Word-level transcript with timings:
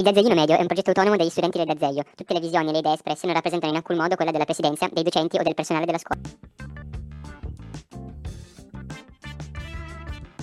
Il 0.00 0.04
Dazzeghino 0.04 0.36
Medio 0.36 0.56
è 0.56 0.60
un 0.60 0.68
progetto 0.68 0.90
autonomo 0.90 1.16
degli 1.16 1.28
studenti 1.28 1.58
del 1.58 1.66
Dazzeio. 1.66 2.04
Tutte 2.14 2.32
le 2.32 2.38
visioni 2.38 2.68
e 2.68 2.70
le 2.70 2.78
idee 2.78 2.92
espresse 2.92 3.26
non 3.26 3.34
rappresentano 3.34 3.72
in 3.72 3.78
alcun 3.78 3.96
modo 3.96 4.14
quella 4.14 4.30
della 4.30 4.44
presidenza, 4.44 4.88
dei 4.92 5.02
docenti 5.02 5.38
o 5.38 5.42
del 5.42 5.54
personale 5.54 5.86
della 5.86 5.98
scuola. 5.98 6.20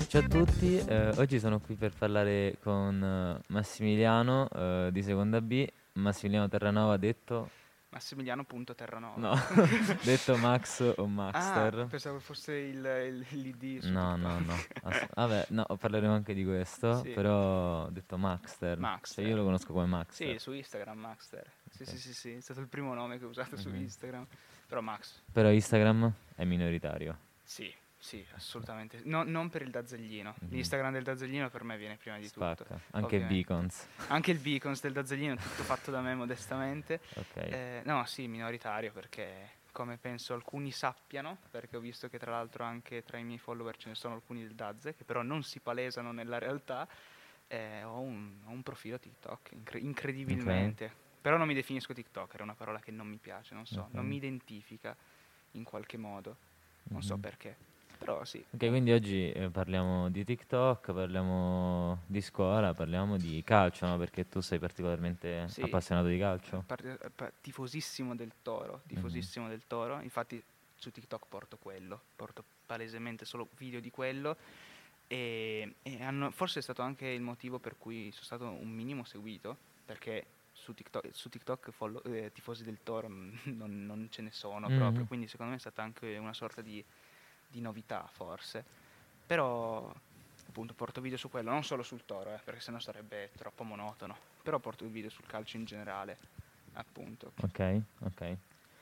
Ciao 0.09 0.21
a 0.21 0.27
tutti, 0.27 0.77
eh, 0.77 1.07
oggi 1.15 1.39
sono 1.39 1.61
qui 1.61 1.75
per 1.75 1.93
parlare 1.97 2.57
con 2.61 3.01
eh, 3.01 3.41
Massimiliano 3.47 4.49
eh, 4.49 4.89
di 4.91 5.01
Seconda 5.01 5.39
B, 5.39 5.65
Massimiliano 5.93 6.49
Terranova 6.49 6.97
detto, 6.97 7.49
Massimiliano.terranova. 7.95 9.15
no, 9.17 9.35
detto 10.03 10.35
Max 10.35 10.81
o 10.97 11.03
Ah, 11.03 11.07
Maxter. 11.07 11.85
pensavo 11.87 12.19
fosse 12.19 12.53
il, 12.53 12.75
il- 13.29 13.39
l'ID 13.39 13.83
No, 13.85 14.17
no, 14.17 14.37
no. 14.43 14.53
Ass- 14.83 15.07
vabbè, 15.13 15.45
no, 15.49 15.65
parleremo 15.79 16.13
anche 16.13 16.33
di 16.33 16.43
questo, 16.43 17.01
Sì. 17.01 17.11
però 17.11 17.87
detto 17.89 18.17
Maxter. 18.17 18.77
Maxter. 18.77 19.23
Cioè 19.23 19.33
io 19.33 19.37
lo 19.37 19.45
conosco 19.45 19.71
come 19.71 19.85
Maxter. 19.85 20.27
Sì, 20.33 20.39
su 20.39 20.51
Instagram 20.51 20.97
Maxter. 20.99 21.49
Sì, 21.69 21.83
Ok. 21.83 21.89
sì, 21.89 21.97
sì, 21.97 22.13
sì, 22.13 22.31
è 22.33 22.41
stato 22.41 22.59
il 22.59 22.67
primo 22.67 22.93
nome 22.93 23.17
che 23.17 23.23
ho 23.23 23.29
usato 23.29 23.55
su 23.55 23.69
Mhm. 23.69 23.75
Instagram. 23.75 24.27
Però 24.67 24.81
Max, 24.81 25.21
Però 25.31 25.49
Instagram 25.49 26.11
è 26.35 26.43
minoritario. 26.43 27.17
sì, 27.43 27.73
sì, 28.05 28.23
assolutamente. 28.35 29.01
No- 29.05 29.23
non 29.23 29.49
per 29.49 29.63
il 29.63 29.71
dazzeglino. 29.71 30.35
Mhm. 30.39 30.49
L'Instagram 30.51 30.91
del 30.93 31.01
dazzeglino 31.01 31.49
per 31.49 31.63
me 31.63 31.75
viene 31.75 31.97
prima 31.97 32.17
di 32.19 32.27
Spacca. 32.27 32.63
tutto. 32.63 32.79
Anche 32.91 33.15
ovviamente. 33.17 33.33
Beacons. 33.33 33.87
Anche 34.09 34.29
il 34.31 34.37
beacons 34.37 34.81
del 34.81 34.93
dazzeglino, 34.93 35.35
tutto 35.35 35.63
fatto 35.63 35.89
da 35.89 36.01
me 36.01 36.13
modestamente. 36.13 37.01
Ok. 37.15 37.35
Eh, 37.37 37.81
no, 37.85 38.05
sì, 38.05 38.27
minoritario 38.27 38.91
perché 38.91 39.63
come 39.71 39.97
penso 39.97 40.33
alcuni 40.35 40.69
sappiano, 40.71 41.37
perché 41.49 41.77
ho 41.77 41.79
visto 41.79 42.07
che 42.07 42.19
tra 42.19 42.29
l'altro 42.31 42.63
anche 42.63 43.03
tra 43.03 43.17
i 43.17 43.23
miei 43.23 43.39
follower 43.39 43.75
ce 43.75 43.89
ne 43.89 43.95
sono 43.95 44.13
alcuni 44.13 44.41
del 44.43 44.53
Dazze 44.53 44.95
che 44.95 45.03
però 45.03 45.21
non 45.23 45.41
si 45.43 45.59
palesano 45.59 46.11
nella 46.13 46.37
realtà, 46.37 46.87
eh, 47.47 47.83
ho, 47.83 47.99
un, 47.99 48.37
ho 48.45 48.51
un 48.51 48.61
profilo 48.63 48.99
TikTok, 48.99 49.49
incre- 49.51 49.79
incredibilmente. 49.79 51.03
Però 51.19 51.37
non 51.37 51.47
mi 51.47 51.55
definisco 51.55 51.91
TikToker, 51.91 52.39
è 52.39 52.43
una 52.43 52.53
parola 52.53 52.79
che 52.79 52.91
non 52.91 53.07
mi 53.07 53.17
piace, 53.17 53.55
non 53.55 53.65
so, 53.65 53.81
Ok. 53.81 53.93
non 53.95 54.05
mi 54.05 54.15
identifica 54.17 54.95
in 55.53 55.63
qualche 55.63 55.97
modo, 55.97 56.37
non 56.89 57.01
so 57.01 57.15
Mhm. 57.15 57.19
perché. 57.21 57.57
Però 57.97 58.23
sì, 58.25 58.43
Ok, 58.51 58.67
quindi 58.67 58.91
oggi 58.91 59.31
eh, 59.31 59.49
parliamo 59.49 60.09
di 60.09 60.23
TikTok, 60.23 60.91
parliamo 60.93 62.01
di 62.05 62.21
scuola, 62.21 62.73
parliamo 62.73 63.17
di 63.17 63.41
calcio, 63.43 63.85
no? 63.87 63.97
Perché 63.97 64.27
tu 64.27 64.41
sei 64.41 64.59
particolarmente 64.59 65.47
Sì. 65.49 65.61
appassionato 65.61 66.07
di 66.07 66.17
calcio. 66.17 66.63
Par- 66.65 67.11
pa- 67.15 67.31
tifosissimo 67.41 68.15
del 68.15 68.31
Toro, 68.41 68.81
tifosissimo 68.87 69.47
del 69.47 69.63
Toro, 69.67 69.99
infatti 70.01 70.41
su 70.75 70.91
TikTok 70.91 71.25
porto 71.27 71.57
quello, 71.57 71.99
porto 72.15 72.43
palesemente 72.65 73.25
solo 73.25 73.47
video 73.57 73.79
di 73.79 73.89
quello 73.91 74.35
e, 75.07 75.75
e 75.83 76.03
hanno- 76.03 76.31
forse 76.31 76.59
è 76.59 76.61
stato 76.61 76.81
anche 76.81 77.07
il 77.07 77.21
motivo 77.21 77.59
per 77.59 77.77
cui 77.77 78.11
sono 78.11 78.23
stato 78.25 78.45
un 78.45 78.69
minimo 78.69 79.03
seguito, 79.03 79.55
perché 79.85 80.25
su 80.51 80.73
TikTok, 80.73 81.09
su 81.11 81.29
TikTok 81.29 81.71
follow- 81.71 82.05
eh, 82.07 82.31
tifosi 82.31 82.63
del 82.63 82.79
Toro 82.83 83.07
non, 83.07 83.39
non- 83.55 83.85
non 83.85 84.07
ce 84.09 84.21
ne 84.21 84.31
sono 84.31 84.67
Mhm. 84.69 84.77
proprio, 84.77 85.05
quindi 85.05 85.27
secondo 85.27 85.51
me 85.51 85.57
è 85.57 85.61
stata 85.61 85.81
anche 85.83 86.17
una 86.17 86.33
sorta 86.33 86.61
di, 86.61 86.83
di 87.55 87.61
novità 87.61 88.05
forse, 88.11 88.63
però 89.25 89.91
appunto 90.47 90.73
porto 90.73 90.99
video 90.99 91.17
su 91.17 91.29
quello, 91.29 91.51
non 91.51 91.63
solo 91.63 91.83
sul 91.83 92.05
Toro, 92.05 92.33
eh, 92.33 92.39
perché 92.43 92.59
sennò 92.59 92.79
sarebbe 92.79 93.31
troppo 93.37 93.63
monotono, 93.63 94.15
però 94.43 94.59
porto 94.59 94.85
video 94.85 95.09
sul 95.09 95.25
calcio 95.25 95.55
in 95.55 95.63
generale, 95.63 96.17
appunto. 96.73 97.31
Ok, 97.41 97.81
ok. 97.99 98.37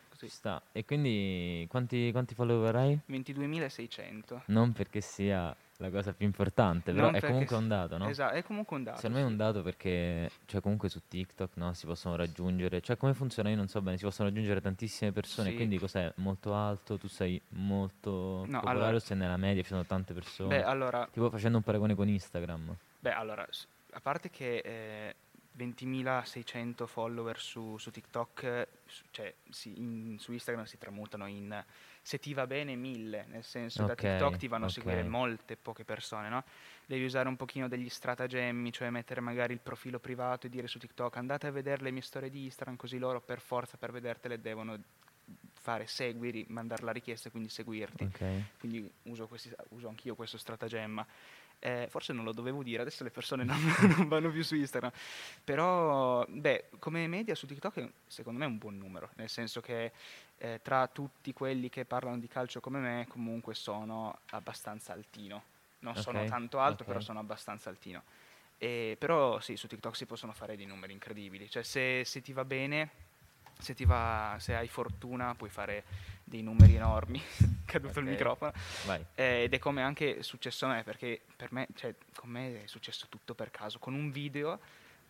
Così. 0.09 0.27
Sta. 0.27 0.61
E 0.71 0.85
quindi 0.85 1.65
quanti, 1.69 2.11
quanti 2.11 2.33
follower 2.33 2.75
hai? 2.75 2.99
22.600. 3.07 4.41
Non 4.45 4.71
perché 4.73 5.02
sia 5.02 5.55
la 5.77 5.89
cosa 5.89 6.13
più 6.13 6.25
importante, 6.25 6.91
però 6.93 7.05
Non 7.07 7.16
è 7.16 7.21
comunque 7.21 7.55
un 7.55 7.67
dato, 7.67 7.97
no? 7.97 8.07
Esatto, 8.07 8.35
è 8.35 8.43
comunque 8.43 8.77
un 8.77 8.83
dato. 8.83 8.97
Secondo 8.97 9.17
me 9.17 9.23
è 9.23 9.27
un 9.27 9.35
dato 9.38 9.61
perché, 9.63 10.30
cioè 10.45 10.61
comunque 10.61 10.88
su 10.89 11.02
TikTok, 11.07 11.55
no, 11.55 11.73
si 11.73 11.85
possono 11.85 12.15
raggiungere, 12.15 12.80
cioè 12.81 12.95
come 12.95 13.13
funziona 13.13 13.49
io 13.49 13.55
non 13.55 13.67
so 13.67 13.81
bene, 13.81 13.97
si 13.97 14.03
possono 14.03 14.30
raggiungere 14.30 14.61
tantissime 14.61 15.11
persone, 15.11 15.49
Sì. 15.49 15.55
quindi 15.55 15.80
cos'è? 15.80 16.11
Molto 16.17 16.53
alto, 16.53 16.97
tu 16.97 17.07
sei 17.07 17.41
molto 17.49 18.43
No, 18.48 18.59
popolare 18.59 18.77
allora- 18.80 18.95
o 18.95 18.99
sei 18.99 19.17
nella 19.17 19.37
media, 19.37 19.61
ci 19.61 19.70
sono 19.70 19.86
tante 19.86 20.14
persone? 20.14 20.58
Beh, 20.58 20.64
allora, 20.64 21.08
Tipo 21.11 21.30
facendo 21.30 21.58
un 21.58 21.64
paragone 21.64 21.95
con 21.95 22.08
Instagram. 22.08 22.75
beh, 22.99 23.11
allora, 23.14 23.45
a 23.95 23.99
parte 23.99 24.30
che 24.30 24.58
eh, 24.58 25.15
20.600 25.55 26.86
follower 26.87 27.39
su, 27.39 27.77
su 27.77 27.92
TikTok, 27.92 28.67
su- 28.86 29.03
cioè 29.11 29.33
si- 29.49 29.73
in- 29.80 30.17
su 30.19 30.31
Instagram 30.31 30.65
si 30.65 30.77
tramutano 30.77 31.27
in 31.27 31.64
se 32.03 32.19
ti 32.19 32.33
va 32.33 32.45
bene 32.45 32.75
1000, 32.75 33.25
nel 33.30 33.43
senso 33.45 33.86
da 33.86 33.93
Ok, 33.93 33.99
TikTok 33.99 34.36
ti 34.36 34.49
vanno 34.49 34.65
a 34.65 34.69
seguire 34.69 35.03
molte 35.03 35.55
poche 35.55 35.86
persone, 35.86 36.27
no? 36.27 36.43
Devi 36.86 37.05
usare 37.05 37.30
un 37.30 37.37
pochino 37.37 37.69
degli 37.69 37.87
stratagemmi, 37.87 38.73
cioè 38.73 38.89
mettere 38.89 39.21
magari 39.21 39.53
il 39.53 39.61
profilo 39.61 39.99
privato 39.99 40.45
e 40.45 40.49
dire 40.49 40.67
su 40.67 40.80
TikTok 40.80 41.15
andate 41.15 41.47
a 41.47 41.52
vedere 41.52 41.81
le 41.81 41.92
mie 41.92 42.02
storie 42.02 42.30
di 42.30 42.43
Instagram, 42.43 42.75
così 42.75 42.97
loro 42.97 43.21
per 43.21 43.39
forza 43.39 43.77
per 43.77 43.93
vedertele 43.93 44.42
devono 44.42 44.77
fare 45.53 45.87
segui, 45.87 46.45
mandare 46.49 46.83
la 46.83 46.92
richiesta 46.92 47.30
e 47.30 47.31
quindi 47.31 47.47
seguirti. 47.47 48.03
Ok. 48.03 48.42
quindi 48.59 48.92
uso, 49.03 49.25
questi, 49.27 49.49
uso 49.69 49.87
anch'io 49.87 50.13
questo 50.13 50.37
stratagemma. 50.37 51.08
Eh, 51.65 51.87
forse 51.89 52.11
non 52.11 52.25
lo 52.25 52.33
dovevo 52.33 52.61
dire, 52.61 52.81
adesso 52.81 53.05
le 53.05 53.09
persone 53.09 53.45
non, 53.45 53.57
non 53.95 54.09
vanno 54.09 54.29
più 54.31 54.43
su 54.43 54.53
Instagram. 54.55 54.91
Però, 55.43 56.25
beh, 56.27 56.71
come 56.79 57.07
media 57.07 57.35
su 57.35 57.47
TikTok 57.47 57.89
secondo 58.05 58.39
me 58.39 58.45
è 58.45 58.47
un 58.49 58.57
buon 58.57 58.77
numero, 58.77 59.09
nel 59.15 59.29
senso 59.29 59.61
che 59.61 59.93
eh, 60.37 60.59
tra 60.61 60.87
tutti 60.87 61.31
quelli 61.31 61.69
che 61.69 61.85
parlano 61.85 62.19
di 62.19 62.27
calcio 62.27 62.59
come 62.59 62.79
me, 62.79 63.05
comunque 63.07 63.53
sono 63.53 64.19
abbastanza 64.31 64.91
altino. 64.91 65.43
Non 65.79 65.95
sono 65.95 66.23
Ok, 66.23 66.25
tanto 66.25 66.59
alto, 66.59 66.83
ok. 66.83 66.85
però 66.85 66.99
sono 66.99 67.19
abbastanza 67.19 67.69
altino. 67.69 68.03
E, 68.57 68.95
però 68.99 69.39
sì, 69.39 69.55
su 69.57 69.67
TikTok 69.67 69.95
si 69.95 70.05
possono 70.05 70.33
fare 70.33 70.55
dei 70.57 70.65
numeri 70.65 70.93
incredibili. 70.93 71.49
Cioè, 71.49 71.63
se, 71.63 72.03
se 72.05 72.21
ti 72.21 72.33
va 72.33 72.45
bene, 72.45 73.02
se, 73.63 73.73
ti 73.73 73.85
va, 73.85 74.35
se 74.39 74.55
hai 74.55 74.67
fortuna, 74.67 75.33
puoi 75.35 75.49
fare 75.49 75.83
dei 76.23 76.41
numeri 76.41 76.75
enormi. 76.75 77.21
Caduto 77.65 77.99
il 77.99 78.05
Ok. 78.05 78.11
microfono. 78.11 78.51
Eh, 79.15 79.43
ed 79.43 79.53
è 79.53 79.59
come 79.59 79.81
anche 79.81 80.17
è 80.17 80.21
successo 80.21 80.65
a 80.65 80.73
me, 80.73 80.83
perché 80.83 81.21
per 81.35 81.51
me, 81.51 81.67
cioè, 81.75 81.95
con 82.15 82.29
me 82.29 82.63
è 82.63 82.67
successo 82.67 83.07
tutto 83.09 83.33
per 83.33 83.51
caso. 83.51 83.79
Con 83.79 83.93
un 83.93 84.11
video 84.11 84.59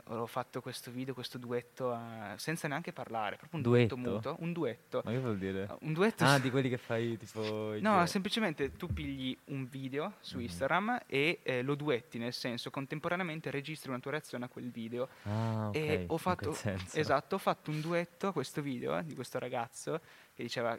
ho 0.08 0.26
fatto 0.26 0.60
questo 0.62 0.92
video, 0.92 1.14
questo 1.14 1.38
duetto, 1.38 1.94
eh, 1.94 2.34
senza 2.38 2.68
neanche 2.68 2.92
parlare, 2.92 3.38
proprio 3.38 3.58
un 3.58 3.62
duetto, 3.64 3.96
Duetto? 3.96 4.12
muto. 4.12 4.36
Un 4.40 4.52
duetto. 4.54 5.02
Ma 5.06 5.12
che 5.12 5.20
vuol 5.20 5.38
dire? 5.38 5.78
Un 5.82 5.94
duetto. 5.94 6.26
Ah, 6.26 6.40
di 6.40 6.52
quelli 6.52 6.68
che 6.70 6.78
fai 6.78 7.18
tipo... 7.18 7.76
No, 7.80 7.94
giochi. 7.96 8.08
semplicemente 8.08 8.72
tu 8.74 8.88
pigli 8.92 9.36
un 9.46 9.66
video 9.68 10.16
su 10.20 10.36
Mhm. 10.38 10.42
Instagram 10.44 11.02
e 11.08 11.40
eh, 11.44 11.62
lo 11.62 11.76
duetti, 11.76 12.18
nel 12.18 12.34
senso 12.34 12.70
contemporaneamente 12.70 13.50
registri 13.50 13.90
una 13.90 14.00
tua 14.00 14.12
reazione 14.12 14.46
a 14.46 14.48
quel 14.50 14.70
video. 14.72 15.08
Ah, 15.24 15.68
ok. 15.70 15.76
e 15.76 16.04
ho 16.08 16.14
in 16.14 16.18
fatto, 16.20 16.58
esatto, 16.94 17.36
ho 17.36 17.40
fatto 17.40 17.72
un 17.72 17.80
duetto 17.82 18.28
a 18.28 18.32
questo 18.34 18.62
video 18.62 18.98
eh, 18.98 19.04
di 19.06 19.16
questo 19.16 19.40
ragazzo 19.40 20.02
che 20.34 20.44
diceva 20.44 20.78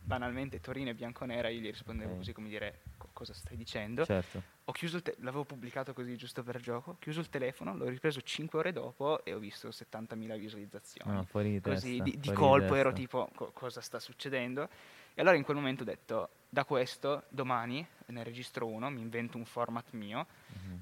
banalmente 0.00 0.58
Torino 0.60 0.88
e 0.88 0.94
Bianconera, 0.94 1.48
io 1.48 1.60
gli 1.60 1.66
rispondevo 1.66 2.12
Ok. 2.12 2.16
così 2.18 2.32
come 2.32 2.48
dire 2.48 2.80
"Co- 2.96 2.97
cosa 3.18 3.34
stai 3.34 3.56
dicendo. 3.56 4.04
Certo. 4.04 4.40
Ho 4.66 4.70
chiuso 4.72 4.98
il 4.98 5.02
te- 5.02 5.16
l'avevo 5.18 5.44
pubblicato 5.44 5.92
così 5.92 6.16
giusto 6.16 6.44
per 6.44 6.60
gioco, 6.60 6.90
ho 6.92 6.96
chiuso 7.00 7.18
il 7.18 7.28
telefono, 7.28 7.74
l'ho 7.76 7.88
ripreso 7.88 8.20
5 8.22 8.60
ore 8.60 8.70
dopo 8.72 9.24
e 9.24 9.34
ho 9.34 9.38
visto 9.40 9.70
70.000 9.72 10.36
visualizzazioni. 10.38 11.10
No, 11.12 11.24
fuori 11.24 11.50
di 11.50 11.60
Così 11.60 11.96
testa. 11.96 12.04
di, 12.04 12.18
di 12.20 12.32
colpo 12.32 12.76
ero 12.76 12.90
testa. 12.92 13.00
tipo 13.00 13.28
"Co- 13.34 13.50
cosa 13.52 13.80
sta 13.80 13.98
succedendo? 13.98 14.68
E 15.14 15.20
allora 15.20 15.34
in 15.36 15.42
quel 15.42 15.56
momento 15.56 15.82
ho 15.82 15.86
detto 15.86 16.28
da 16.48 16.64
questo 16.64 17.24
domani 17.28 17.84
ne 18.06 18.22
registro 18.22 18.66
uno, 18.66 18.88
mi 18.88 19.00
invento 19.00 19.36
un 19.36 19.44
format 19.46 19.90
mio 19.94 20.24
Mhm. 20.52 20.80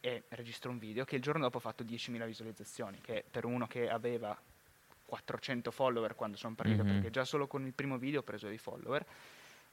e 0.00 0.24
registro 0.30 0.70
un 0.72 0.78
video 0.78 1.04
che 1.04 1.14
il 1.14 1.22
giorno 1.22 1.42
dopo 1.42 1.58
ha 1.58 1.60
fatto 1.60 1.84
10.000 1.84 2.26
visualizzazioni, 2.26 3.00
che 3.00 3.24
per 3.30 3.44
uno 3.44 3.68
che 3.68 3.88
aveva 3.88 4.36
400 5.06 5.70
follower 5.70 6.14
quando 6.16 6.36
sono 6.36 6.54
partito, 6.54 6.82
Mhm. 6.82 6.88
perché 6.92 7.10
già 7.10 7.24
solo 7.24 7.46
con 7.46 7.64
il 7.64 7.72
primo 7.72 7.98
video 7.98 8.20
ho 8.20 8.24
preso 8.24 8.48
dei 8.48 8.58
follower 8.58 9.04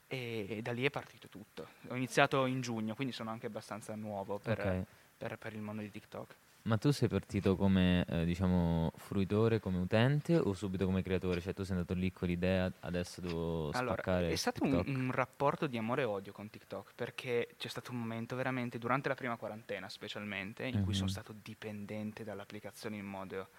e 0.08 0.60
da 0.62 0.72
lì 0.72 0.86
è 0.86 0.90
partito 0.90 1.28
tutto. 1.28 1.68
Ho 1.90 1.96
iniziato 1.96 2.46
in 2.46 2.62
giugno, 2.62 2.96
quindi 2.96 3.14
sono 3.14 3.30
anche 3.32 3.48
abbastanza 3.48 3.96
nuovo 3.96 4.38
per, 4.40 4.60
Ok. 4.60 4.84
per- 5.18 5.38
per 5.38 5.54
il 5.54 5.62
mondo 5.62 5.82
di 5.82 5.90
TikTok. 5.90 6.36
Ma 6.64 6.78
tu 6.78 6.90
sei 6.90 7.08
partito 7.08 7.56
come, 7.56 8.04
eh, 8.10 8.26
diciamo, 8.26 8.92
fruitore, 8.96 9.60
come 9.60 9.78
utente 9.78 10.36
o 10.36 10.54
subito 10.54 10.86
come 10.86 11.04
creatore? 11.04 11.40
Cioè 11.40 11.54
tu 11.54 11.62
sei 11.62 11.76
andato 11.76 11.94
lì 11.94 12.12
con 12.12 12.28
l'idea, 12.28 12.72
adesso 12.80 13.22
devo 13.22 13.70
Allora, 13.74 14.02
spaccare 14.02 14.30
è 14.30 14.36
stato 14.36 14.64
un, 14.64 14.74
un 14.84 15.12
rapporto 15.12 15.68
di 15.68 15.78
amore 15.78 16.02
e 16.02 16.06
odio 16.06 16.32
con 16.34 16.50
TikTok 16.50 16.94
perché 16.96 17.50
c'è 17.58 17.68
stato 17.68 17.92
un 17.92 18.00
momento 18.00 18.36
veramente 18.36 18.80
durante 18.80 19.10
la 19.10 19.16
prima 19.16 19.36
quarantena, 19.38 19.88
specialmente, 19.90 20.66
in 20.66 20.82
cui 20.84 20.94
sono 20.96 21.06
Mhm. 21.06 21.12
stato 21.12 21.36
dipendente 21.40 22.24
dall'applicazione 22.24 22.96
in 22.98 23.06
modo 23.06 23.50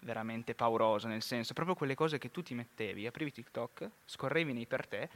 veramente 0.00 0.54
pauroso, 0.54 1.08
nel 1.08 1.22
senso, 1.22 1.54
proprio 1.54 1.74
quelle 1.74 1.94
cose 1.94 2.18
che 2.18 2.30
tu 2.30 2.42
ti 2.42 2.52
mettevi, 2.54 3.06
aprivi 3.06 3.32
TikTok, 3.32 3.88
scorrevi 4.04 4.52
nei 4.52 4.66
per 4.66 4.86
te. 4.86 5.08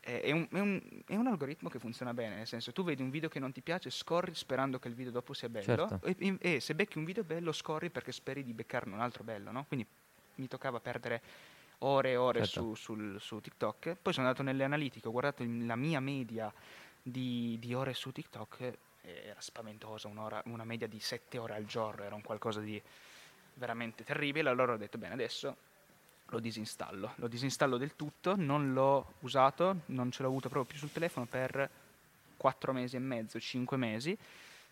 È 0.00 0.30
un, 0.32 0.48
è 0.50 0.58
un- 0.58 0.80
è 1.06 1.14
un 1.14 1.26
algoritmo 1.26 1.68
che 1.68 1.78
funziona 1.78 2.14
bene, 2.14 2.36
nel 2.36 2.46
senso 2.46 2.72
tu 2.72 2.82
vedi 2.82 3.02
un 3.02 3.10
video 3.10 3.28
che 3.28 3.38
non 3.38 3.52
ti 3.52 3.60
piace, 3.60 3.90
scorri 3.90 4.34
sperando 4.34 4.78
che 4.78 4.88
il 4.88 4.94
video 4.94 5.12
dopo 5.12 5.34
sia 5.34 5.50
bello 5.50 5.64
Certo. 5.64 6.00
e, 6.02 6.38
e- 6.40 6.60
se 6.60 6.74
becchi 6.74 6.96
un 6.96 7.04
video 7.04 7.22
bello 7.22 7.52
scorri 7.52 7.90
perché 7.90 8.10
speri 8.10 8.42
di 8.42 8.54
beccarne 8.54 8.94
un 8.94 9.00
altro 9.00 9.24
bello, 9.24 9.50
no? 9.50 9.66
Quindi 9.68 9.86
mi 10.36 10.48
toccava 10.48 10.80
perdere 10.80 11.20
ore 11.80 12.12
e 12.12 12.16
ore 12.16 12.44
Certo. 12.46 12.74
su, 12.74 12.94
sul- 12.94 13.20
su 13.20 13.40
TikTok. 13.40 13.96
Poi 14.00 14.12
sono 14.14 14.26
andato 14.26 14.42
nelle 14.42 14.64
analitiche, 14.64 15.06
ho 15.06 15.10
guardato 15.12 15.44
la 15.46 15.76
mia 15.76 16.00
media 16.00 16.50
di, 17.02 17.58
di 17.60 17.74
ore 17.74 17.92
su 17.92 18.10
TikTok, 18.10 18.72
era 19.02 19.40
spaventosa, 19.40 20.08
un'ora- 20.08 20.42
una 20.46 20.64
media 20.64 20.86
di 20.86 20.98
7 20.98 21.36
ore 21.36 21.54
al 21.54 21.66
giorno, 21.66 22.04
era 22.04 22.14
un 22.14 22.22
qualcosa 22.22 22.60
di 22.60 22.80
veramente 23.54 24.02
terribile. 24.02 24.48
Allora 24.48 24.72
ho 24.72 24.76
detto, 24.78 24.96
bene, 24.96 25.12
adesso 25.12 25.56
lo 26.30 26.40
disinstallo. 26.40 27.12
Lo 27.16 27.28
disinstallo 27.28 27.76
del 27.76 27.94
tutto, 27.96 28.34
non 28.36 28.72
l'ho 28.72 29.14
usato, 29.20 29.80
non 29.86 30.10
ce 30.10 30.22
l'ho 30.22 30.28
avuto 30.28 30.48
proprio 30.48 30.70
più 30.70 30.78
sul 30.78 30.92
telefono 30.92 31.26
per 31.26 31.68
4 32.36 32.72
mesi 32.72 32.96
e 32.96 33.00
mezzo, 33.00 33.38
5 33.38 33.76
mesi. 33.76 34.16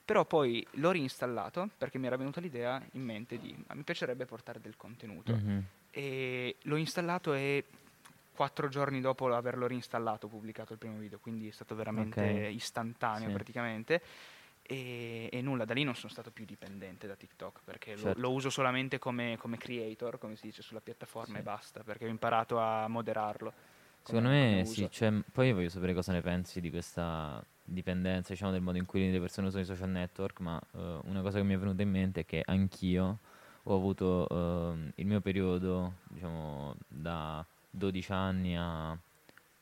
Però 0.05 0.25
poi 0.25 0.66
l'ho 0.72 0.90
reinstallato 0.90 1.69
perché 1.76 1.99
mi 1.99 2.06
era 2.06 2.16
venuta 2.16 2.40
l'idea 2.40 2.82
in 2.93 3.02
mente 3.02 3.38
di 3.38 3.55
mi 3.75 3.82
piacerebbe 3.82 4.25
portare 4.25 4.58
del 4.60 4.76
contenuto. 4.76 5.32
Mhm. 5.34 5.64
E 5.90 6.56
l'ho 6.62 6.76
installato 6.76 7.34
e 7.34 7.64
quattro 8.34 8.69
giorni 8.69 9.00
dopo 9.00 9.26
averlo 9.34 9.66
reinstallato 9.66 10.26
ho 10.26 10.28
pubblicato 10.31 10.72
il 10.72 10.78
primo 10.78 10.96
video, 10.96 11.19
quindi 11.19 11.49
è 11.49 11.50
stato 11.50 11.75
veramente 11.75 12.46
Ok. 12.46 12.55
istantaneo 12.55 13.28
Sì. 13.28 13.34
praticamente. 13.34 14.02
E, 14.70 15.31
e 15.32 15.41
nulla, 15.41 15.65
da 15.65 15.73
lì 15.73 15.82
non 15.82 15.94
sono 15.94 16.12
stato 16.12 16.31
più 16.31 16.44
dipendente 16.44 17.06
da 17.06 17.15
TikTok 17.17 17.61
perché 17.65 17.97
lo- 17.97 18.03
Certo. 18.03 18.20
lo, 18.20 18.31
uso 18.32 18.50
solamente 18.50 18.99
come, 18.99 19.38
come 19.38 19.56
creator, 19.56 20.19
come 20.19 20.37
si 20.37 20.44
dice 20.49 20.61
sulla 20.61 20.82
piattaforma 20.82 21.37
Sì. 21.37 21.41
e 21.41 21.43
basta, 21.43 21.82
perché 21.82 22.05
ho 22.05 22.09
imparato 22.09 22.59
a 22.59 22.87
moderarlo. 22.87 23.50
Secondo 24.03 24.29
me 24.29 24.65
sì, 24.67 24.87
cioè, 24.91 25.11
poi 25.32 25.49
io 25.49 25.55
voglio 25.55 25.70
sapere 25.70 25.94
cosa 25.94 26.12
ne 26.12 26.20
pensi 26.20 26.61
di 26.61 26.69
questa 26.69 27.43
dipendenza, 27.65 28.32
diciamo, 28.35 28.53
del 28.53 28.61
modo 28.61 28.76
in 28.76 28.85
cui 28.85 29.11
le 29.11 29.20
persone 29.20 29.47
usano 29.47 29.62
i 29.62 29.67
social 29.67 29.88
network, 29.88 30.41
ma 30.41 30.61
eh, 30.75 30.99
una 31.05 31.23
cosa 31.23 31.38
che 31.38 31.44
mi 31.44 31.55
è 31.55 31.59
venuta 31.59 31.81
in 31.81 31.91
mente 31.91 32.20
è 32.20 32.25
che 32.26 32.43
anch'io 32.44 33.19
ho 33.62 33.75
avuto 33.75 34.29
ehm, 34.29 34.93
il 34.97 35.06
mio 35.06 35.20
periodo, 35.23 35.94
diciamo, 36.09 36.75
da 36.87 37.43
12 37.70 38.12
anni 38.12 38.55
a 38.55 38.99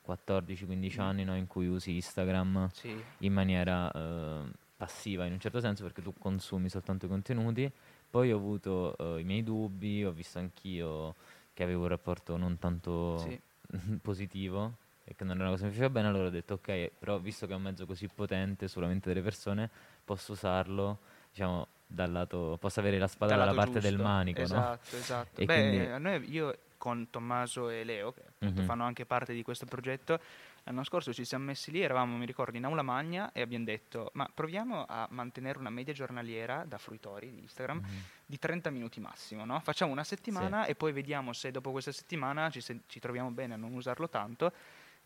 14-15 0.02 0.98
Mm. 0.98 1.02
anni, 1.02 1.24
no, 1.24 1.36
in 1.36 1.46
cui 1.46 1.66
usi 1.66 1.94
Instagram 1.94 2.68
Sì, 2.72 3.04
in 3.18 3.32
maniera 3.32 3.90
eh, 3.92 4.42
passiva 4.76 5.24
in 5.24 5.32
un 5.32 5.40
certo 5.40 5.60
senso 5.60 5.82
perché 5.82 6.02
tu 6.02 6.12
consumi 6.18 6.68
soltanto 6.68 7.06
i 7.06 7.08
contenuti. 7.08 7.70
Poi 8.08 8.32
ho 8.32 8.36
avuto 8.36 8.96
eh, 8.96 9.20
i 9.20 9.24
miei 9.24 9.42
dubbi, 9.42 10.04
ho 10.04 10.12
visto 10.12 10.38
anch'io 10.38 11.14
che 11.52 11.62
avevo 11.62 11.82
un 11.82 11.88
rapporto 11.88 12.36
non 12.36 12.58
tanto 12.58 13.18
sì. 13.18 13.40
positivo 14.02 14.84
e 15.04 15.14
che 15.14 15.24
non 15.24 15.36
era 15.36 15.48
una 15.48 15.52
cosa 15.52 15.62
che 15.62 15.68
mi 15.68 15.74
faceva 15.76 15.92
bene, 15.92 16.08
allora 16.08 16.26
ho 16.26 16.30
detto 16.30 16.54
ok, 16.54 16.90
però 16.98 17.18
visto 17.18 17.46
che 17.46 17.52
è 17.52 17.56
un 17.56 17.62
mezzo 17.62 17.86
così 17.86 18.08
potente 18.08 18.66
sulla 18.66 18.88
mente 18.88 19.08
delle 19.08 19.22
persone, 19.22 19.70
posso 20.04 20.32
usarlo, 20.32 20.98
diciamo, 21.30 21.66
dal 21.86 22.10
lato, 22.10 22.56
posso 22.60 22.80
avere 22.80 22.98
la 22.98 23.06
spada 23.06 23.36
Dal 23.36 23.44
dalla 23.46 23.56
parte 23.56 23.80
del 23.80 23.92
giusto. 23.96 24.06
manico, 24.08 24.40
no? 24.40 24.44
Esatto, 24.44 24.96
esatto. 24.96 25.40
E 25.40 25.44
Beh, 25.44 25.54
quindi- 25.70 25.86
a 25.86 25.98
noi- 25.98 26.30
io 26.30 26.58
con 26.78 27.08
Tommaso 27.10 27.68
e 27.70 27.84
Leo, 27.84 28.12
che 28.12 28.22
Mhm. 28.38 28.64
fanno 28.64 28.84
anche 28.84 29.06
parte 29.06 29.32
di 29.32 29.42
questo 29.42 29.64
progetto, 29.66 30.20
l'anno 30.64 30.84
scorso 30.84 31.12
ci 31.12 31.24
siamo 31.24 31.44
messi 31.44 31.70
lì, 31.70 31.80
eravamo, 31.80 32.16
mi 32.16 32.26
ricordo, 32.26 32.56
in 32.56 32.64
aula 32.64 32.82
magna 32.82 33.32
e 33.32 33.40
abbiamo 33.40 33.64
detto, 33.64 34.10
ma 34.14 34.28
proviamo 34.32 34.84
a 34.86 35.06
mantenere 35.10 35.58
una 35.58 35.70
media 35.70 35.94
giornaliera 35.94 36.64
da 36.66 36.76
fruitori 36.76 37.30
di 37.30 37.38
Instagram 37.40 37.78
Mhm. 37.78 37.86
di 38.26 38.38
30 38.38 38.70
minuti 38.70 39.00
massimo, 39.00 39.44
no? 39.44 39.58
Facciamo 39.60 39.90
una 39.92 40.04
settimana 40.04 40.66
e 40.66 40.74
poi 40.74 40.92
vediamo 40.92 41.32
se 41.32 41.50
dopo 41.50 41.70
questa 41.70 41.92
settimana 41.92 42.50
ci, 42.50 42.60
se- 42.60 42.80
ci 42.88 43.00
troviamo 43.00 43.30
bene 43.30 43.54
a 43.54 43.56
non 43.56 43.72
usarlo 43.72 44.08
tanto 44.08 44.52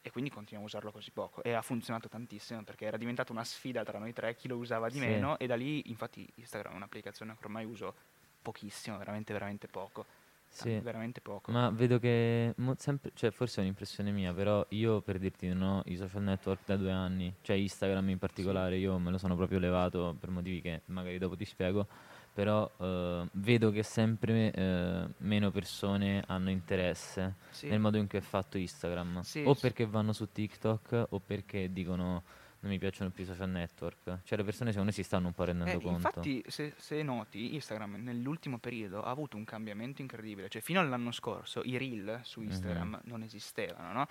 e 0.03 0.11
quindi 0.11 0.31
continuiamo 0.31 0.65
a 0.65 0.67
usarlo 0.69 0.93
così 0.93 1.11
poco. 1.11 1.43
E 1.43 1.53
ha 1.53 1.63
funzionato 1.63 2.09
tantissimo 2.09 2.63
perché 2.63 2.87
era 2.87 2.97
diventata 2.97 3.33
una 3.33 3.45
sfida 3.45 3.83
tra 3.85 3.99
noi 3.99 4.13
tre, 4.13 4.35
chi 4.35 4.49
lo 4.49 4.57
usava 4.57 4.89
di 4.89 4.99
Sì. 4.99 5.07
meno 5.07 5.39
e 5.39 5.47
da 5.47 5.57
lì 5.57 5.89
infatti 5.91 6.29
Instagram 6.37 6.73
è 6.73 6.77
un'applicazione 6.77 7.33
che 7.39 7.45
ormai 7.45 7.65
uso 7.65 7.95
pochissimo, 8.43 8.97
veramente 8.97 9.33
veramente 9.33 9.69
poco. 9.69 10.07
Sì. 10.53 10.79
Veramente 10.81 11.21
poco. 11.21 11.53
Ma 11.53 11.71
vedo 11.71 12.01
che 12.01 12.53
mo- 12.57 12.75
sempre, 12.77 13.13
cioè 13.15 13.31
forse 13.31 13.59
è 13.61 13.63
un'impressione 13.63 14.11
mia, 14.11 14.35
però 14.35 14.67
io 14.71 15.01
per 15.01 15.19
dirti 15.19 15.47
non 15.47 15.63
ho 15.63 15.83
i 15.85 15.97
social 15.97 16.23
network 16.23 16.63
da 16.65 16.77
due 16.77 16.91
anni, 16.91 17.33
cioè 17.43 17.55
Instagram 17.55 18.09
in 18.09 18.19
particolare, 18.19 18.77
io 18.77 18.99
me 18.99 19.13
lo 19.13 19.19
sono 19.19 19.37
proprio 19.37 19.61
levato 19.61 20.17
per 20.19 20.31
motivi 20.31 20.61
che 20.61 20.83
magari 20.87 21.19
dopo 21.19 21.37
ti 21.37 21.45
spiego, 21.45 21.87
però 22.33 22.71
eh, 22.79 23.29
vedo 23.33 23.71
che 23.71 23.83
sempre 23.83 24.51
eh, 24.53 25.09
meno 25.19 25.51
persone 25.51 26.23
hanno 26.27 26.51
interesse 26.51 27.37
Sì. 27.51 27.69
nel 27.69 27.81
modo 27.81 27.97
in 27.99 28.07
cui 28.09 28.19
è 28.19 28.23
fatto 28.23 28.59
Instagram, 28.59 29.21
Sì, 29.23 29.45
o 29.45 29.55
perché 29.55 29.87
vanno 29.87 30.13
su 30.13 30.31
TikTok 30.31 31.07
o 31.11 31.21
perché 31.21 31.73
dicono 31.73 32.23
non 32.63 32.71
mi 32.73 32.79
piacciono 32.79 33.11
più 33.11 33.25
i 33.25 33.27
social 33.27 33.49
network, 33.49 34.21
cioè 34.25 34.37
le 34.39 34.45
persone 34.45 34.71
secondo 34.71 34.91
me 34.91 34.93
si 34.93 35.03
stanno 35.03 35.29
un 35.29 35.33
po' 35.33 35.45
rendendo 35.45 35.79
Eh, 35.79 35.83
conto. 35.83 36.21
infatti, 36.21 36.43
se, 36.47 36.75
se 36.79 37.03
noti, 37.03 37.55
Instagram 37.55 37.97
nell'ultimo 38.03 38.59
periodo 38.59 39.03
ha 39.03 39.11
avuto 39.11 39.37
un 39.37 39.45
cambiamento 39.45 40.01
incredibile. 40.01 40.49
Cioè, 40.49 40.63
fino 40.63 40.81
all'anno 40.81 41.13
scorso 41.13 41.63
i 41.65 41.77
reel 41.77 42.21
su 42.25 42.41
Instagram 42.43 42.95
Mhm. 42.95 43.01
non 43.05 43.23
esistevano, 43.23 43.93
no? 43.93 44.07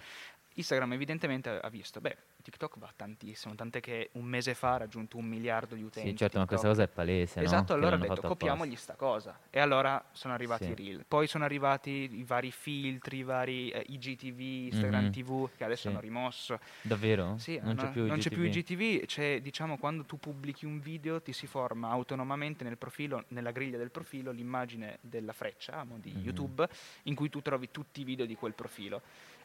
Instagram 0.60 0.92
evidentemente 0.94 1.50
ha 1.50 1.70
visto, 1.70 2.02
beh, 2.02 2.18
TikTok 2.44 2.78
va 2.80 2.92
tantissimo, 2.94 3.56
tant'è 3.56 3.80
che 3.80 4.10
un 4.14 4.26
mese 4.26 4.54
fa 4.54 4.74
ha 4.74 4.78
raggiunto 4.78 5.18
un 5.18 5.26
miliardo 5.26 5.76
di 5.76 5.84
utenti. 5.84 6.10
Sì, 6.10 6.16
certo, 6.18 6.38
ma 6.38 6.46
questa 6.46 6.68
TikTok. 6.68 6.86
cosa 6.88 6.92
è 6.92 6.94
palese, 6.94 7.40
no? 7.40 7.46
Esatto, 7.46 7.66
Che 7.68 7.74
allora 7.74 7.96
l'hanno 7.98 8.14
detto 8.14 8.28
copiamogli 8.28 8.76
sta 8.76 8.96
cosa. 8.96 9.40
E 9.50 9.60
allora 9.60 10.04
sono 10.12 10.34
arrivati 10.34 10.66
Sì. 10.66 10.72
i 10.72 10.76
reel. 10.76 11.06
Poi 11.08 11.28
sono 11.28 11.46
arrivati 11.46 12.10
i 12.12 12.24
vari 12.24 12.52
filtri, 12.52 13.18
i 13.20 13.24
vari 13.24 13.70
eh, 13.70 13.84
IGTV, 13.88 14.40
Instagram 14.40 15.06
Mhm. 15.06 15.12
TV, 15.12 15.50
che 15.56 15.64
adesso 15.64 15.84
Sì. 15.84 15.88
hanno 15.88 16.00
rimosso. 16.02 16.60
Davvero? 16.82 17.38
Sì, 17.38 17.58
non 17.62 17.76
c'è 17.76 17.90
più 17.92 18.06
non 18.06 18.18
c'è 18.20 18.30
più 18.30 18.44
IGTV? 18.44 19.06
C'è 19.06 19.40
diciamo 19.42 19.78
quando 19.78 20.04
tu 20.04 20.20
pubblichi 20.20 20.66
un 20.66 20.80
video 20.82 21.22
ti 21.22 21.32
si 21.32 21.48
forma 21.48 21.90
autonomamente 21.90 22.66
nel 22.66 22.78
profilo, 22.78 23.24
nella 23.30 23.52
griglia 23.52 23.78
del 23.78 23.92
profilo, 23.92 24.32
l'immagine 24.32 24.98
della 25.02 25.32
freccia 25.34 25.86
di 25.96 26.12
Mhm. 26.12 26.22
YouTube 26.22 26.68
in 27.04 27.16
cui 27.16 27.30
tu 27.30 27.42
trovi 27.42 27.72
tutti 27.72 28.02
i 28.02 28.04
video 28.04 28.26
di 28.26 28.36
quel 28.36 28.54
profilo. 28.54 29.02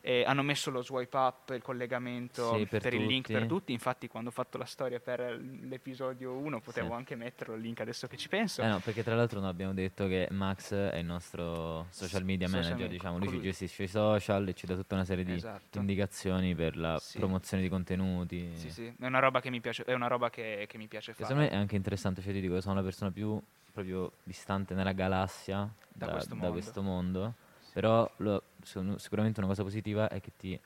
E 0.06 0.22
hanno 0.26 0.42
messo 0.42 0.70
lo 0.70 0.82
swipe 0.82 1.16
up, 1.16 1.48
il 1.54 1.62
collegamento 1.62 2.58
Sì, 2.58 2.66
per 2.66 2.92
il 2.92 3.06
link 3.06 3.32
per 3.32 3.46
tutti. 3.46 3.72
infatti 3.72 4.06
quando 4.06 4.28
ho 4.28 4.32
fatto 4.32 4.58
la 4.58 4.66
storia 4.66 5.00
per 5.00 5.40
l'episodio 5.62 6.32
1 6.36 6.60
potevo 6.60 6.88
Sì. 6.88 6.92
anche 6.94 7.16
metterlo 7.16 7.54
il 7.54 7.62
link 7.62 7.80
adesso 7.80 8.06
che 8.06 8.18
ci 8.18 8.28
penso. 8.28 8.60
Eh 8.60 8.66
no, 8.66 8.80
perché 8.80 9.02
tra 9.02 9.14
l'altro 9.14 9.40
non 9.40 9.48
abbiamo 9.48 9.72
detto 9.72 10.06
che 10.06 10.28
Max 10.30 10.74
è 10.74 10.98
il 10.98 11.06
nostro 11.06 11.86
social 11.88 12.22
media 12.22 12.46
Social 12.48 12.64
manager, 12.64 12.86
media, 12.86 12.98
diciamo, 12.98 13.16
lui 13.18 13.28
ci 13.30 13.40
gestisce 13.40 13.82
i 13.84 13.88
social 13.88 14.46
e 14.46 14.52
ci 14.52 14.66
dà 14.66 14.74
tutta 14.74 14.94
una 14.94 15.06
serie 15.06 15.24
di 15.24 15.32
Esatto. 15.32 15.78
indicazioni 15.78 16.54
per 16.54 16.76
la 16.76 16.98
Sì. 16.98 17.16
promozione 17.16 17.62
di 17.62 17.70
contenuti. 17.70 18.50
Sì, 18.58 18.68
sì, 18.68 18.84
è 19.00 19.06
una 19.06 19.20
roba 19.20 19.40
che 19.40 19.48
mi 19.48 19.62
piace, 19.62 19.84
è 19.84 19.94
una 19.94 20.08
roba 20.08 20.28
che, 20.28 20.66
che 20.68 20.76
mi 20.76 20.86
piace 20.86 21.14
fare. 21.14 21.28
secondo 21.28 21.48
me 21.48 21.50
è 21.50 21.58
anche 21.58 21.76
interessante, 21.76 22.20
cioè 22.20 22.34
ti 22.34 22.42
dico, 22.42 22.60
sono 22.60 22.74
la 22.74 22.82
persona 22.82 23.10
più 23.10 23.40
proprio 23.72 24.12
distante 24.22 24.74
nella 24.74 24.92
galassia 24.92 25.66
Da 25.88 26.04
da, 26.04 26.12
questo 26.12 26.34
da 26.34 26.40
mondo. 26.42 26.52
questo 26.52 26.82
mondo, 26.82 27.34
però 27.74 28.08
lo- 28.18 28.42
sono- 28.62 28.98
sicuramente 28.98 29.40
una 29.40 29.48
cosa 29.48 29.64
positiva 29.64 30.08
è 30.08 30.20
che 30.20 30.30
ti, 30.36 30.58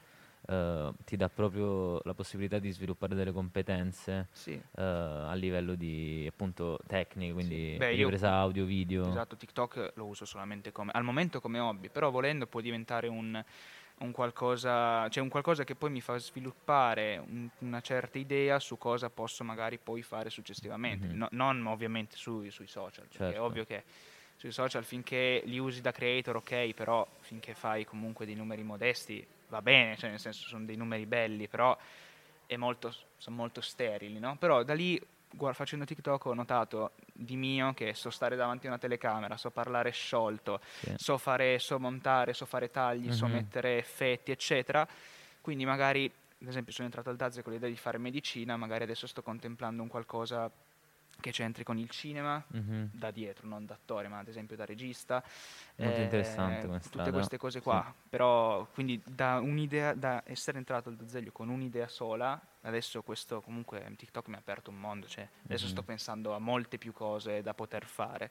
eh, 0.47 0.93
ti 1.07 1.17
dà 1.17 1.31
proprio 1.31 2.03
la 2.05 2.13
possibilità 2.13 2.59
di 2.59 2.71
sviluppare 2.71 3.15
delle 3.15 3.33
competenze 3.33 4.29
Sì. 4.31 4.53
eh, 4.53 4.83
a 4.83 5.33
livello 5.33 5.75
di 5.75 6.27
appunto 6.29 6.79
tecniche, 6.87 7.33
quindi 7.33 7.77
Beh, 7.79 7.95
io- 7.95 8.05
ripresa 8.05 8.35
audio, 8.35 8.67
video. 8.67 9.09
Esatto, 9.09 9.37
TikTok 9.37 9.93
lo 9.95 10.05
uso 10.05 10.27
solamente 10.27 10.71
come 10.71 10.91
al 10.93 11.03
momento 11.03 11.41
come 11.41 11.59
hobby, 11.59 11.89
però 11.89 12.11
volendo 12.11 12.47
può 12.47 12.61
diventare 12.61 13.09
un, 13.09 13.43
un 14.01 14.13
qualcosa, 14.13 15.09
cioè 15.09 15.23
un 15.23 15.31
qualcosa 15.31 15.65
che 15.65 15.75
poi 15.75 15.89
mi 15.91 16.03
fa 16.03 16.19
sviluppare 16.19 17.17
un- 17.17 17.49
una 17.61 17.81
certa 17.81 18.19
idea 18.19 18.59
su 18.59 18.77
cosa 18.77 19.09
posso 19.09 19.45
magari 19.45 19.79
poi 19.79 20.03
fare 20.03 20.29
successivamente. 20.29 21.07
Mhm. 21.07 21.17
No- 21.17 21.29
non 21.31 21.67
ovviamente 21.67 22.17
sui, 22.17 22.51
sui 22.51 22.67
social, 22.67 23.07
perché 23.09 23.25
è 23.25 23.29
Certo. 23.31 23.43
ovvio 23.45 23.65
che 23.65 23.85
sui 24.39 24.53
social 24.53 24.85
finché 24.85 25.43
li 25.47 25.59
usi 25.59 25.81
da 25.81 25.91
creator 25.91 26.37
ok, 26.37 26.73
però 26.73 27.05
finché 27.21 27.55
fai 27.55 27.85
comunque 27.85 28.25
dei 28.25 28.37
numeri 28.37 28.63
modesti 28.63 29.27
va 29.49 29.61
bene, 29.61 29.97
cioè 29.97 30.11
nel 30.11 30.21
senso 30.21 30.47
sono 30.47 30.65
dei 30.65 30.77
numeri 30.77 31.07
belli, 31.07 31.49
però 31.49 31.77
è 32.47 32.57
molto, 32.57 32.95
sono 33.17 33.35
molto 33.35 33.61
sterili, 33.61 34.21
no? 34.21 34.37
Però 34.37 34.63
da 34.63 34.75
lì, 34.75 35.01
guarda, 35.29 35.57
facendo 35.57 35.85
TikTok 35.85 36.27
ho 36.27 36.35
notato 36.35 36.93
di 37.13 37.35
mio 37.35 37.75
che 37.75 37.95
so 37.95 38.11
stare 38.11 38.37
davanti 38.37 38.67
a 38.67 38.71
una 38.71 38.79
telecamera, 38.79 39.37
so 39.37 39.51
parlare 39.51 39.91
sciolto, 39.91 40.61
Sì. 40.63 40.93
so 40.97 41.19
fare, 41.19 41.59
so 41.59 41.81
montare, 41.81 42.33
so 42.33 42.47
fare 42.47 42.71
tagli, 42.71 43.11
so 43.11 43.27
Mhm. 43.27 43.33
mettere 43.33 43.77
effetti, 43.79 44.31
eccetera. 44.31 44.87
Quindi 45.41 45.65
magari, 45.65 46.05
ad 46.41 46.47
esempio, 46.47 46.73
sono 46.73 46.87
entrato 46.87 47.11
al 47.11 47.17
Dazio 47.17 47.43
con 47.43 47.53
l'idea 47.53 47.69
di 47.69 47.77
fare 47.77 47.99
medicina, 47.99 48.57
magari 48.57 48.85
adesso 48.85 49.09
sto 49.09 49.21
contemplando 49.23 49.83
un 49.83 49.89
qualcosa 49.89 50.49
che 51.21 51.31
c'entri 51.33 51.65
con 51.65 51.79
il 51.79 51.89
cinema, 51.91 52.43
Mhm. 52.49 52.91
da 52.93 53.11
dietro, 53.11 53.47
non 53.49 53.67
da 53.67 53.75
attore, 53.75 54.09
ma 54.09 54.19
ad 54.19 54.29
esempio 54.29 54.57
da 54.57 54.65
regista. 54.65 55.23
Molto 55.77 56.01
Eh, 56.01 56.03
interessante 56.05 56.67
come 56.67 56.81
Tutte 56.91 57.11
queste 57.11 57.37
cose 57.37 57.59
Sì. 57.59 57.65
qua. 57.65 57.93
Però, 58.09 58.67
quindi 58.73 59.01
da 59.05 59.39
un'idea, 59.41 59.95
da 59.95 60.23
essere 60.27 60.59
entrato 60.59 60.89
al 60.89 60.97
Dazeglio 60.97 61.33
con 61.33 61.49
un'idea 61.49 61.89
sola, 61.89 62.41
adesso 62.63 63.03
questo 63.03 63.41
comunque 63.41 63.85
TikTok 63.97 64.29
mi 64.29 64.35
ha 64.37 64.39
aperto 64.39 64.71
un 64.71 64.79
mondo. 64.79 65.07
Cioè, 65.07 65.29
adesso 65.45 65.65
Mhm. 65.65 65.71
sto 65.71 65.83
pensando 65.83 66.35
a 66.35 66.39
molte 66.39 66.79
più 66.79 66.93
cose 66.93 67.43
da 67.43 67.53
poter 67.55 67.85
fare 67.85 68.31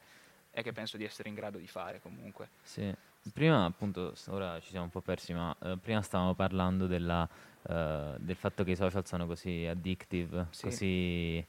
e 0.51 0.63
che 0.63 0.72
penso 0.72 0.98
di 0.98 1.03
essere 1.03 1.29
in 1.29 1.36
grado 1.36 1.58
di 1.58 1.67
fare 1.67 2.00
comunque. 2.01 2.50
Sì. 2.63 2.94
Prima 3.34 3.65
appunto, 3.65 4.13
ora 4.29 4.60
ci 4.62 4.70
siamo 4.70 4.86
un 4.86 4.91
po' 4.91 5.01
persi, 5.01 5.34
ma 5.34 5.53
eh, 5.62 5.77
prima 5.77 6.01
stavamo 6.01 6.34
parlando 6.34 6.88
della, 6.88 7.27
eh, 7.67 8.15
del 8.20 8.36
fatto 8.38 8.63
che 8.63 8.72
i 8.72 8.75
social 8.77 9.06
sono 9.06 9.25
così 9.27 9.65
addictive, 9.65 10.48
Sì. 10.51 10.63
così 10.63 11.46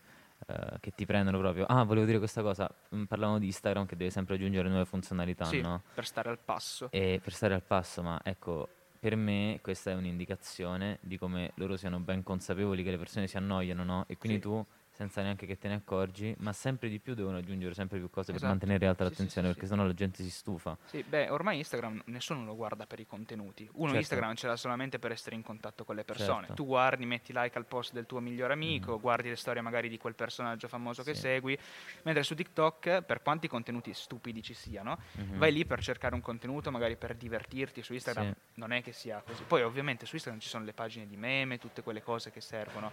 eh, 0.46 0.76
che 0.80 0.92
ti 0.94 1.04
prendono 1.06 1.38
proprio. 1.38 1.64
Ah, 1.66 1.82
volevo 1.84 2.06
dire 2.06 2.18
questa 2.18 2.42
cosa, 2.42 2.70
mm, 2.94 3.04
parlavamo 3.04 3.38
di 3.38 3.46
Instagram 3.46 3.86
che 3.86 3.96
deve 3.96 4.10
sempre 4.10 4.34
aggiungere 4.36 4.68
nuove 4.68 4.84
funzionalità, 4.84 5.44
Sì, 5.44 5.60
no? 5.60 5.82
per 5.94 6.06
stare 6.06 6.28
al 6.30 6.38
passo. 6.38 6.88
E 6.90 7.20
per 7.22 7.32
stare 7.32 7.54
al 7.54 7.62
passo, 7.62 8.02
ma 8.02 8.20
ecco, 8.22 8.68
per 8.98 9.14
me 9.16 9.58
questa 9.62 9.90
è 9.90 9.94
un'indicazione 9.94 10.98
di 11.02 11.18
come 11.18 11.52
loro 11.56 11.76
siano 11.76 11.98
ben 12.00 12.22
consapevoli 12.22 12.82
che 12.82 12.90
le 12.90 12.98
persone 12.98 13.26
si 13.26 13.36
annoiano, 13.36 13.84
no? 13.84 14.04
E 14.08 14.16
quindi 14.16 14.38
Sì. 14.38 14.44
tu 14.44 14.64
senza 14.98 15.22
neanche 15.22 15.46
che 15.46 15.56
te 15.56 15.68
ne 15.68 15.74
accorgi, 15.74 16.34
ma 16.38 16.52
sempre 16.52 16.88
di 16.88 16.98
più 16.98 17.14
devono 17.14 17.36
aggiungere 17.36 17.72
sempre 17.72 17.98
più 17.98 18.10
cose 18.10 18.32
per 18.32 18.36
Esatto. 18.42 18.50
mantenere 18.50 18.84
alta 18.88 19.04
Sì, 19.04 19.10
sì, 19.10 19.16
l'attenzione, 19.16 19.46
sì, 19.46 19.52
perché 19.54 19.68
sennò 19.68 19.86
la 19.86 19.94
gente 19.94 20.22
si 20.24 20.30
stufa. 20.30 20.76
Sì, 20.86 21.04
beh, 21.04 21.30
ormai 21.30 21.58
Instagram 21.58 22.02
nessuno 22.06 22.44
lo 22.44 22.56
guarda 22.56 22.84
per 22.84 22.98
i 22.98 23.06
contenuti. 23.06 23.62
Uno 23.74 23.84
Certo. 23.92 23.98
Instagram 23.98 24.34
ce 24.34 24.48
l'ha 24.48 24.56
solamente 24.56 24.98
per 24.98 25.12
essere 25.12 25.36
in 25.36 25.42
contatto 25.44 25.84
con 25.84 25.94
le 25.94 26.02
persone. 26.02 26.46
Certo. 26.46 26.54
Tu 26.54 26.66
guardi, 26.66 27.06
metti 27.06 27.32
like 27.32 27.56
al 27.56 27.64
post 27.66 27.92
del 27.92 28.06
tuo 28.06 28.18
migliore 28.18 28.54
amico, 28.54 28.98
guardi 28.98 29.28
le 29.28 29.36
storie 29.36 29.62
magari 29.62 29.88
di 29.88 29.98
quel 29.98 30.16
personaggio 30.16 30.66
famoso 30.66 31.04
che 31.04 31.14
segui, 31.14 31.56
mentre 32.02 32.24
su 32.24 32.34
TikTok, 32.34 33.02
per 33.02 33.22
quanti 33.22 33.46
contenuti 33.46 33.94
stupidi 33.94 34.42
ci 34.42 34.54
siano, 34.54 34.98
Mhm. 35.12 35.38
vai 35.38 35.52
lì 35.52 35.64
per 35.64 35.80
cercare 35.80 36.16
un 36.16 36.20
contenuto, 36.20 36.72
magari 36.72 36.96
per 36.96 37.14
divertirti. 37.14 37.84
Su 37.84 37.92
Instagram 37.92 38.34
non 38.54 38.72
è 38.72 38.82
che 38.82 38.90
sia 38.90 39.22
così. 39.24 39.44
Poi 39.44 39.62
ovviamente 39.62 40.06
su 40.06 40.16
Instagram 40.16 40.40
ci 40.42 40.48
sono 40.48 40.64
le 40.64 40.72
pagine 40.72 41.06
di 41.06 41.16
meme, 41.16 41.58
tutte 41.58 41.82
quelle 41.84 42.02
cose 42.02 42.32
che 42.32 42.40
servono 42.40 42.90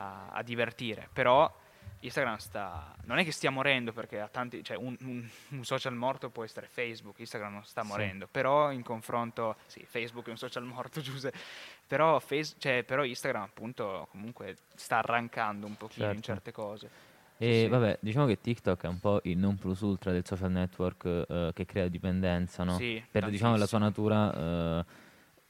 a, 0.00 0.28
a 0.28 0.42
divertire, 0.42 1.08
però... 1.12 1.52
Instagram 2.02 2.36
sta. 2.36 2.94
Non 3.04 3.18
è 3.18 3.24
che 3.24 3.30
stia 3.30 3.50
morendo 3.50 3.92
perché 3.92 4.20
ha 4.20 4.28
tanti. 4.28 4.64
Cioè, 4.64 4.74
un, 4.78 4.96
un- 5.02 5.28
un 5.50 5.64
social 5.64 5.94
morto 5.94 6.30
può 6.30 6.44
essere 6.44 6.66
Facebook. 6.66 7.18
Instagram 7.18 7.52
non 7.52 7.64
sta 7.64 7.82
Sì. 7.82 7.88
morendo. 7.88 8.26
Però 8.30 8.72
in 8.72 8.82
confronto. 8.82 9.56
Sì, 9.66 9.84
Facebook 9.86 10.26
è 10.28 10.30
un 10.30 10.38
social 10.38 10.64
morto, 10.64 11.00
Giuse. 11.02 11.30
Però, 11.86 12.18
Face- 12.18 12.54
cioè, 12.56 12.84
però 12.84 13.04
Instagram, 13.04 13.42
appunto, 13.42 14.08
comunque 14.12 14.56
sta 14.74 14.96
arrancando 14.98 15.66
un 15.66 15.76
pochino 15.76 16.06
in 16.06 16.12
Certo. 16.22 16.26
certe 16.32 16.52
cose. 16.52 16.90
E 17.36 17.52
Sì, 17.52 17.60
sì. 17.60 17.68
vabbè, 17.68 17.98
diciamo 18.00 18.24
che 18.24 18.40
TikTok 18.40 18.82
è 18.82 18.88
un 18.88 18.98
po' 19.00 19.20
il 19.24 19.36
non 19.36 19.58
plus 19.58 19.80
ultra 19.80 20.10
del 20.10 20.24
social 20.24 20.50
network 20.50 21.04
eh, 21.28 21.50
che 21.52 21.66
crea 21.66 21.88
dipendenza, 21.88 22.64
no? 22.64 22.76
Sì, 22.78 23.02
per 23.10 23.28
diciamo 23.28 23.56
la 23.58 23.66
sua 23.66 23.78
tantissimo. 23.78 24.08
natura 24.08 24.78
eh, 24.80 24.84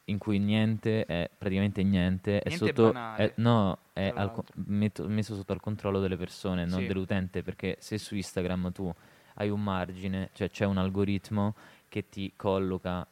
in 0.04 0.19
cui 0.19 0.38
niente 0.38 1.04
è 1.07 1.30
praticamente 1.37 1.83
niente, 1.83 2.40
è 2.40 2.49
Niente 2.49 2.66
è 2.66 2.73
è, 2.73 2.92
banale, 2.92 3.33
no, 3.37 3.78
è 3.92 4.12
al 4.14 4.33
metto- 4.66 5.07
messo 5.09 5.35
sotto 5.37 5.52
al 5.52 5.61
controllo 5.61 6.00
delle 6.00 6.16
persone, 6.16 6.64
non 6.64 6.80
Sì. 6.80 6.87
dell'utente, 6.87 7.42
perché 7.42 7.76
se 7.78 7.97
su 7.99 8.16
Instagram 8.16 8.73
tu 8.73 8.92
hai 9.35 9.49
un 9.50 9.62
margine, 9.62 10.30
cioè 10.33 10.50
c'è 10.50 10.64
un 10.64 10.78
algoritmo 10.78 11.54
che 11.88 12.09
ti 12.09 12.33
colloca 12.37 13.07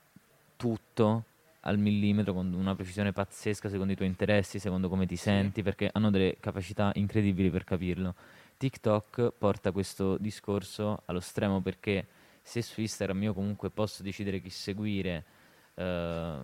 tutto 0.57 1.25
al 1.61 1.79
millimetro 1.79 2.33
con 2.33 2.53
una 2.53 2.75
precisione 2.75 3.13
pazzesca 3.13 3.69
secondo 3.69 3.93
i 3.93 3.97
tuoi 3.97 4.09
interessi, 4.09 4.59
secondo 4.59 4.89
come 4.89 5.07
ti 5.07 5.17
Sì. 5.17 5.25
senti, 5.25 5.63
perché 5.63 5.89
hanno 5.93 6.11
delle 6.11 6.37
capacità 6.41 6.91
incredibili 6.95 7.51
per 7.51 7.65
capirlo. 7.65 8.15
TikTok 8.57 9.33
porta 9.39 9.71
questo 9.71 10.17
discorso 10.19 11.03
allo 11.07 11.21
stremo 11.21 11.61
perché 11.61 12.07
se 12.43 12.63
su 12.63 12.81
Instagram 12.81 13.23
io 13.23 13.35
comunque 13.35 13.71
posso 13.71 14.03
decidere 14.03 14.41
chi 14.41 14.51
seguire, 14.51 15.25
eh, 15.75 16.39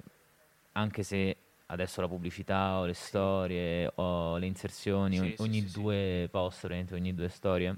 anche 0.74 1.02
se 1.02 1.36
adesso 1.66 2.00
la 2.00 2.08
pubblicità 2.08 2.78
o 2.78 2.84
le 2.86 2.94
storie 2.94 3.90
o 3.96 4.36
le 4.36 4.46
inserzioni, 4.46 5.18
Sì, 5.18 5.20
ogni, 5.20 5.34
sì, 5.36 5.36
ogni 5.38 5.70
sì, 5.70 5.70
due 5.70 6.28
post, 6.30 6.60
praticamente 6.60 6.94
ogni 6.94 7.14
due 7.14 7.28
storie, 7.28 7.76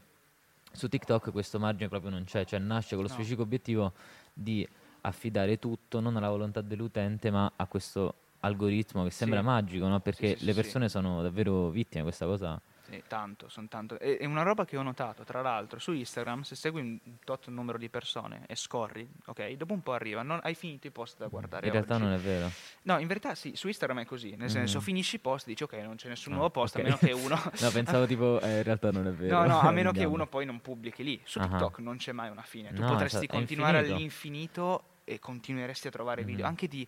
su 0.73 0.89
TikTok 0.89 1.31
questo 1.33 1.59
margine 1.59 1.89
proprio 1.89 2.11
non 2.11 2.25
c'è, 2.25 2.45
cioè 2.45 2.59
nasce 2.59 2.95
con 2.95 3.05
lo 3.05 3.09
No. 3.09 3.15
specifico 3.15 3.43
obiettivo 3.43 3.93
di 4.33 4.67
affidare 5.03 5.59
tutto 5.59 6.01
non 6.01 6.17
alla 6.17 6.29
volontà 6.31 6.61
dell'utente 6.61 7.31
ma 7.31 7.53
a 7.57 7.67
questo 7.67 8.15
algoritmo 8.41 9.05
che 9.05 9.11
sembra 9.11 9.43
magico, 9.43 9.87
no? 9.87 10.01
perché 10.01 10.37
le 10.41 10.55
persone 10.55 10.89
sono 10.89 11.23
davvero 11.23 11.71
vittime 11.71 12.03
di 12.03 12.09
questa 12.09 12.27
cosa. 12.27 12.61
Sì, 12.89 13.03
tanto, 13.09 13.49
sono 13.49 13.67
tanto. 13.69 13.99
È, 13.99 14.25
una 14.25 14.43
roba 14.43 14.65
che 14.65 14.77
ho 14.77 14.83
notato, 14.83 15.25
tra 15.25 15.43
l'altro, 15.43 15.79
su 15.81 15.93
Instagram, 15.93 16.43
se 16.43 16.55
segui 16.55 16.81
un 16.81 16.99
tot 17.25 17.49
numero 17.49 17.79
di 17.79 17.89
persone 17.89 18.45
e 18.47 18.55
scorri, 18.55 19.09
ok, 19.27 19.51
dopo 19.53 19.73
un 19.73 19.83
po' 19.83 19.93
arriva, 19.93 20.23
non, 20.23 20.39
hai 20.43 20.55
finito 20.55 20.87
i 20.87 20.91
post 20.91 21.19
da 21.19 21.27
guardare 21.27 21.67
In 21.67 21.73
realtà 21.73 21.95
oggi. 21.95 22.05
non 22.05 22.13
è 22.13 22.19
vero. 22.19 22.51
No, 22.83 22.99
in 22.99 23.07
verità 23.09 23.35
sì, 23.35 23.57
su 23.57 23.67
Instagram 23.67 24.01
è 24.01 24.05
così, 24.05 24.37
nel 24.37 24.51
senso 24.51 24.79
Mhm. 24.79 24.85
finisci 24.85 25.17
i 25.17 25.19
post, 25.19 25.47
dici 25.47 25.65
ok, 25.65 25.73
non 25.75 25.97
c'è 25.97 26.09
nessun 26.09 26.33
Ah, 26.33 26.37
nuovo 26.37 26.51
post, 26.51 26.77
ok. 26.77 26.81
a 26.81 26.85
meno 26.85 26.97
che 26.97 27.11
uno... 27.13 27.35
No, 27.61 27.71
pensavo 27.71 28.07
tipo, 28.07 28.41
eh, 28.41 28.59
in 28.59 28.63
realtà 28.63 28.91
non 28.93 29.07
è 29.09 29.13
vero. 29.13 29.39
No, 29.41 29.47
no, 29.47 29.59
a 29.61 29.71
meno 29.73 29.91
che 29.91 30.05
uno 30.05 30.27
poi 30.29 30.45
non 30.47 30.61
pubblichi 30.61 31.03
lì. 31.03 31.21
Su 31.25 31.39
Ah. 31.41 31.49
TikTok 31.49 31.79
non 31.81 31.97
c'è 31.97 32.13
mai 32.13 32.31
una 32.31 32.43
fine. 32.43 32.73
Tu 32.73 32.83
No, 32.83 32.89
potresti 32.89 33.17
esatto, 33.17 33.33
è 33.33 33.35
continuare 33.37 33.79
infinito. 33.79 33.95
all'infinito 33.97 34.85
e 35.05 35.19
continueresti 35.19 35.89
a 35.89 35.91
trovare 35.91 36.25
video 36.25 36.45
Mhm. 36.45 36.51
anche 36.51 36.69
di 36.69 36.87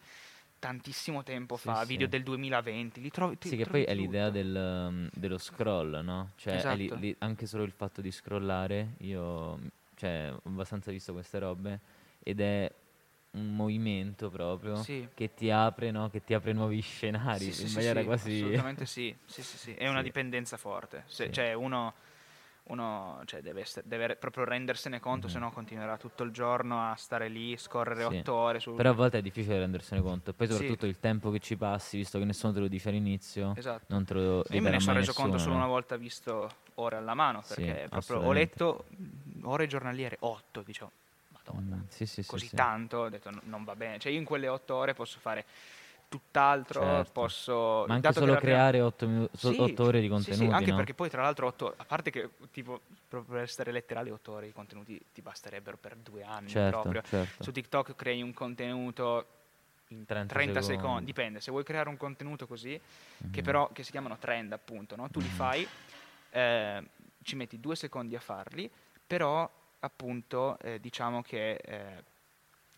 tantissimo 0.58 1.22
tempo 1.22 1.56
Sì, 1.56 1.68
fa, 1.68 1.82
sì. 1.82 1.86
video 1.88 2.06
del 2.06 2.22
2020, 2.22 3.00
li 3.00 3.10
trovi 3.10 3.36
Sì, 3.40 3.56
che 3.56 3.64
trovi 3.64 3.84
poi 3.84 3.92
è 3.92 3.94
l'idea 3.94 4.26
tutto. 4.26 4.38
del, 4.38 4.86
um, 4.88 5.08
dello 5.12 5.38
scroll, 5.38 6.00
no? 6.02 6.30
Cioè, 6.36 6.62
è 6.62 6.74
li- 6.74 6.84
Esatto. 6.86 7.00
li- 7.00 7.16
anche 7.18 7.46
solo 7.46 7.62
il 7.64 7.72
fatto 7.72 8.00
di 8.00 8.10
scrollare, 8.10 8.94
io 8.98 9.58
cioè, 9.94 10.30
ho 10.32 10.40
abbastanza 10.44 10.90
visto 10.90 11.12
queste 11.12 11.38
robe, 11.38 11.80
ed 12.22 12.40
è 12.40 12.72
un 13.32 13.54
movimento 13.54 14.30
proprio 14.30 14.76
Sì. 14.76 15.06
che 15.14 15.34
ti 15.34 15.50
apre, 15.50 15.90
no? 15.90 16.08
Che 16.08 16.22
ti 16.24 16.34
apre 16.34 16.52
nuovi 16.52 16.80
scenari 16.80 17.52
Sì, 17.52 17.66
in 17.66 17.72
maniera 17.72 18.02
quasi... 18.04 18.32
Assolutamente 18.36 18.86
sì, 18.86 19.14
sì, 19.26 19.42
sì, 19.42 19.56
sì. 19.58 19.74
È 19.74 19.88
una 19.88 20.02
dipendenza 20.02 20.56
forte. 20.56 21.04
Se-. 21.06 21.30
Cioè 21.30 21.52
uno, 21.52 21.94
uno 22.68 23.20
cioè, 23.25 23.40
deve, 23.40 23.60
essere- 23.60 23.87
deve 23.87 24.16
proprio 24.16 24.44
rendersene 24.44 25.00
conto, 25.00 25.26
Mhm. 25.26 25.32
se 25.32 25.38
no 25.38 25.50
continuerà 25.52 25.96
tutto 25.96 26.22
il 26.22 26.30
giorno 26.30 26.90
a 26.90 26.94
stare 26.96 27.28
lì, 27.28 27.56
scorrere 27.56 28.04
Sì. 28.04 28.16
otto 28.18 28.34
ore 28.34 28.60
su... 28.60 28.75
Però 28.75 28.90
a 28.90 28.94
volte 28.94 29.18
è 29.18 29.22
difficile 29.22 29.58
rendersene 29.58 30.00
conto. 30.00 30.32
Poi 30.32 30.46
Sì. 30.46 30.52
soprattutto 30.52 30.87
il 30.87 30.98
tempo 30.98 31.30
che 31.30 31.38
ci 31.38 31.56
passi, 31.56 31.96
visto 31.96 32.18
che 32.18 32.25
nessuno 32.25 32.52
te 32.52 32.60
lo 32.60 32.68
dice 32.68 32.88
all'inizio, 32.88 33.52
Esatto. 33.56 33.84
non 33.88 34.04
te 34.04 34.14
lo 34.14 34.44
Io 34.50 34.60
me 34.62 34.70
ne 34.70 34.80
sono 34.80 34.98
reso 34.98 35.12
conto 35.12 35.37
nessuno, 35.37 35.38
solo 35.38 35.54
no? 35.56 35.60
una 35.64 35.66
volta 35.72 35.96
visto 35.96 36.50
ore 36.75 36.96
alla 36.96 37.14
mano, 37.14 37.42
Sì, 37.42 37.54
perché 37.62 37.87
proprio 37.88 38.18
ho 38.18 38.32
letto 38.32 38.84
mh, 38.88 39.46
ore 39.46 39.66
giornaliere, 39.66 40.16
otto, 40.20 40.62
dicevo, 40.62 40.90
madonna, 41.28 41.76
Mm, 41.76 41.80
sì, 41.88 42.06
sì, 42.06 42.22
sì, 42.22 42.28
così 42.28 42.48
sì. 42.48 42.54
tanto, 42.56 42.98
ho 42.98 43.08
detto 43.08 43.30
"No, 43.30 43.40
non 43.44 43.64
va 43.64 43.75
bene, 43.75 43.98
cioè 43.98 44.12
io 44.12 44.18
in 44.18 44.25
quelle 44.25 44.48
otto 44.48 44.75
ore 44.75 44.94
posso 44.94 45.18
fare 45.20 45.44
tutt'altro, 46.08 46.82
Certo. 46.84 47.12
posso... 47.12 47.86
Ma 47.86 47.94
anche 47.94 48.12
solo 48.12 48.36
creare 48.36 48.80
8, 48.80 49.28
Sì, 49.34 49.74
ore 49.78 50.00
di 50.00 50.08
sì, 50.08 50.10
contenuti, 50.10 50.46
sì, 50.46 50.48
anche 50.50 50.70
no? 50.70 50.76
perché 50.76 50.94
poi 50.94 51.08
tra 51.10 51.22
l'altro 51.22 51.46
otto, 51.46 51.74
a 51.76 51.84
parte 51.84 52.10
che 52.10 52.30
tipo 52.50 52.80
proprio 53.08 53.34
per 53.34 53.42
essere 53.44 53.72
letterali 53.72 54.10
otto 54.10 54.32
ore 54.32 54.46
di 54.46 54.52
contenuti 54.52 55.00
ti 55.12 55.22
basterebbero 55.22 55.76
per 55.76 55.96
due 55.96 56.22
anni 56.22 56.48
Certo, 56.50 56.88
proprio. 56.88 57.02
certo. 57.02 57.44
Su 57.44 57.52
TikTok 57.52 57.94
crei 57.94 58.22
un 58.22 58.32
contenuto 58.32 59.26
in 59.88 60.04
30 60.04 60.34
30, 60.34 60.60
secondi. 60.62 60.62
secondi. 60.62 61.04
dipende, 61.04 61.40
se 61.40 61.50
vuoi 61.50 61.64
creare 61.64 61.88
un 61.88 61.96
contenuto 61.96 62.46
così, 62.46 62.80
che 63.30 63.40
Mhm. 63.40 63.42
però 63.42 63.72
che 63.72 63.82
si 63.82 63.90
chiamano 63.90 64.18
trend 64.18 64.52
appunto, 64.52 64.96
no? 64.96 65.08
tu 65.10 65.20
li 65.20 65.28
Mhm. 65.28 65.34
fai, 65.34 65.68
eh, 66.30 66.90
ci 67.22 67.36
metti 67.36 67.58
due 67.60 67.76
secondi 67.76 68.14
a 68.16 68.20
farli, 68.20 68.70
però 69.06 69.50
appunto 69.80 70.58
eh, 70.58 70.80
diciamo 70.80 71.22
che 71.22 71.54
eh, 71.54 72.04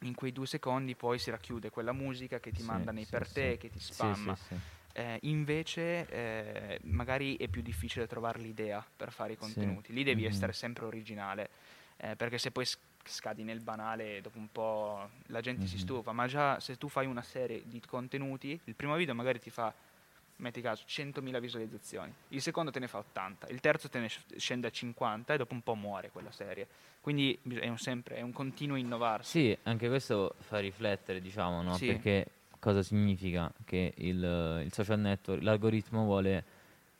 in 0.03 0.15
quei 0.15 0.33
due 0.33 0.47
secondi 0.47 0.95
poi 0.95 1.19
si 1.19 1.31
racchiude 1.31 1.71
quella 1.71 1.93
musica 1.93 2.41
che 2.41 2.53
ti 2.53 2.63
Sì, 2.63 2.67
manda 2.67 2.93
nei 2.93 3.05
sì, 3.05 3.11
per 3.11 3.27
sì. 3.27 3.33
te, 3.35 3.57
che 3.59 3.71
ti 3.71 3.79
Sì, 3.81 3.85
sì, 3.85 3.95
spamma. 3.95 4.35
sì. 4.37 4.55
Eh, 4.93 5.19
invece 5.23 6.07
eh, 6.09 6.79
magari 6.85 7.37
è 7.37 7.49
più 7.49 7.63
difficile 7.63 8.07
trovare 8.07 8.39
l'idea 8.41 8.85
per 8.97 9.13
fare 9.13 9.33
i 9.33 9.37
Sì. 9.37 9.39
contenuti, 9.39 9.93
lì 9.93 10.03
devi 10.03 10.23
Mhm. 10.23 10.29
essere 10.29 10.53
sempre 10.53 10.85
originale, 10.87 11.51
eh, 11.99 12.17
perché 12.17 12.39
se 12.39 12.51
poi 12.51 12.67
scadi 13.05 13.45
nel 13.45 13.61
banale 13.61 14.21
dopo 14.21 14.39
un 14.39 14.51
po' 14.51 15.09
la 15.27 15.41
gente 15.41 15.67
si 15.67 15.77
Mhm. 15.77 15.81
stufa, 15.83 16.13
ma 16.13 16.27
già 16.27 16.59
se 16.61 16.77
tu 16.77 16.89
fai 16.89 17.07
una 17.07 17.23
serie 17.23 17.63
di 17.67 17.81
contenuti, 17.81 18.59
il 18.65 18.75
primo 18.75 18.97
video 18.97 19.15
magari 19.15 19.39
ti 19.39 19.51
fa, 19.51 19.73
metti 20.37 20.61
caso, 20.61 20.83
100.000 20.87 21.39
visualizzazioni, 21.39 22.13
il 22.29 22.43
secondo 22.43 22.71
te 22.71 22.79
ne 22.81 22.89
fa 22.89 22.99
80, 22.99 23.47
il 23.49 23.61
terzo 23.61 23.89
te 23.89 24.01
ne 24.01 24.09
sc- 24.09 24.37
scende 24.37 24.67
a 24.67 24.71
50 24.71 25.35
e 25.35 25.37
dopo 25.37 25.55
un 25.55 25.63
po' 25.63 25.75
muore 25.75 26.11
quella 26.11 26.33
serie. 26.33 26.67
Quindi 27.01 27.39
è 27.61 27.69
un, 27.69 27.79
sempre, 27.79 28.17
è 28.17 28.21
un 28.21 28.33
continuo 28.33 28.77
innovarsi. 28.77 29.31
Sì, 29.41 29.59
anche 29.63 29.89
questo 29.89 30.35
fa 30.39 30.59
riflettere, 30.59 31.21
diciamo, 31.21 31.63
no? 31.63 31.73
Sì. 31.75 31.87
Perché 31.87 32.27
cosa 32.59 32.83
significa 32.83 33.51
che 33.65 33.95
il, 33.97 34.63
il 34.65 34.73
social 34.73 35.01
network, 35.01 35.43
l'algoritmo 35.43 36.05
vuole 36.05 36.45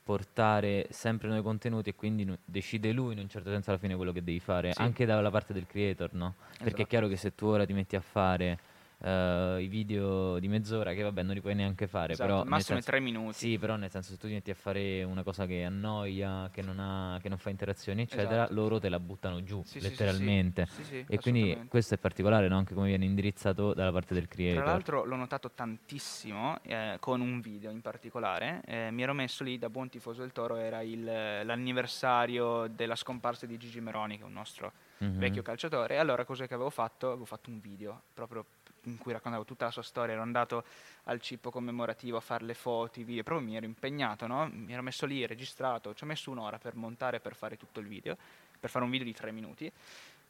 portare 0.03 0.87
sempre 0.89 1.27
nuovi 1.27 1.43
contenuti 1.43 1.89
e 1.89 1.95
quindi 1.95 2.23
nu- 2.25 2.37
decide 2.43 2.91
lui 2.91 3.13
in 3.13 3.19
un 3.19 3.29
certo 3.29 3.51
senso 3.51 3.69
alla 3.69 3.77
fine 3.77 3.95
quello 3.95 4.11
che 4.11 4.23
devi 4.23 4.39
fare, 4.39 4.71
Sì. 4.73 4.81
anche 4.81 5.05
dalla 5.05 5.29
parte 5.29 5.53
del 5.53 5.67
creator, 5.67 6.13
no? 6.13 6.33
Perché 6.49 6.63
Esatto. 6.65 6.81
è 6.81 6.87
chiaro 6.87 7.07
che 7.07 7.15
se 7.17 7.35
tu 7.35 7.45
ora 7.45 7.65
ti 7.65 7.73
metti 7.73 7.95
a 7.95 8.01
fare 8.01 8.57
eh, 9.03 9.57
i 9.61 9.67
video 9.67 10.37
di 10.39 10.47
mezz'ora, 10.47 10.93
che 10.93 11.01
vabbè 11.01 11.23
non 11.23 11.33
li 11.33 11.41
puoi 11.41 11.55
neanche 11.55 11.87
fare, 11.87 12.13
Esatto, 12.13 12.29
però 12.29 12.43
massimo 12.43 12.77
senso- 12.77 12.89
tre 12.89 12.99
minuti. 12.99 13.33
Sì, 13.37 13.57
però 13.57 13.75
nel 13.75 13.89
senso 13.89 14.11
se 14.11 14.17
tu 14.17 14.27
ti 14.27 14.33
metti 14.33 14.51
a 14.51 14.55
fare 14.55 15.03
una 15.03 15.23
cosa 15.23 15.45
che 15.45 15.63
annoia, 15.63 16.49
che 16.51 16.61
non, 16.61 16.79
ha, 16.79 17.17
che 17.21 17.29
non 17.29 17.37
fa 17.37 17.49
interazioni, 17.49 18.01
eccetera, 18.03 18.43
Esatto. 18.43 18.53
loro 18.53 18.79
te 18.79 18.89
la 18.89 18.99
buttano 18.99 19.43
giù, 19.43 19.61
Sì, 19.65 19.79
letteralmente. 19.79 20.67
sì, 20.69 20.83
sì, 20.83 21.05
E 21.07 21.19
quindi 21.19 21.65
questo 21.67 21.95
è 21.95 21.97
particolare, 21.97 22.47
no? 22.47 22.57
anche 22.57 22.73
come 22.73 22.87
viene 22.87 23.05
indirizzato 23.05 23.73
dalla 23.73 23.91
parte 23.91 24.13
del 24.13 24.27
creator. 24.27 24.61
Tra 24.63 24.71
l'altro 24.71 25.03
l'ho 25.05 25.15
notato 25.15 25.51
tantissimo 25.51 26.59
eh, 26.63 26.97
con 26.99 27.21
un 27.21 27.39
video 27.41 27.71
in 27.71 27.81
particolare. 27.81 28.61
Eh, 28.65 28.91
mi 28.91 29.01
ero 29.03 29.13
messo 29.13 29.43
lì 29.43 29.57
da 29.57 29.69
buon 29.69 29.89
tifoso 29.89 30.21
del 30.21 30.31
Toro, 30.31 30.55
era 30.57 30.81
il, 30.81 31.03
l'anniversario 31.03 32.67
della 32.67 32.95
scomparsa 32.95 33.45
di 33.45 33.57
Gigi 33.57 33.79
Meroni, 33.81 34.17
che 34.17 34.23
è 34.23 34.25
un 34.25 34.33
nostro 34.33 34.71
Mhm. 35.01 35.17
vecchio 35.17 35.41
calciatore. 35.41 35.95
E 35.95 35.97
allora 35.97 36.25
cos'è 36.25 36.47
che 36.47 36.53
avevo 36.53 36.69
fatto? 36.69 37.07
Avevo 37.07 37.25
fatto 37.25 37.49
un 37.49 37.59
video 37.59 38.03
proprio 38.13 38.45
in 38.83 38.97
cui 38.97 39.11
raccontavo 39.11 39.45
tutta 39.45 39.65
la 39.65 39.71
sua 39.71 39.83
storia. 39.83 40.13
Ero 40.13 40.21
andato 40.21 40.63
al 41.03 41.21
cippo 41.21 41.51
commemorativo 41.51 42.17
a 42.17 42.21
fare 42.21 42.45
le 42.45 42.53
foto, 42.53 42.99
i 42.99 43.03
video. 43.03 43.23
Proprio 43.23 43.45
mi 43.47 43.55
ero 43.55 43.65
impegnato, 43.65 44.27
no? 44.27 44.49
Mi 44.51 44.73
ero 44.73 44.81
messo 44.81 45.05
lì, 45.05 45.25
registrato. 45.25 45.93
Ci 45.93 46.03
ho 46.03 46.07
messo 46.07 46.31
un'ora 46.31 46.57
per 46.57 46.75
montare, 46.75 47.19
per 47.19 47.35
fare 47.35 47.57
tutto 47.57 47.79
il 47.79 47.87
video, 47.87 48.17
per 48.59 48.69
fare 48.69 48.83
un 48.85 48.91
video 48.91 49.05
di 49.05 49.13
tre 49.13 49.31
minuti. 49.31 49.71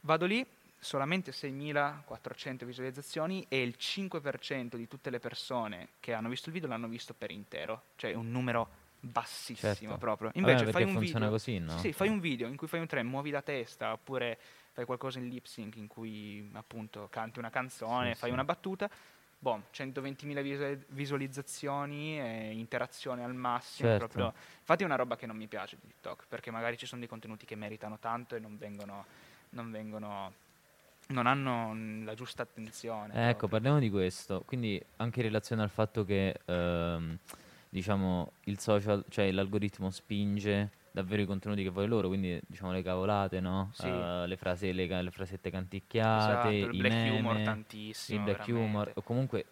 Vado 0.00 0.26
lì, 0.26 0.44
solamente 0.78 1.30
6.400 1.30 2.64
visualizzazioni 2.64 3.46
e 3.48 3.62
il 3.62 3.76
5% 3.78 4.76
di 4.76 4.88
tutte 4.88 5.10
le 5.10 5.20
persone 5.20 5.90
che 6.00 6.12
hanno 6.12 6.28
visto 6.28 6.48
il 6.48 6.54
video 6.54 6.68
l'hanno 6.68 6.88
visto 6.88 7.14
per 7.14 7.30
intero, 7.30 7.82
cioè 7.96 8.14
un 8.14 8.30
numero 8.30 8.80
bassissimo 8.98 9.74
Certo. 9.74 9.98
proprio. 9.98 10.30
Vabbè, 10.34 10.38
Invece 10.38 10.64
perché 10.64 10.84
fai 10.84 10.94
un 10.94 11.00
video, 11.00 11.28
così, 11.30 11.58
no? 11.58 11.78
sì, 11.78 11.92
fai 11.92 12.08
un 12.08 12.20
video 12.20 12.48
in 12.48 12.56
cui 12.56 12.66
fai 12.68 12.80
un 12.80 12.86
trend, 12.86 13.08
muovi 13.08 13.30
la 13.30 13.42
testa, 13.42 13.92
oppure 13.92 14.38
fai 14.72 14.84
qualcosa 14.84 15.18
in 15.18 15.28
lip 15.28 15.44
sync 15.44 15.76
in 15.76 15.86
cui 15.86 16.48
appunto 16.54 17.08
canti 17.10 17.38
una 17.38 17.50
canzone, 17.50 18.14
Sì, 18.14 18.20
fai 18.20 18.28
sì. 18.30 18.34
una 18.34 18.44
battuta, 18.44 18.90
boh, 19.38 19.64
120.000 19.70 20.40
visu- 20.40 20.84
visualizzazioni, 20.88 22.18
e 22.20 22.52
interazione 22.52 23.22
al 23.22 23.34
massimo, 23.34 23.88
Certo. 23.88 24.06
proprio. 24.06 24.32
Infatti 24.60 24.82
è 24.82 24.86
una 24.86 24.96
roba 24.96 25.16
che 25.16 25.26
non 25.26 25.36
mi 25.36 25.46
piace 25.46 25.76
di 25.80 25.86
TikTok, 25.88 26.24
perché 26.28 26.50
magari 26.50 26.76
ci 26.78 26.86
sono 26.86 27.00
dei 27.00 27.08
contenuti 27.08 27.44
che 27.44 27.54
meritano 27.54 27.98
tanto 27.98 28.34
e 28.34 28.38
non 28.38 28.56
vengono 28.56 29.04
non 29.50 29.70
vengono 29.70 30.32
non 31.08 31.26
hanno 31.26 32.04
la 32.04 32.14
giusta 32.14 32.42
attenzione. 32.42 33.12
Eh, 33.14 33.28
ecco, 33.30 33.46
parliamo 33.46 33.78
di 33.78 33.90
questo. 33.90 34.42
Quindi 34.46 34.82
anche 34.96 35.20
in 35.20 35.26
relazione 35.26 35.62
al 35.62 35.68
fatto 35.68 36.04
che 36.06 36.40
ehm, 36.46 37.18
diciamo 37.68 38.32
il 38.44 38.58
social, 38.58 39.04
cioè 39.10 39.30
l'algoritmo 39.30 39.90
spinge 39.90 40.70
davvero 40.92 41.22
i 41.22 41.26
contenuti 41.26 41.62
che 41.62 41.70
vuole 41.70 41.88
loro, 41.88 42.08
quindi 42.08 42.40
diciamo 42.46 42.70
le 42.70 42.82
cavolate, 42.82 43.40
no? 43.40 43.70
Sì. 43.72 43.86
Eh, 43.88 44.24
le, 44.26 44.36
frasi, 44.36 44.72
le, 44.72 45.02
le 45.02 45.10
frasette 45.10 45.50
canticchiate, 45.50 46.48
Esatto, 46.48 46.48
il 46.50 46.74
i 46.74 46.78
black 46.78 46.94
meme, 46.94 47.18
humor 47.18 47.36
il 47.38 47.44
tantissimo. 47.44 48.24
black 48.24 48.38
veramente. 48.46 48.68
humor, 48.68 48.92
o 48.94 49.02
comunque 49.02 49.44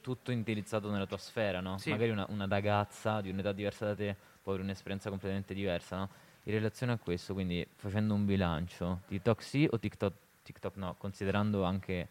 tutto 0.00 0.30
indirizzato 0.30 0.90
nella 0.90 1.06
tua 1.06 1.18
sfera, 1.18 1.60
no? 1.60 1.78
Sì. 1.78 1.90
Magari 1.90 2.10
una, 2.10 2.24
una 2.30 2.46
ragazza 2.48 3.20
di 3.20 3.28
un'età 3.30 3.52
diversa 3.52 3.86
da 3.86 3.94
te 3.94 4.16
può 4.42 4.52
avere 4.52 4.66
un'esperienza 4.66 5.10
completamente 5.10 5.52
diversa, 5.52 5.96
no? 5.96 6.08
In 6.44 6.52
relazione 6.52 6.92
a 6.92 6.96
questo, 6.98 7.34
quindi 7.34 7.66
facendo 7.74 8.14
un 8.14 8.24
bilancio, 8.24 9.00
TikTok 9.08 9.42
sì 9.42 9.68
o 9.70 9.78
TikTok, 9.78 10.12
TikTok 10.44 10.76
no, 10.76 10.94
considerando 10.96 11.64
anche 11.64 12.08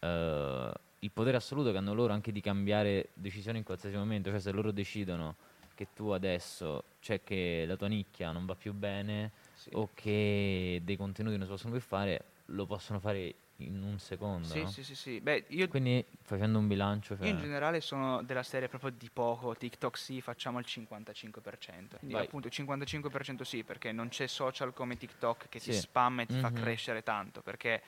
eh, 0.00 0.72
il 1.00 1.10
potere 1.12 1.36
assoluto 1.36 1.70
che 1.70 1.76
hanno 1.76 1.92
loro 1.94 2.12
anche 2.12 2.32
di 2.32 2.40
cambiare 2.40 3.10
decisioni 3.12 3.58
in 3.58 3.64
qualsiasi 3.64 3.94
momento, 3.96 4.30
cioè 4.30 4.40
se 4.40 4.50
loro 4.52 4.72
decidono 4.72 5.36
che 5.78 5.86
tu 5.94 6.08
adesso, 6.08 6.82
cioè 6.98 7.22
che 7.22 7.62
la 7.64 7.76
tua 7.76 7.86
nicchia 7.86 8.32
non 8.32 8.46
va 8.46 8.56
più 8.56 8.72
bene 8.72 9.30
Sì. 9.54 9.70
o 9.74 9.90
che 9.94 10.80
dei 10.82 10.96
contenuti 10.96 11.36
non 11.36 11.44
si 11.46 11.52
possono 11.52 11.70
più 11.72 11.80
fare, 11.80 12.24
lo 12.46 12.66
possono 12.66 12.98
fare 12.98 13.32
in 13.58 13.80
un 13.80 13.96
secondo, 14.00 14.48
Sì, 14.48 14.58
no? 14.62 14.66
sì, 14.72 14.82
sì, 14.82 14.96
sì. 14.96 15.20
Beh, 15.20 15.44
Quindi 15.68 16.04
facendo 16.22 16.58
un 16.58 16.66
bilancio, 16.66 17.14
io 17.20 17.26
in 17.28 17.36
cioè, 17.36 17.44
generale 17.44 17.80
sono 17.80 18.22
della 18.22 18.42
serie 18.42 18.66
proprio 18.68 18.90
di 18.90 19.08
poco. 19.12 19.54
TikTok 19.54 19.96
sì, 19.96 20.20
facciamo 20.20 20.58
il 20.58 20.64
55%. 20.68 21.98
Quindi 21.98 22.14
Vai. 22.14 22.24
appunto 22.24 22.48
il 22.48 22.52
55% 22.56 23.42
sì, 23.44 23.62
perché 23.62 23.92
non 23.92 24.08
c'è 24.08 24.26
social 24.26 24.72
come 24.74 24.96
TikTok 24.96 25.48
che 25.48 25.60
ti 25.60 25.72
Sì. 25.72 25.78
spamma 25.78 26.22
e 26.22 26.26
ti 26.26 26.34
fa 26.40 26.48
Mhm. 26.50 26.54
crescere 26.56 27.04
tanto. 27.04 27.40
Perché 27.40 27.82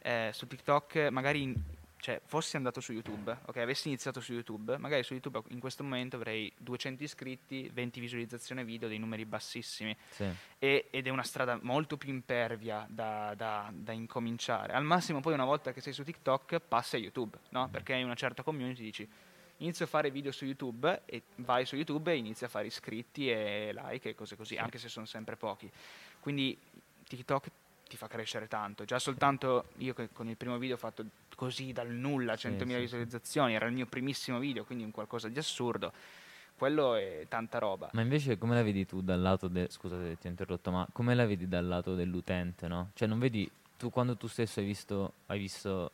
eh, 0.00 0.30
su 0.32 0.48
TikTok 0.48 1.08
magari... 1.12 1.42
in- 1.42 1.54
cioè, 1.98 2.20
fossi 2.24 2.56
andato 2.56 2.80
su 2.80 2.92
YouTube, 2.92 3.36
ok, 3.46 3.56
avessi 3.56 3.88
iniziato 3.88 4.20
su 4.20 4.32
YouTube, 4.32 4.76
magari 4.78 5.02
su 5.02 5.12
YouTube 5.14 5.42
in 5.48 5.58
questo 5.58 5.82
momento 5.82 6.16
avrei 6.16 6.52
200 6.58 7.02
iscritti, 7.02 7.68
20 7.72 8.00
visualizzazioni 8.00 8.64
video, 8.64 8.88
dei 8.88 8.98
numeri 8.98 9.24
bassissimi. 9.24 9.96
sì. 10.10 10.28
e- 10.58 10.88
ed 10.90 11.06
è 11.06 11.10
una 11.10 11.22
strada 11.22 11.58
molto 11.62 11.96
più 11.96 12.10
impervia 12.10 12.86
da, 12.88 13.34
da- 13.34 13.70
da 13.72 13.92
incominciare. 13.92 14.72
Al 14.72 14.84
massimo 14.84 15.20
poi 15.20 15.34
una 15.34 15.44
volta 15.44 15.72
che 15.72 15.80
sei 15.80 15.92
su 15.92 16.04
TikTok 16.04 16.60
passi 16.60 16.96
a 16.96 16.98
YouTube, 16.98 17.38
no? 17.50 17.68
Perché 17.68 17.94
hai 17.94 18.02
una 18.02 18.14
certa 18.14 18.42
community 18.42 18.82
dici 18.82 19.08
inizio 19.58 19.86
a 19.86 19.88
fare 19.88 20.10
video 20.10 20.32
su 20.32 20.44
YouTube 20.44 21.02
e 21.06 21.22
vai 21.36 21.64
su 21.64 21.76
YouTube 21.76 22.12
e 22.12 22.16
inizi 22.16 22.44
a 22.44 22.48
fare 22.48 22.66
iscritti 22.66 23.30
e 23.30 23.72
like 23.74 24.10
e 24.10 24.14
cose 24.14 24.36
così, 24.36 24.56
anche 24.56 24.78
se 24.78 24.88
sono 24.88 25.06
sempre 25.06 25.36
pochi. 25.36 25.70
Quindi 26.20 26.58
TikTok 27.04 27.50
ti 27.88 27.96
fa 27.96 28.08
crescere 28.08 28.48
tanto. 28.48 28.84
Già 28.84 28.98
soltanto 28.98 29.66
io 29.78 29.94
che 29.94 30.08
con 30.12 30.28
il 30.28 30.36
primo 30.36 30.58
video 30.58 30.74
ho 30.76 30.78
fatto 30.78 31.04
così 31.34 31.72
dal 31.72 31.88
nulla, 31.88 32.34
100.000 32.34 32.38
sì, 32.38 32.66
sì. 32.66 32.78
visualizzazioni, 32.78 33.54
era 33.54 33.66
il 33.66 33.72
mio 33.72 33.86
primissimo 33.86 34.38
video, 34.38 34.64
quindi 34.64 34.84
un 34.84 34.90
qualcosa 34.90 35.28
di 35.28 35.38
assurdo. 35.38 35.92
Quello 36.56 36.94
è 36.94 37.26
tanta 37.28 37.58
roba. 37.58 37.90
Ma 37.92 38.00
invece 38.00 38.38
come 38.38 38.54
la 38.54 38.62
vedi 38.62 38.86
tu 38.86 39.02
dal 39.02 39.20
lato 39.20 39.46
del... 39.46 39.70
Scusate 39.70 40.08
se 40.08 40.18
ti 40.18 40.26
ho 40.26 40.30
interrotto, 40.30 40.70
ma 40.70 40.86
come 40.90 41.14
la 41.14 41.26
vedi 41.26 41.46
dal 41.46 41.66
lato 41.66 41.94
dell'utente, 41.94 42.66
no? 42.66 42.90
Cioè 42.94 43.06
non 43.06 43.18
vedi... 43.18 43.48
Tu 43.76 43.90
quando 43.90 44.16
tu 44.16 44.26
stesso 44.26 44.60
hai 44.60 44.66
visto... 44.66 45.12
Hai 45.26 45.38
visto... 45.38 45.90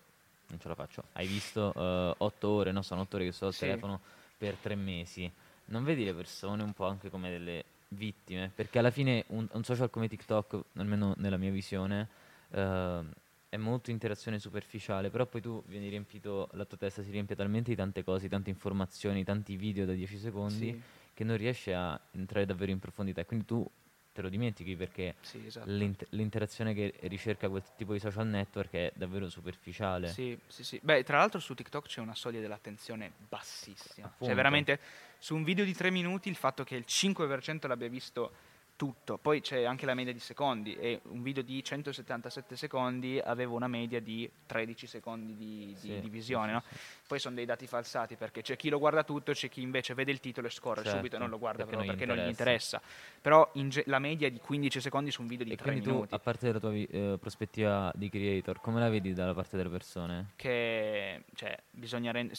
Non 0.47 0.61
ce 0.61 0.69
la 0.69 0.75
faccio. 0.77 1.03
Hai 1.15 1.27
visto 1.27 1.73
eh, 1.75 2.15
otto 2.17 2.49
ore, 2.49 2.71
no? 2.71 2.83
Sono 2.83 3.01
otto 3.01 3.17
ore 3.17 3.25
che 3.25 3.33
sto 3.33 3.47
al 3.47 3.53
Sì. 3.55 3.61
telefono 3.61 3.99
per 4.39 4.55
tre 4.55 4.77
mesi. 4.77 5.29
Non 5.67 5.83
vedi 5.83 6.05
le 6.05 6.15
persone 6.15 6.63
un 6.63 6.73
po' 6.73 6.87
anche 6.87 7.11
come 7.11 7.31
delle 7.31 7.65
vittime? 7.93 8.51
Perché 8.55 8.79
alla 8.79 8.91
fine 8.91 9.25
un, 9.29 9.47
un 9.51 9.65
social 9.65 9.91
come 9.91 10.09
TikTok, 10.09 10.61
almeno 10.77 11.15
nella 11.19 11.37
mia 11.37 11.51
visione, 11.51 12.09
eh, 12.51 13.01
è 13.49 13.57
molto 13.57 13.91
interazione 13.91 14.39
superficiale, 14.39 15.11
però 15.11 15.27
poi 15.27 15.41
tu 15.41 15.63
vieni 15.67 15.89
riempito, 15.89 16.49
la 16.53 16.65
tua 16.65 16.79
testa 16.79 17.03
si 17.03 17.11
riempie 17.11 17.37
talmente 17.37 17.71
di 17.71 17.77
tante 17.77 18.03
cose, 18.03 18.29
tante 18.29 18.51
informazioni, 18.51 19.25
tanti 19.25 19.57
video 19.57 19.85
da 19.85 19.93
10 19.93 20.17
secondi 20.19 20.73
Sì, 20.73 20.83
che 21.13 21.25
non 21.25 21.37
riesce 21.37 21.75
a 21.75 22.01
entrare 22.13 22.47
davvero 22.47 22.71
in 22.71 22.79
profondità 22.79 23.25
quindi 23.27 23.45
tu 23.45 23.71
te 24.13 24.21
lo 24.23 24.29
dimentichi 24.29 24.77
perché 24.77 25.15
sì, 25.21 25.43
esatto. 25.47 25.71
l'int- 25.71 26.07
l'interazione 26.11 26.75
che 26.75 26.95
ricerca 27.03 27.49
quel 27.49 27.63
tipo 27.77 27.93
di 27.93 27.99
social 27.99 28.27
network 28.27 28.73
è 28.73 28.93
davvero 28.95 29.29
superficiale. 29.29 30.09
Sì, 30.09 30.39
sì, 30.47 30.65
sì. 30.65 30.79
Beh, 30.83 31.03
tra 31.03 31.19
l'altro 31.19 31.41
su 31.41 31.55
TikTok 31.55 31.87
c'è 31.87 32.01
una 32.01 32.15
soglia 32.15 32.41
dell'attenzione 32.41 33.13
bassissima. 33.29 34.07
Appunto. 34.07 34.27
Cioè, 34.27 34.35
veramente, 34.35 34.79
su 35.23 35.37
un 35.37 35.45
video 35.45 35.65
di 35.65 35.73
tre 35.73 35.93
minuti 35.93 36.29
il 36.29 36.35
fatto 36.35 36.65
che 36.65 36.75
il 36.75 36.85
5% 36.85 37.69
l'abbia 37.69 37.89
visto 37.89 38.33
tutto. 38.75 39.19
Poi 39.19 39.41
c'è 39.41 39.63
anche 39.63 39.87
la 39.87 39.95
media 39.95 40.13
di 40.13 40.19
secondi 40.19 40.75
e 40.75 41.01
un 41.11 41.23
video 41.23 41.45
di 41.45 41.63
177 41.63 42.57
secondi 42.57 43.21
aveva 43.21 43.53
una 43.53 43.69
media 43.69 44.01
di 44.01 44.29
13 44.47 44.89
secondi 44.89 45.37
di, 45.37 45.67
di- 45.69 45.77
Sì, 45.77 46.01
di 46.01 46.09
visione, 46.09 46.49
sì, 46.49 46.53
no? 46.55 46.63
sì. 46.69 46.77
Poi 47.07 47.21
sono 47.21 47.37
dei 47.37 47.45
dati 47.45 47.69
falsati 47.69 48.17
perché 48.17 48.43
c'è 48.43 48.57
chi 48.57 48.69
lo 48.69 48.81
guarda 48.81 49.05
tutto, 49.05 49.31
c'è 49.31 49.49
chi 49.49 49.63
invece 49.63 49.95
vede 49.95 50.11
il 50.11 50.19
titolo 50.19 50.49
e 50.49 50.51
scorre 50.51 50.83
Certo, 50.83 50.97
subito 50.97 51.15
e 51.15 51.19
non 51.21 51.29
lo 51.31 51.39
guarda 51.39 51.59
perché 51.65 51.77
non 51.77 51.85
gli 51.85 51.89
perché 51.89 52.05
non 52.07 52.17
gli 52.17 52.29
interessa. 52.29 52.83
Però 53.21 53.49
ge- 53.55 53.85
la 53.87 54.01
media 54.01 54.27
è 54.27 54.33
di 54.33 54.41
15 54.41 54.81
secondi 54.81 55.13
su 55.13 55.21
un 55.23 55.29
video 55.29 55.45
di 55.45 55.53
E 55.53 55.57
3 55.57 55.65
quindi 55.67 55.83
tu, 55.85 55.91
minuti. 55.93 56.15
a 56.15 56.19
parte 56.19 56.47
della 56.47 56.59
tua 56.59 56.71
vi- 56.71 56.87
eh, 56.91 57.17
prospettiva 57.21 57.93
di 57.95 58.09
creator, 58.11 58.61
come 58.61 58.81
la 58.81 58.89
vedi 58.89 59.13
dalla 59.13 59.35
parte 59.35 59.57
delle 59.57 59.69
persone? 59.71 60.31
che 60.35 61.23
cioè, 61.37 61.57
bisogna 61.71 62.11
rend- 62.11 62.33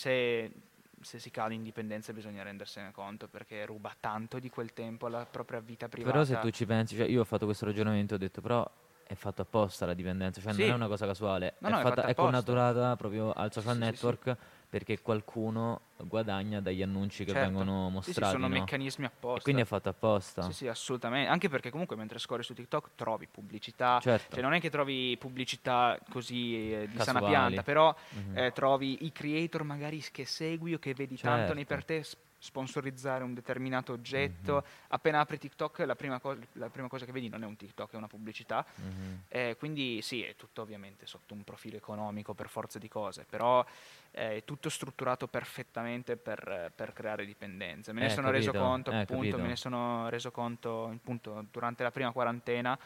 se, 1.03 1.19
si 1.19 1.29
cade 1.31 1.53
in 1.53 1.63
dipendenza 1.63 2.13
bisogna 2.13 2.43
rendersene 2.43 2.91
conto 2.91 3.27
perché 3.27 3.65
ruba 3.65 3.95
tanto 3.99 4.39
di 4.39 4.49
quel 4.49 4.73
tempo 4.73 5.05
alla 5.07 5.25
propria 5.25 5.59
vita 5.59 5.87
privata. 5.89 6.11
Però 6.13 6.23
se 6.25 6.39
tu 6.39 6.49
ci 6.49 6.65
pensi, 6.65 6.95
cioè 6.95 7.07
io 7.07 7.21
ho 7.21 7.25
fatto 7.25 7.45
questo 7.45 7.65
ragionamento 7.65 8.15
ho 8.15 8.17
detto 8.17 8.41
però 8.41 8.69
è 9.05 9.15
fatto 9.15 9.41
apposta 9.41 9.85
la 9.85 9.93
dipendenza, 9.93 10.41
cioè 10.41 10.53
Sì. 10.53 10.61
non 10.61 10.69
è 10.71 10.73
una 10.73 10.87
cosa 10.87 11.05
casuale, 11.05 11.55
No, 11.59 11.67
è, 11.67 11.71
no, 11.71 11.77
è 11.79 11.81
fatta- 11.81 11.95
fatta 12.01 12.07
è 12.07 12.15
connaturata 12.15 12.95
proprio 12.95 13.31
al 13.33 13.51
social 13.51 13.73
Sì, 13.75 13.79
sì, 13.79 13.85
sì. 13.85 13.91
network 13.91 14.37
perché 14.69 15.01
qualcuno 15.01 15.81
guadagna 16.05 16.61
dagli 16.61 16.81
annunci 16.81 17.23
che 17.25 17.31
Certo. 17.31 17.47
vengono 17.47 17.85
Sì, 17.85 17.89
sì, 17.89 17.93
mostrati. 18.19 18.31
sono 18.33 18.47
no? 18.47 18.59
meccanismi 18.59 19.05
apposta. 19.05 19.39
E 19.39 19.43
quindi 19.43 19.61
è 19.61 19.65
fatto 19.65 19.89
apposta. 19.89 20.41
Sì, 20.43 20.53
sì, 20.53 20.67
assolutamente. 20.67 21.29
Anche 21.29 21.49
perché 21.49 21.69
comunque 21.69 21.95
mentre 21.95 22.19
scorri 22.19 22.43
su 22.43 22.53
TikTok 22.53 22.89
trovi 22.95 23.27
pubblicità. 23.27 23.99
Certo. 24.01 24.33
Cioè 24.35 24.43
non 24.43 24.53
è 24.53 24.59
che 24.59 24.69
trovi 24.69 25.15
pubblicità 25.17 25.99
così 26.09 26.73
eh, 26.73 26.87
di 26.87 26.97
sana 26.99 27.19
Casuali. 27.19 27.25
pianta, 27.53 27.63
però 27.63 27.95
Mhm. 28.09 28.37
eh, 28.37 28.51
trovi 28.53 29.05
i 29.05 29.11
creator 29.11 29.63
magari 29.63 30.03
che 30.11 30.25
segui 30.25 30.73
o 30.73 30.79
che 30.79 30.93
vedi 30.93 31.17
tanto 31.17 31.53
nei 31.53 31.65
Certo. 31.65 31.73
per 31.75 31.85
te 31.85 32.17
sponsorizzare 32.43 33.23
un 33.23 33.33
determinato 33.33 33.93
oggetto. 33.93 34.55
Mhm. 34.55 34.61
Appena 34.89 35.21
apri 35.21 35.37
TikTok 35.37 35.79
la 35.79 35.95
prima, 35.95 36.19
co- 36.19 36.35
la 36.53 36.69
prima 36.69 36.89
cosa 36.89 37.05
che 37.05 37.13
vedi 37.13 37.29
non 37.29 37.41
è 37.41 37.45
un 37.45 37.55
TikTok, 37.55 37.93
è 37.93 37.95
una 37.95 38.07
pubblicità. 38.07 38.65
Mhm. 38.75 39.23
Eh, 39.29 39.55
quindi 39.57 40.01
sì, 40.01 40.21
è 40.23 40.35
tutto 40.35 40.61
ovviamente 40.61 41.05
sotto 41.07 41.33
un 41.33 41.43
profilo 41.45 41.77
economico 41.77 42.33
per 42.33 42.49
forza 42.49 42.79
di 42.79 42.89
cose, 42.89 43.25
però 43.29 43.65
eh, 44.11 44.35
è 44.37 44.43
tutto 44.43 44.67
strutturato 44.69 45.27
perfettamente 45.27 45.92
per, 46.01 46.71
per 46.75 46.93
creare 46.93 47.25
dipendenze. 47.25 47.93
Me 47.93 48.01
ne 48.01 48.07
Eh, 48.07 48.09
sono 48.09 48.31
reso 48.31 48.51
capito, 48.51 48.65
conto, 48.65 48.91
eh, 48.91 48.95
appunto, 48.95 49.15
capito. 49.15 49.37
me 49.37 49.47
ne 49.47 49.55
sono 49.55 50.09
reso 50.09 50.31
conto 50.31 50.85
appunto, 50.85 51.45
durante 51.51 51.83
la 51.83 51.91
prima 51.91 52.11
quarantena. 52.11 52.77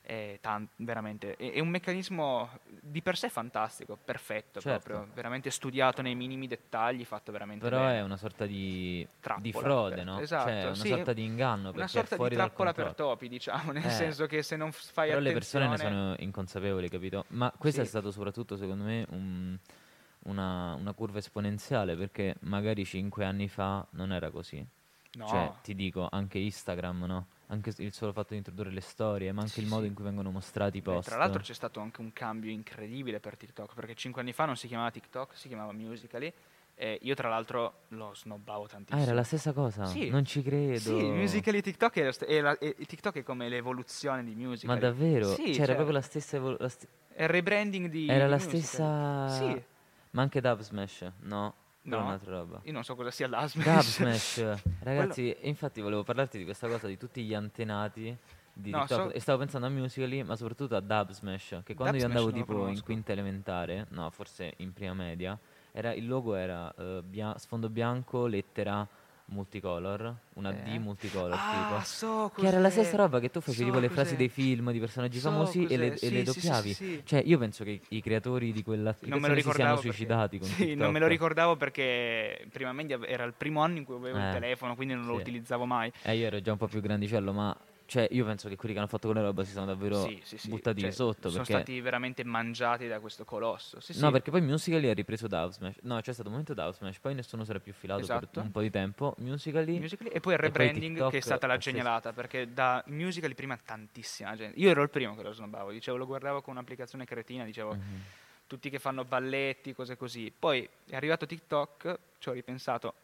È 0.00 0.38
tan- 0.40 0.68
veramente, 0.76 1.34
è, 1.34 1.50
è 1.54 1.58
un 1.58 1.66
meccanismo 1.68 2.60
di 2.80 3.02
per 3.02 3.16
sé 3.16 3.28
fantastico, 3.28 3.96
perfetto, 3.96 4.60
Certo. 4.60 4.88
proprio, 4.88 5.12
veramente 5.14 5.50
studiato 5.50 6.00
nei 6.00 6.14
minimi 6.14 6.46
dettagli, 6.46 7.04
fatto 7.04 7.32
veramente 7.32 7.64
Però 7.68 7.80
bene. 7.80 7.98
è 7.98 8.02
una 8.02 8.16
sorta 8.16 8.46
di, 8.46 9.04
di 9.34 9.52
frode, 9.52 9.96
per- 9.96 10.04
no? 10.04 10.20
esatto, 10.20 10.48
cioè 10.48 10.64
una 10.66 10.74
sì, 10.74 10.88
sorta 10.88 11.12
di 11.12 11.24
inganno 11.24 11.70
una 11.72 11.84
è 11.84 11.88
sorta 11.88 12.16
di 12.16 12.28
trappola 12.28 12.72
per 12.72 12.94
topi, 12.94 13.28
diciamo, 13.28 13.72
nel 13.72 13.82
Eh, 13.84 13.90
senso 13.90 14.26
che 14.26 14.42
se 14.44 14.54
non 14.54 14.70
fai 14.70 15.08
Però 15.08 15.18
le 15.18 15.30
attenzione... 15.30 15.66
persone 15.66 15.90
ne 15.90 15.96
sono 15.98 16.14
inconsapevoli, 16.24 16.88
capito? 16.88 17.24
Ma 17.30 17.52
questo 17.58 17.80
è 17.80 17.84
Sì. 17.84 17.90
stato 17.90 18.12
soprattutto, 18.12 18.56
secondo 18.56 18.84
me, 18.84 19.04
un- 19.10 19.58
una, 20.26 20.74
una 20.74 20.92
curva 20.92 21.18
esponenziale 21.18 21.96
perché 21.96 22.36
magari 22.40 22.84
cinque 22.84 23.24
anni 23.24 23.48
fa 23.48 23.86
non 23.90 24.12
era 24.12 24.30
così. 24.30 24.64
No. 25.14 25.26
Cioè, 25.26 25.50
ti 25.62 25.74
dico, 25.74 26.06
anche 26.10 26.38
Instagram, 26.38 27.04
no? 27.04 27.26
Anche 27.46 27.72
il 27.78 27.92
solo 27.94 28.12
fatto 28.12 28.28
di 28.30 28.36
introdurre 28.36 28.70
le 28.70 28.80
storie, 28.82 29.32
ma 29.32 29.40
anche 29.40 29.54
Sì, 29.54 29.60
il 29.62 29.66
modo 29.68 29.82
sì. 29.82 29.88
in 29.88 29.94
cui 29.94 30.04
vengono 30.04 30.30
mostrati 30.30 30.76
i 30.78 30.80
Beh, 30.82 30.92
post. 30.92 31.08
tra 31.08 31.16
l'altro 31.16 31.40
c'è 31.40 31.54
stato 31.54 31.80
anche 31.80 32.00
un 32.02 32.12
cambio 32.12 32.50
incredibile 32.50 33.18
per 33.18 33.36
TikTok, 33.36 33.74
perché 33.74 33.94
cinque 33.94 34.20
anni 34.20 34.32
fa 34.34 34.44
non 34.44 34.56
si 34.56 34.66
chiamava 34.66 34.90
TikTok, 34.90 35.34
si 35.36 35.48
chiamava 35.48 35.72
Musical.ly. 35.72 36.32
E 36.78 36.98
io 37.00 37.14
tra 37.14 37.30
l'altro 37.30 37.84
lo 37.88 38.12
snobbavo 38.14 38.66
tantissimo. 38.66 39.00
Ah, 39.00 39.04
era 39.04 39.14
la 39.14 39.22
stessa 39.22 39.54
cosa? 39.54 39.86
Sì. 39.86 40.10
Non 40.10 40.26
ci 40.26 40.42
credo. 40.42 40.78
Sì, 40.78 40.92
Musical.ly 40.92 41.62
TikTok 41.62 41.98
è, 42.00 42.12
st- 42.12 42.24
è 42.26 42.40
la- 42.42 42.58
è- 42.58 42.74
TikTok 42.74 43.14
è 43.14 43.22
come 43.22 43.48
l'evoluzione 43.48 44.22
di 44.22 44.34
Musical.ly. 44.34 44.74
Ma 44.74 44.78
davvero? 44.86 45.28
Sì, 45.32 45.44
Cioè, 45.46 45.54
era 45.54 45.64
cioè, 45.66 45.74
proprio 45.76 45.92
la 45.92 46.02
stessa 46.02 46.36
evolu- 46.36 46.60
la 46.60 46.68
st- 46.68 46.86
È 47.14 47.22
il 47.22 47.28
rebranding 47.30 47.88
di 47.88 48.06
Era 48.08 48.24
di 48.24 48.30
la 48.30 48.36
Musical.ly. 48.36 48.60
stessa... 48.60 49.28
Sì. 49.30 49.62
Ma 50.16 50.22
anche 50.22 50.40
Dub 50.40 50.60
Smash, 50.60 51.12
no? 51.24 51.54
No? 51.82 51.98
un'altra 51.98 52.38
roba. 52.38 52.60
Io 52.64 52.72
non 52.72 52.82
so 52.82 52.94
cosa 52.96 53.10
sia 53.10 53.28
l'Asmash. 53.28 53.64
Dub 53.66 53.82
Smash, 53.82 54.62
ragazzi, 54.82 55.30
e 55.30 55.46
infatti 55.46 55.82
volevo 55.82 56.04
parlarti 56.04 56.38
di 56.38 56.44
questa 56.44 56.68
cosa 56.68 56.86
di 56.86 56.96
tutti 56.96 57.22
gli 57.22 57.34
antenati 57.34 58.16
di 58.50 58.70
No, 58.70 58.80
TikTok 58.86 59.10
so- 59.10 59.12
e 59.12 59.20
stavo 59.20 59.38
pensando 59.40 59.66
a 59.66 59.70
Musical.ly, 59.70 60.22
ma 60.22 60.34
soprattutto 60.34 60.74
a 60.74 60.80
Dub 60.80 61.10
Smash, 61.10 61.60
che 61.62 61.74
quando 61.74 61.98
Dub 61.98 62.00
io 62.00 62.06
andavo 62.06 62.32
tipo 62.32 62.66
in 62.66 62.82
quinta 62.82 63.12
elementare, 63.12 63.86
no, 63.90 64.08
forse 64.08 64.54
in 64.56 64.72
prima 64.72 64.94
media, 64.94 65.38
era, 65.70 65.92
il 65.92 66.08
logo 66.08 66.34
era 66.34 66.74
eh, 66.74 67.02
bia- 67.04 67.36
sfondo 67.36 67.68
bianco, 67.68 68.24
lettera 68.26 68.88
multicolor, 69.26 70.14
una 70.34 70.52
D 70.52 70.66
Eh. 70.66 70.78
multicolor 70.78 71.32
Ah, 71.38 71.50
tipo. 71.50 71.80
so 71.84 72.30
Che 72.34 72.46
era 72.46 72.58
la 72.58 72.68
cos'è. 72.68 72.80
stessa 72.82 72.96
roba 72.96 73.18
che 73.20 73.30
tu 73.30 73.40
facevi 73.40 73.70
So 73.70 73.78
le 73.80 73.88
frasi 73.88 74.02
cos'è. 74.10 74.16
dei 74.16 74.28
film 74.28 74.70
di 74.70 74.78
personaggi 74.78 75.18
So 75.18 75.30
famosi 75.30 75.66
e 75.66 75.76
le, 75.76 75.90
cos'è. 75.90 76.06
e 76.06 76.10
le 76.10 76.24
Sì, 76.24 76.32
sì, 76.32 76.40
sì, 76.40 76.46
doppiavi. 76.46 76.68
sì, 76.68 76.84
sì. 76.84 77.02
Cioè, 77.04 77.22
io 77.24 77.38
penso 77.38 77.64
che 77.64 77.80
i 77.88 78.00
creatori 78.02 78.52
di 78.52 78.62
Non 78.64 78.76
me 78.76 78.76
lo 78.76 78.94
quell'applicazione 78.94 79.42
si 79.42 79.50
siano 79.52 79.74
perché- 79.74 79.90
suicidati 79.90 80.38
con 80.38 80.48
Sì, 80.48 80.74
non 80.74 80.92
me 80.92 80.98
lo 80.98 81.06
ricordavo 81.06 81.56
perché 81.56 82.46
prima 82.52 82.72
media 82.72 82.98
era 83.06 83.24
il 83.24 83.34
primo 83.36 83.60
anno 83.62 83.78
in 83.78 83.84
cui 83.84 83.96
avevo 83.96 84.18
Eh, 84.18 84.26
il 84.26 84.32
telefono, 84.32 84.74
quindi 84.76 84.94
non 84.94 85.06
lo 85.06 85.14
sì. 85.14 85.20
utilizzavo 85.20 85.64
mai. 85.66 85.92
Eh, 86.02 86.16
io 86.16 86.26
ero 86.26 86.40
già 86.40 86.52
un 86.52 86.58
po' 86.58 86.68
più 86.68 86.80
grandicello, 86.80 87.32
ma 87.32 87.56
cioè, 87.86 88.08
io 88.10 88.24
penso 88.24 88.48
che 88.48 88.56
quelli 88.56 88.74
che 88.74 88.80
hanno 88.80 88.88
fatto 88.88 89.06
quella 89.08 89.22
roba 89.24 89.44
si 89.44 89.52
sono 89.52 89.66
davvero 89.66 90.02
Sì, 90.06 90.20
sì, 90.22 90.36
sì. 90.38 90.48
buttati 90.48 90.80
Cioè, 90.80 90.90
sotto. 90.90 91.28
Sono 91.30 91.44
perché... 91.44 91.52
stati 91.62 91.80
veramente 91.80 92.24
mangiati 92.24 92.86
da 92.88 93.00
questo 93.00 93.24
colosso. 93.24 93.78
No, 93.94 94.10
perché 94.10 94.30
poi 94.30 94.40
Musical.ly 94.42 94.88
ha 94.90 94.94
ripreso 94.94 95.26
Dove 95.28 95.52
Smash. 95.52 95.76
No, 95.82 96.00
c'è 96.00 96.12
stato 96.12 96.28
un 96.28 96.34
momento 96.36 96.52
Dove 96.54 96.72
Smash, 96.72 96.98
poi 96.98 97.14
nessuno 97.14 97.44
si 97.44 97.50
era 97.50 97.60
più 97.60 97.72
filato 97.72 98.00
Esatto. 98.02 98.26
per 98.32 98.42
un 98.42 98.50
po' 98.50 98.60
di 98.60 98.70
tempo. 98.70 99.14
Musical.ly 99.18 99.78
Musical.ly 99.78 100.10
e 100.12 100.20
poi 100.20 100.34
il 100.34 100.38
poi 100.40 100.48
rebranding 100.48 100.94
TikTok 100.94 101.10
che 101.10 101.18
è 101.18 101.20
stata 101.20 101.46
la 101.46 101.56
genialata 101.56 102.12
perché 102.12 102.52
da 102.52 102.82
Musical.ly 102.88 103.34
prima 103.34 103.56
tantissima 103.56 104.34
gente 104.36 104.58
io 104.58 104.68
ero 104.70 104.82
il 104.82 104.90
primo 104.90 105.14
che 105.14 105.22
lo 105.22 105.32
snobbavo 105.32 105.70
dicevo 105.70 105.96
lo 105.96 106.06
guardavo 106.06 106.42
con 106.42 106.54
un'applicazione 106.54 107.04
cretina 107.04 107.44
dicevo 107.44 107.74
Mhm. 107.74 108.00
tutti 108.46 108.70
che 108.70 108.78
fanno 108.78 109.04
balletti 109.04 109.74
cose 109.74 109.96
così 109.96 110.32
poi 110.36 110.68
è 110.88 110.96
arrivato 110.96 111.26
TikTok 111.26 111.98
ci 112.18 112.28
ho 112.28 112.32
ripensato 112.32 112.94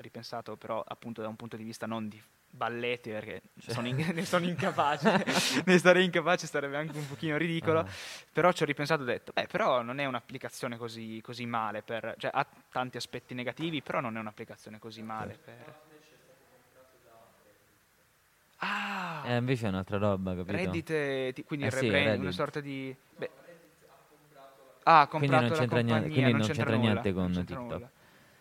ripensato 0.00 0.56
però 0.56 0.82
appunto 0.86 1.20
da 1.22 1.28
un 1.28 1.36
punto 1.36 1.56
di 1.56 1.64
vista 1.64 1.86
non 1.86 2.08
di 2.08 2.20
balletti 2.50 3.10
perché 3.10 3.42
Cioè. 3.60 3.74
sono 3.74 3.86
in- 3.88 3.96
ne 4.14 4.24
sono 4.24 4.46
incapace 4.46 5.24
ne 5.66 5.78
sarei 5.78 6.04
incapace 6.04 6.46
sarebbe 6.46 6.76
anche 6.76 6.96
un 6.96 7.06
pochino 7.06 7.36
ridicolo 7.36 7.80
Ah. 7.80 7.86
però 8.32 8.50
ci 8.52 8.62
ho 8.62 8.66
ripensato 8.66 9.02
e 9.02 9.04
ho 9.04 9.06
detto 9.08 9.32
beh 9.32 9.46
però 9.46 9.82
non 9.82 9.98
è 9.98 10.06
un'applicazione 10.06 10.76
così, 10.76 11.20
così 11.22 11.44
male 11.46 11.82
per, 11.82 12.14
cioè 12.18 12.30
ha 12.32 12.46
tanti 12.70 12.96
aspetti 12.96 13.34
negativi 13.34 13.82
però 13.82 14.00
non 14.00 14.16
è 14.16 14.20
un'applicazione 14.20 14.78
così 14.78 15.02
male 15.02 15.38
per 15.44 15.74
ah 18.58 19.22
Eh, 19.26 19.36
invece 19.36 19.66
è 19.66 19.68
un'altra 19.68 19.98
roba, 19.98 20.34
capito? 20.34 20.52
Reddit 20.56 20.90
è 20.90 21.30
ti- 21.34 21.44
quindi 21.44 21.66
Eh 21.66 21.68
il 21.68 21.74
sì, 21.74 21.80
rebranding, 21.82 22.08
Reddit. 22.10 22.22
una 22.24 22.32
sorta 22.32 22.60
di 22.60 22.96
beh. 23.16 23.30
ah 24.84 25.00
ha 25.02 25.06
Quindi 25.06 25.26
comprato 25.28 25.42
non 25.42 25.50
la 25.52 25.58
c'entra 25.58 25.80
niente- 25.80 26.08
quindi 26.08 26.30
non 26.30 26.38
non 26.38 26.46
c'entra 26.46 26.64
c'entra 26.64 26.76
niente 26.76 27.12
non 27.12 27.22
con 27.24 27.32
c'entra 27.34 27.56
TikTok. 27.56 27.90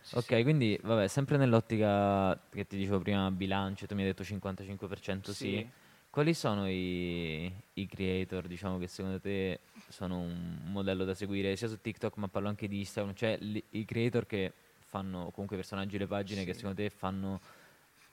Sì, 0.07 0.15
Ok, 0.17 0.35
sì. 0.37 0.43
quindi 0.43 0.79
vabbè, 0.81 1.07
sempre 1.07 1.35
nell'ottica 1.37 2.39
che 2.49 2.65
ti 2.65 2.77
dicevo 2.77 2.99
prima, 2.99 3.29
bilancio, 3.29 3.85
tu 3.85 3.93
mi 3.95 4.01
hai 4.01 4.07
detto 4.07 4.23
55% 4.23 5.33
sì. 5.33 5.57
Sì. 5.57 5.67
Quali 6.09 6.33
sono 6.33 6.67
i, 6.69 7.51
i 7.73 7.85
creator, 7.87 8.47
diciamo, 8.47 8.77
che 8.77 8.87
secondo 8.87 9.19
te 9.19 9.59
sono 9.89 10.17
un 10.19 10.59
modello 10.71 11.03
da 11.03 11.13
seguire 11.13 11.55
sia 11.57 11.67
su 11.67 11.79
TikTok, 11.81 12.15
ma 12.17 12.27
parlo 12.27 12.47
anche 12.47 12.67
di 12.67 12.79
Instagram, 12.79 13.13
cioè 13.13 13.37
li- 13.41 13.63
i 13.71 13.85
creator 13.85 14.25
che 14.25 14.53
fanno 14.79 15.29
comunque 15.31 15.57
personaggi 15.57 15.97
le 15.97 16.07
pagine 16.07 16.45
che 16.45 16.53
secondo 16.53 16.77
te 16.77 16.89
fanno 16.89 17.39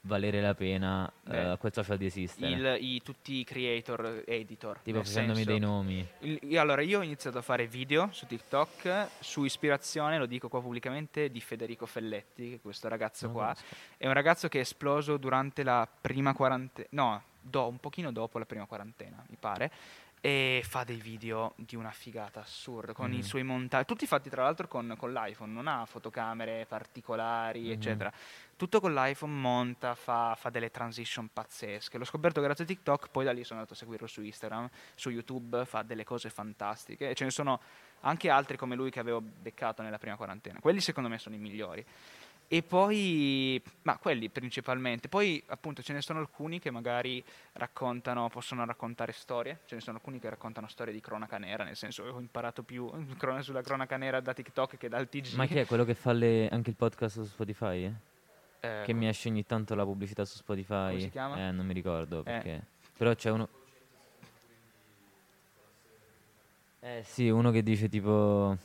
valere 0.07 0.41
la 0.41 0.55
pena 0.55 1.11
a 1.25 1.57
quel 1.57 1.73
social 1.73 1.97
di 1.97 2.07
esistere? 2.07 2.51
Il- 2.77 2.85
i, 2.85 3.03
tutti 3.03 3.35
i 3.41 3.45
creator 3.45 4.23
editor 4.27 4.79
tipo 4.81 4.99
facendomi 4.99 5.37
senso- 5.45 5.51
dei 5.51 5.59
nomi. 5.61 6.07
Il- 6.21 6.59
allora, 6.59 6.83
io 6.83 6.99
ho 7.01 7.03
iniziato 7.03 7.39
a 7.39 7.43
fare 7.43 7.67
video 7.67 8.09
su 8.13 8.27
TikTok 8.27 9.09
su 9.21 9.45
ispirazione, 9.45 10.19
lo 10.19 10.27
dico 10.27 10.49
qua 10.49 10.61
pubblicamente, 10.61 11.31
di 11.31 11.41
Federico 11.41 11.87
Felletti, 11.87 12.51
che 12.51 12.55
è 12.57 12.61
questo 12.61 12.89
ragazzo 12.89 13.27
Non 13.27 13.35
qua. 13.35 13.43
conosco. 13.45 13.65
È 13.97 14.07
un 14.07 14.13
ragazzo 14.13 14.49
che 14.49 14.59
è 14.59 14.63
esploso 14.63 15.17
durante 15.17 15.63
la 15.63 15.89
prima 16.01 16.35
quarantena, 16.35 16.89
no, 16.91 17.23
do- 17.41 17.69
un 17.69 17.79
pochino 17.79 18.13
dopo 18.13 18.39
la 18.39 18.47
prima 18.47 18.67
quarantena, 18.67 19.25
mi 19.29 19.37
pare. 19.39 19.71
E 20.27 20.63
fa 20.67 20.85
dei 20.85 20.97
video 21.03 21.53
di 21.57 21.77
una 21.77 21.91
figata 21.91 22.41
assurda 22.41 22.95
con 22.95 23.11
Mhm. 23.11 23.19
i 23.19 23.23
suoi 23.23 23.43
montaggi, 23.43 23.85
tutti 23.85 24.07
fatti 24.07 24.31
tra 24.31 24.43
l'altro 24.45 24.67
con, 24.67 24.95
con 24.97 25.13
l'iPhone, 25.13 25.53
non 25.53 25.67
ha 25.69 25.85
fotocamere 25.85 26.65
particolari, 26.65 27.65
Mhm. 27.65 27.71
eccetera. 27.73 28.11
Tutto 28.57 28.81
con 28.81 28.95
l'iPhone 28.95 29.35
monta, 29.35 29.95
fa, 29.95 30.35
fa 30.35 30.49
delle 30.49 30.71
transition 30.71 31.29
pazzesche. 31.31 31.99
L'ho 31.99 32.07
scoperto 32.07 32.41
grazie 32.41 32.65
a 32.65 32.67
TikTok, 32.67 33.11
poi 33.11 33.27
da 33.27 33.33
lì 33.33 33.45
sono 33.45 33.59
andato 33.59 33.75
a 33.75 33.79
seguirlo 33.79 34.07
su 34.07 34.23
Instagram, 34.23 34.71
su 34.95 35.11
YouTube, 35.11 35.67
fa 35.67 35.83
delle 35.83 36.05
cose 36.05 36.31
fantastiche. 36.31 37.11
E 37.11 37.15
ce 37.15 37.25
ne 37.25 37.31
sono 37.31 37.61
anche 38.01 38.31
altri 38.31 38.57
come 38.57 38.77
lui 38.77 38.91
che 38.91 39.01
avevo 39.01 39.21
beccato 39.21 39.83
nella 39.83 39.99
prima 39.99 40.17
quarantena. 40.17 40.59
Quelli 40.59 40.81
secondo 40.81 41.11
me 41.11 41.19
sono 41.19 41.35
i 41.35 41.39
migliori. 41.39 41.85
E 42.47 42.63
poi, 42.63 43.61
ma 43.83 43.97
quelli 43.99 44.29
principalmente. 44.29 45.09
Poi 45.09 45.43
appunto 45.47 45.83
ce 45.83 45.93
ne 45.93 46.01
sono 46.03 46.19
alcuni 46.21 46.61
che 46.61 46.71
magari 46.71 47.23
raccontano, 47.55 48.29
possono 48.29 48.65
raccontare 48.65 49.13
storie. 49.13 49.61
Ce 49.67 49.75
ne 49.75 49.81
sono 49.81 49.97
alcuni 49.97 50.21
che 50.21 50.29
raccontano 50.29 50.69
storie 50.69 50.93
di 50.93 51.01
cronaca 51.01 51.39
nera, 51.39 51.65
nel 51.65 51.75
senso 51.77 52.05
ho 52.05 52.21
imparato 52.21 52.63
più 52.63 52.89
sulla 53.41 53.63
cronaca 53.63 53.97
nera 53.97 54.21
da 54.21 54.33
TikTok 54.35 54.77
che 54.77 54.89
dal 54.89 55.09
TG. 55.09 55.35
Ma 55.35 55.47
chi 55.47 55.59
è 55.59 55.67
quello 55.67 55.85
che 55.85 55.95
fa 55.95 56.13
le- 56.13 56.49
anche 56.49 56.71
il 56.71 56.77
podcast 56.77 57.17
su 57.17 57.25
Spotify? 57.25 57.85
eh? 57.85 57.93
Eh, 58.61 58.83
Che 58.85 58.93
mi 58.93 59.09
esce 59.09 59.29
ogni 59.29 59.45
tanto 59.45 59.75
la 59.75 59.85
pubblicità 59.85 60.25
su 60.25 60.37
Spotify. 60.37 60.89
Come 60.91 61.01
si 61.01 61.11
chiama? 61.11 61.37
Eh, 61.39 61.51
non 61.51 61.67
mi 61.67 61.73
ricordo 61.73 62.21
Eh. 62.21 62.23
perché. 62.23 62.63
Però 62.97 63.15
c'è 63.15 63.31
uno. 63.31 63.49
Eh 66.81 67.03
sì, 67.05 67.29
uno 67.31 67.51
che 67.51 67.63
dice 67.63 67.89
tipo. 67.89 68.57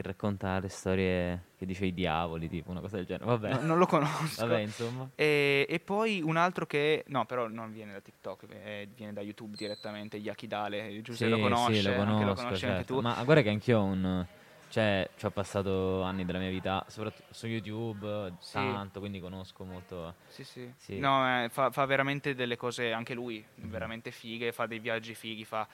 Che 0.00 0.06
racconta 0.06 0.58
le 0.60 0.68
storie. 0.70 1.42
Che 1.58 1.66
dice 1.66 1.84
i 1.84 1.92
diavoli, 1.92 2.48
tipo 2.48 2.70
una 2.70 2.80
cosa 2.80 2.96
del 2.96 3.04
genere. 3.04 3.26
Vabbè. 3.26 3.50
no- 3.50 3.60
non 3.60 3.76
lo 3.76 3.84
conosco. 3.84 4.46
Vabbè, 4.46 4.60
insomma. 4.60 5.10
E, 5.14 5.66
e 5.68 5.78
poi 5.78 6.22
un 6.22 6.38
altro 6.38 6.64
che, 6.64 7.04
no, 7.08 7.26
però 7.26 7.48
non 7.48 7.70
viene 7.70 7.92
da 7.92 8.00
TikTok, 8.00 8.46
eh, 8.48 8.88
viene 8.94 9.12
da 9.12 9.20
YouTube 9.20 9.56
direttamente, 9.56 10.16
Yakidale, 10.16 11.02
Giuseppe 11.02 11.34
Sì, 11.34 11.38
lo 11.38 11.38
conosce, 11.38 11.74
sì, 11.74 11.82
lo 11.82 11.90
anche 11.90 12.04
conosco, 12.04 12.24
lo 12.24 12.34
conosci 12.34 12.64
anche 12.64 12.76
certo. 12.78 12.94
tu. 12.94 13.00
Ma 13.02 13.22
guarda 13.24 13.42
che 13.42 13.50
anch'io 13.50 13.78
ho 13.78 13.84
un. 13.84 14.26
Cioè, 14.70 15.10
ci 15.18 15.26
ho 15.26 15.30
passato 15.30 16.00
anni 16.02 16.24
della 16.24 16.38
mia 16.38 16.48
vita, 16.48 16.82
soprattutto 16.88 17.34
su 17.34 17.46
YouTube, 17.46 18.32
Sì. 18.38 18.54
tanto, 18.54 19.00
quindi 19.00 19.20
conosco 19.20 19.64
molto. 19.64 20.14
Sì, 20.28 20.44
sì. 20.44 20.72
Sì. 20.78 20.98
No, 20.98 21.44
eh, 21.44 21.50
fa, 21.50 21.70
fa 21.70 21.84
veramente 21.84 22.34
delle 22.34 22.56
cose, 22.56 22.90
anche 22.90 23.12
lui, 23.12 23.44
Mhm. 23.56 23.68
veramente 23.68 24.12
fighe, 24.12 24.50
fa 24.52 24.64
dei 24.64 24.78
viaggi 24.78 25.14
fighi, 25.14 25.44
fa 25.44 25.66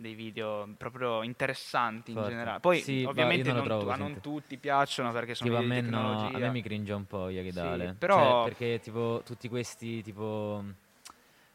dei 0.00 0.14
video 0.14 0.66
proprio 0.78 1.22
interessanti 1.22 2.12
in 2.12 2.16
Forte. 2.16 2.30
generale. 2.30 2.60
Poi 2.60 2.80
Sì, 2.80 3.04
ovviamente 3.06 3.52
non 3.52 3.62
trovo 3.64 3.92
tu- 3.92 3.98
non 3.98 4.20
tutti 4.20 4.56
piacciono 4.56 5.12
perché 5.12 5.34
sono 5.34 5.50
Tipo 5.50 5.62
a 5.62 5.66
me, 5.66 5.80
no, 5.82 6.30
a 6.30 6.38
me 6.38 6.50
mi 6.50 6.62
cringe 6.62 6.92
un 6.92 7.06
po' 7.06 7.28
Yakidale. 7.28 7.88
Sì, 7.92 7.94
però- 7.98 8.42
Cioè, 8.42 8.50
perché 8.50 8.80
tipo 8.80 9.22
tutti 9.24 9.48
questi, 9.48 10.02
tipo... 10.02 10.64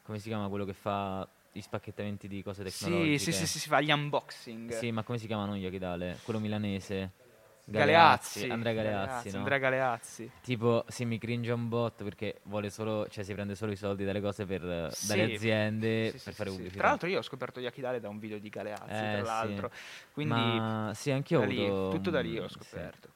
Come 0.04 0.20
si 0.20 0.28
chiama 0.28 0.48
quello 0.50 0.66
che 0.66 0.74
fa 0.74 1.28
gli 1.52 1.62
spacchettamenti 1.62 2.28
di 2.28 2.44
cose 2.44 2.70
sì, 2.70 2.84
tecnologiche? 2.84 3.18
sì, 3.18 3.32
sì, 3.32 3.48
sì, 3.48 3.60
si 3.60 3.68
fa 3.68 3.82
gli 3.82 3.92
unboxing. 3.92 4.72
Sì, 4.78 4.92
ma 4.92 5.02
come 5.02 5.18
si 5.18 5.26
chiamano 5.26 5.56
Yakidale? 5.56 6.20
Quello 6.24 6.40
milanese? 6.40 7.12
Galeazzi, 7.66 8.48
Andrea 8.48 8.74
Galeazzi, 8.74 9.32
no? 9.32 9.38
Andrea 9.40 9.58
Galeazzi. 9.58 10.32
Tipo, 10.44 10.86
sì, 10.88 11.06
mi 11.06 11.18
cringe 11.18 11.52
un 11.52 11.68
botto 11.68 12.04
perché 12.04 12.40
vuole 12.44 12.70
solo, 12.70 13.08
cioè 13.10 13.24
si 13.24 13.34
prende 13.34 13.56
solo 13.56 13.72
i 13.72 13.76
soldi 13.76 14.06
dalle 14.06 14.22
cose 14.22 14.46
per, 14.46 14.64
eh, 14.64 14.90
Sì. 14.92 15.08
dalle 15.08 15.34
aziende 15.34 16.12
Sì, 16.12 16.18
sì, 16.20 16.24
per 16.26 16.34
fare 16.34 16.50
pubblicità. 16.52 16.78
Tra 16.78 16.88
l'altro 16.90 17.08
io 17.10 17.18
ho 17.18 17.24
scoperto 17.24 17.60
Yakidale 17.60 18.00
da 18.00 18.10
un 18.10 18.20
video 18.20 18.38
di 18.38 18.50
Galeazzi, 18.50 18.86
Eh, 18.86 19.12
tra 19.12 19.22
l'altro. 19.24 19.72
Quindi 20.14 20.60
ma 20.60 20.92
sì, 20.94 21.10
anch'io 21.10 21.40
ho 21.40 21.42
da 21.42 21.48
lì, 21.48 21.66
avuto... 21.66 21.90
tutto 21.98 22.10
da 22.12 22.22
lì 22.22 22.38
ho 22.38 22.48
scoperto. 22.48 23.10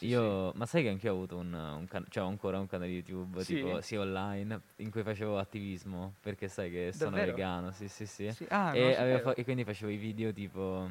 Io, 0.00 0.52
ma 0.56 0.66
sai 0.66 0.82
che 0.82 0.88
anch'io 0.90 1.12
ho 1.12 1.14
avuto 1.14 1.36
un, 1.38 1.54
un 1.54 1.86
can- 1.88 2.04
cioè 2.10 2.22
ho 2.24 2.26
ancora 2.26 2.58
un 2.58 2.66
canale 2.66 2.90
YouTube, 2.90 3.42
Sì? 3.44 3.54
tipo 3.54 3.80
sì 3.80 3.96
online, 3.96 4.60
in 4.76 4.90
cui 4.90 5.02
facevo 5.02 5.38
attivismo, 5.38 6.14
perché 6.20 6.48
sai 6.48 6.70
che 6.70 6.90
sono 6.92 7.12
Davvero? 7.12 7.32
vegano, 7.32 7.70
sì 7.70 7.88
sì 7.88 8.04
sì. 8.04 8.30
Sì, 8.30 8.44
ah, 8.50 8.74
e, 8.76 9.20
fa- 9.22 9.34
e 9.34 9.44
quindi 9.44 9.64
facevo 9.64 9.90
i 9.90 9.96
video 9.96 10.32
tipo 10.34 10.90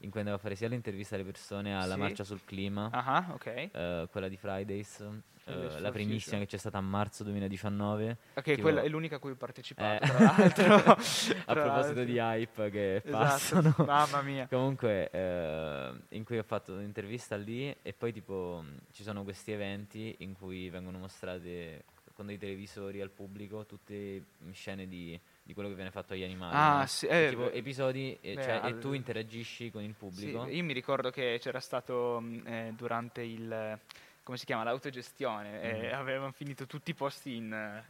in 0.00 0.10
cui 0.10 0.20
andavo 0.20 0.36
a 0.36 0.40
fare 0.40 0.54
sia 0.56 0.68
l'intervista 0.68 1.14
alle 1.14 1.24
persone 1.24 1.74
alla 1.74 1.94
Sì? 1.94 1.98
marcia 2.00 2.24
sul 2.24 2.40
clima, 2.44 2.88
Ah, 2.92 3.28
ok. 3.32 3.46
eh, 3.46 4.08
quella 4.10 4.28
di 4.28 4.36
Fridays, 4.36 5.00
eh, 5.46 5.80
la 5.80 5.90
primissima 5.90 6.38
che 6.38 6.46
c'è 6.46 6.56
stata 6.58 6.78
a 6.78 6.82
marzo 6.82 7.22
2019. 7.24 8.16
Ok, 8.34 8.42
tipo- 8.44 8.62
quella 8.62 8.82
è 8.82 8.88
l'unica 8.88 9.16
a 9.16 9.18
cui 9.18 9.30
ho 9.30 9.36
partecipato, 9.36 10.04
Eh, 10.04 10.06
tra 10.08 10.18
l'altro. 10.18 10.74
a 10.74 10.94
Tra 10.94 11.54
proposito 11.54 11.66
l'altro. 11.66 12.04
di 12.04 12.18
hype 12.18 12.70
che 12.70 12.96
Esatto, 12.96 13.10
passano. 13.10 13.74
mamma 13.86 14.22
mia. 14.22 14.46
Comunque, 14.50 15.08
eh, 15.10 15.92
in 16.10 16.24
cui 16.24 16.38
ho 16.38 16.42
fatto 16.42 16.72
un'intervista 16.74 17.36
lì 17.36 17.74
e 17.82 17.92
poi 17.92 18.12
tipo 18.12 18.62
ci 18.92 19.02
sono 19.02 19.22
questi 19.24 19.52
eventi 19.52 20.14
in 20.18 20.34
cui 20.34 20.68
vengono 20.68 20.98
mostrate 20.98 21.84
con 22.14 22.26
dei 22.26 22.38
televisori 22.38 23.00
al 23.02 23.10
pubblico 23.10 23.66
tutte 23.66 24.24
scene 24.52 24.88
di, 24.88 25.18
di 25.46 25.54
quello 25.54 25.68
che 25.68 25.74
viene 25.76 25.90
fatto 25.90 26.12
agli 26.12 26.24
animali. 26.24 26.54
Ah, 26.54 26.80
no? 26.80 26.86
sì, 26.86 27.06
E 27.06 27.24
eh, 27.24 27.28
tipo 27.28 27.50
episodi 27.50 28.18
e, 28.20 28.34
beh, 28.34 28.42
cioè, 28.42 28.54
e 28.54 28.58
al- 28.64 28.78
tu 28.80 28.92
interagisci 28.92 29.70
con 29.70 29.82
il 29.82 29.90
Sì, 29.90 29.98
pubblico. 29.98 30.44
io 30.46 30.64
mi 30.64 30.72
ricordo 30.72 31.10
che 31.10 31.38
c'era 31.40 31.60
stato 31.60 32.20
mh, 32.20 32.42
eh, 32.46 32.72
durante 32.76 33.22
il 33.22 33.78
come 34.26 34.38
si 34.38 34.44
chiama, 34.44 34.64
l'autogestione. 34.64 35.62
E 35.62 35.86
Mhm. 35.88 35.94
avevamo 35.94 36.32
finito 36.32 36.66
tutti 36.66 36.90
i 36.90 36.94
posti 36.94 37.36
in, 37.36 37.44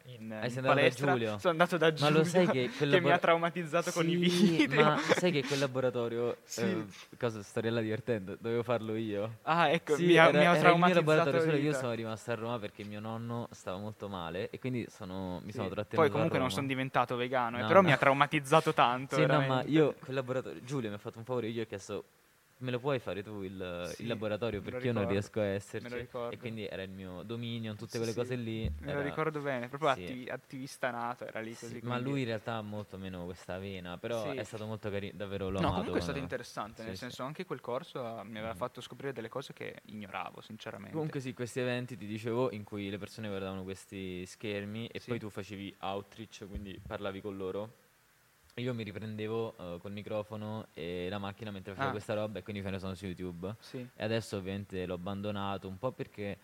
in, 0.05 0.31
Ah, 0.33 0.47
in 0.47 0.61
palestra. 0.63 1.13
Giulio? 1.13 1.39
Sono 1.39 1.53
andato 1.53 1.79
da 1.79 1.87
Ma 1.87 1.93
Giulio 1.95 2.13
lo 2.19 2.25
sai 2.25 2.47
che 2.49 2.69
che 2.77 2.85
mi 2.85 2.93
ha 2.93 2.97
labora- 2.97 3.19
traumatizzato 3.19 3.91
con 3.91 4.07
i 4.07 4.29
Sì, 4.29 4.57
video. 4.67 4.85
Ma 4.85 4.99
sai 5.17 5.33
che 5.33 5.45
quel 5.47 5.59
laboratorio, 5.61 6.37
Sì. 6.45 6.61
eh, 6.61 6.85
cosa 7.17 7.43
storiella 7.43 7.81
divertente, 7.81 8.37
dovevo 8.39 8.63
farlo 8.63 8.95
io. 8.97 9.39
Ah, 9.45 9.71
ecco, 9.71 9.95
Sì, 9.97 10.05
mi 10.05 10.17
ha, 10.19 10.25
era, 10.29 10.39
mi 10.39 10.45
ha 10.45 10.55
era 10.55 10.69
il 10.73 10.77
mio 10.77 10.93
traumatizzato 10.93 11.41
solo 11.41 11.57
io 11.57 11.73
sono 11.73 11.93
rimasto 11.95 12.31
a 12.31 12.35
Roma 12.35 12.59
perché 12.59 12.85
mio 12.85 13.01
nonno 13.01 13.49
stava 13.53 13.79
molto 13.79 14.07
male 14.11 14.51
e 14.51 14.59
quindi 14.59 14.85
sono- 14.91 15.41
mi 15.43 15.53
Sì. 15.53 15.57
sono 15.57 15.71
trattenuto 15.71 16.03
Poi 16.03 16.11
comunque 16.11 16.39
non 16.39 16.51
sono 16.51 16.67
diventato 16.67 17.17
vegano, 17.17 17.57
eh, 17.57 17.63
No, 17.63 17.67
però 17.67 17.81
no. 17.81 17.87
mi 17.87 17.93
ha 17.95 17.97
traumatizzato 17.97 18.75
tanto. 18.75 19.15
Sì, 19.15 19.23
no, 19.23 19.27
ma 19.29 19.39
veramente. 19.39 19.71
io 19.71 19.95
quel 20.05 20.15
laboratorio, 20.17 20.63
Giulio 20.65 20.91
mi 20.91 20.97
ha 20.97 20.99
fatto 20.99 21.17
un 21.17 21.25
favore, 21.25 21.47
io 21.47 21.53
gli 21.55 21.61
ho 21.61 21.67
chiesto 21.67 22.05
me 22.59 22.71
lo 22.71 22.79
puoi 22.79 22.99
fare 22.99 23.23
tu 23.23 23.43
il, 23.43 23.91
Sì, 23.95 24.03
il 24.03 24.09
laboratorio 24.09 24.61
lo 24.61 24.65
perché 24.71 24.87
io 24.87 24.93
non 24.93 25.07
riesco 25.09 25.41
a 25.41 25.43
me 25.45 25.49
lo 25.51 25.55
esserci 25.57 25.95
ricordo. 25.97 26.35
e 26.35 26.39
quindi 26.39 26.67
era 26.67 26.83
il 26.83 26.91
mio 26.91 27.23
dominio, 27.23 27.75
tutte 27.75 27.99
quelle 27.99 28.13
sì, 28.13 28.19
cose 28.19 28.35
lì. 28.37 28.63
Me 28.81 28.93
lo 28.93 29.01
era- 29.01 29.03
ricordo 29.03 29.41
bene, 29.41 29.69
proprio 29.69 29.91
sì. 29.91 30.01
attivi- 30.03 30.29
attivista 30.31 30.91
nato, 30.91 31.27
era 31.27 31.41
lì 31.41 31.55
sì, 31.55 31.67
così. 31.67 31.81
ma 31.83 31.99
lui 31.99 32.21
in 32.21 32.27
realtà 32.27 32.55
ha 32.55 32.63
molto 32.63 32.97
meno 32.97 33.25
questa 33.25 33.59
vena, 33.59 33.99
però 33.99 34.33
è 34.33 34.45
stato 34.45 34.67
molto 34.67 34.91
carino, 34.91 35.13
davvero 35.17 35.51
l'ho 35.51 35.61
No, 35.61 35.69
comunque 35.71 35.99
è 35.99 36.03
stato 36.03 36.19
interessante, 36.19 36.83
nel 36.83 36.97
senso 36.97 37.23
anche 37.23 37.45
quel 37.45 37.61
corso 37.61 38.05
ah, 38.05 38.23
mi 38.25 38.39
aveva 38.39 38.53
Mhm. 38.53 38.57
fatto 38.57 38.81
scoprire 38.81 39.13
delle 39.13 39.29
cose 39.29 39.53
che 39.53 39.81
ignoravo, 39.85 40.41
sinceramente. 40.41 40.93
Comunque 40.95 41.21
sì, 41.21 41.33
questi 41.35 41.61
eventi 41.61 41.97
ti 41.97 42.07
dicevo 42.07 42.51
in 42.53 42.65
cui 42.65 42.89
le 42.91 42.99
persone 42.99 43.29
guardavano 43.29 43.63
questi 43.65 44.25
schermi 44.27 44.87
e 44.87 45.01
poi 45.05 45.19
tu 45.19 45.29
facevi 45.29 45.77
outreach, 45.81 46.47
quindi 46.49 46.81
parlavi 46.87 47.21
con 47.21 47.37
loro. 47.37 47.85
Io 48.59 48.73
mi 48.73 48.85
riprendevo 48.85 49.55
eh, 49.75 49.79
col 49.81 49.93
microfono 49.93 50.69
e 50.73 51.09
la 51.11 51.19
macchina 51.19 51.51
mentre 51.51 51.73
facevo 51.73 51.89
Ah. 51.91 51.93
questa 51.93 52.15
roba 52.15 52.39
e 52.39 52.43
quindi 52.43 52.63
me 52.63 52.71
ne 52.71 52.79
sono 52.79 52.95
su 52.95 53.05
YouTube. 53.05 53.55
Sì, 53.61 53.87
E 53.95 54.03
adesso 54.03 54.39
ovviamente 54.39 54.87
l'ho 54.87 54.95
abbandonato 54.95 55.69
un 55.69 55.77
po' 55.79 55.93
perché 55.93 56.39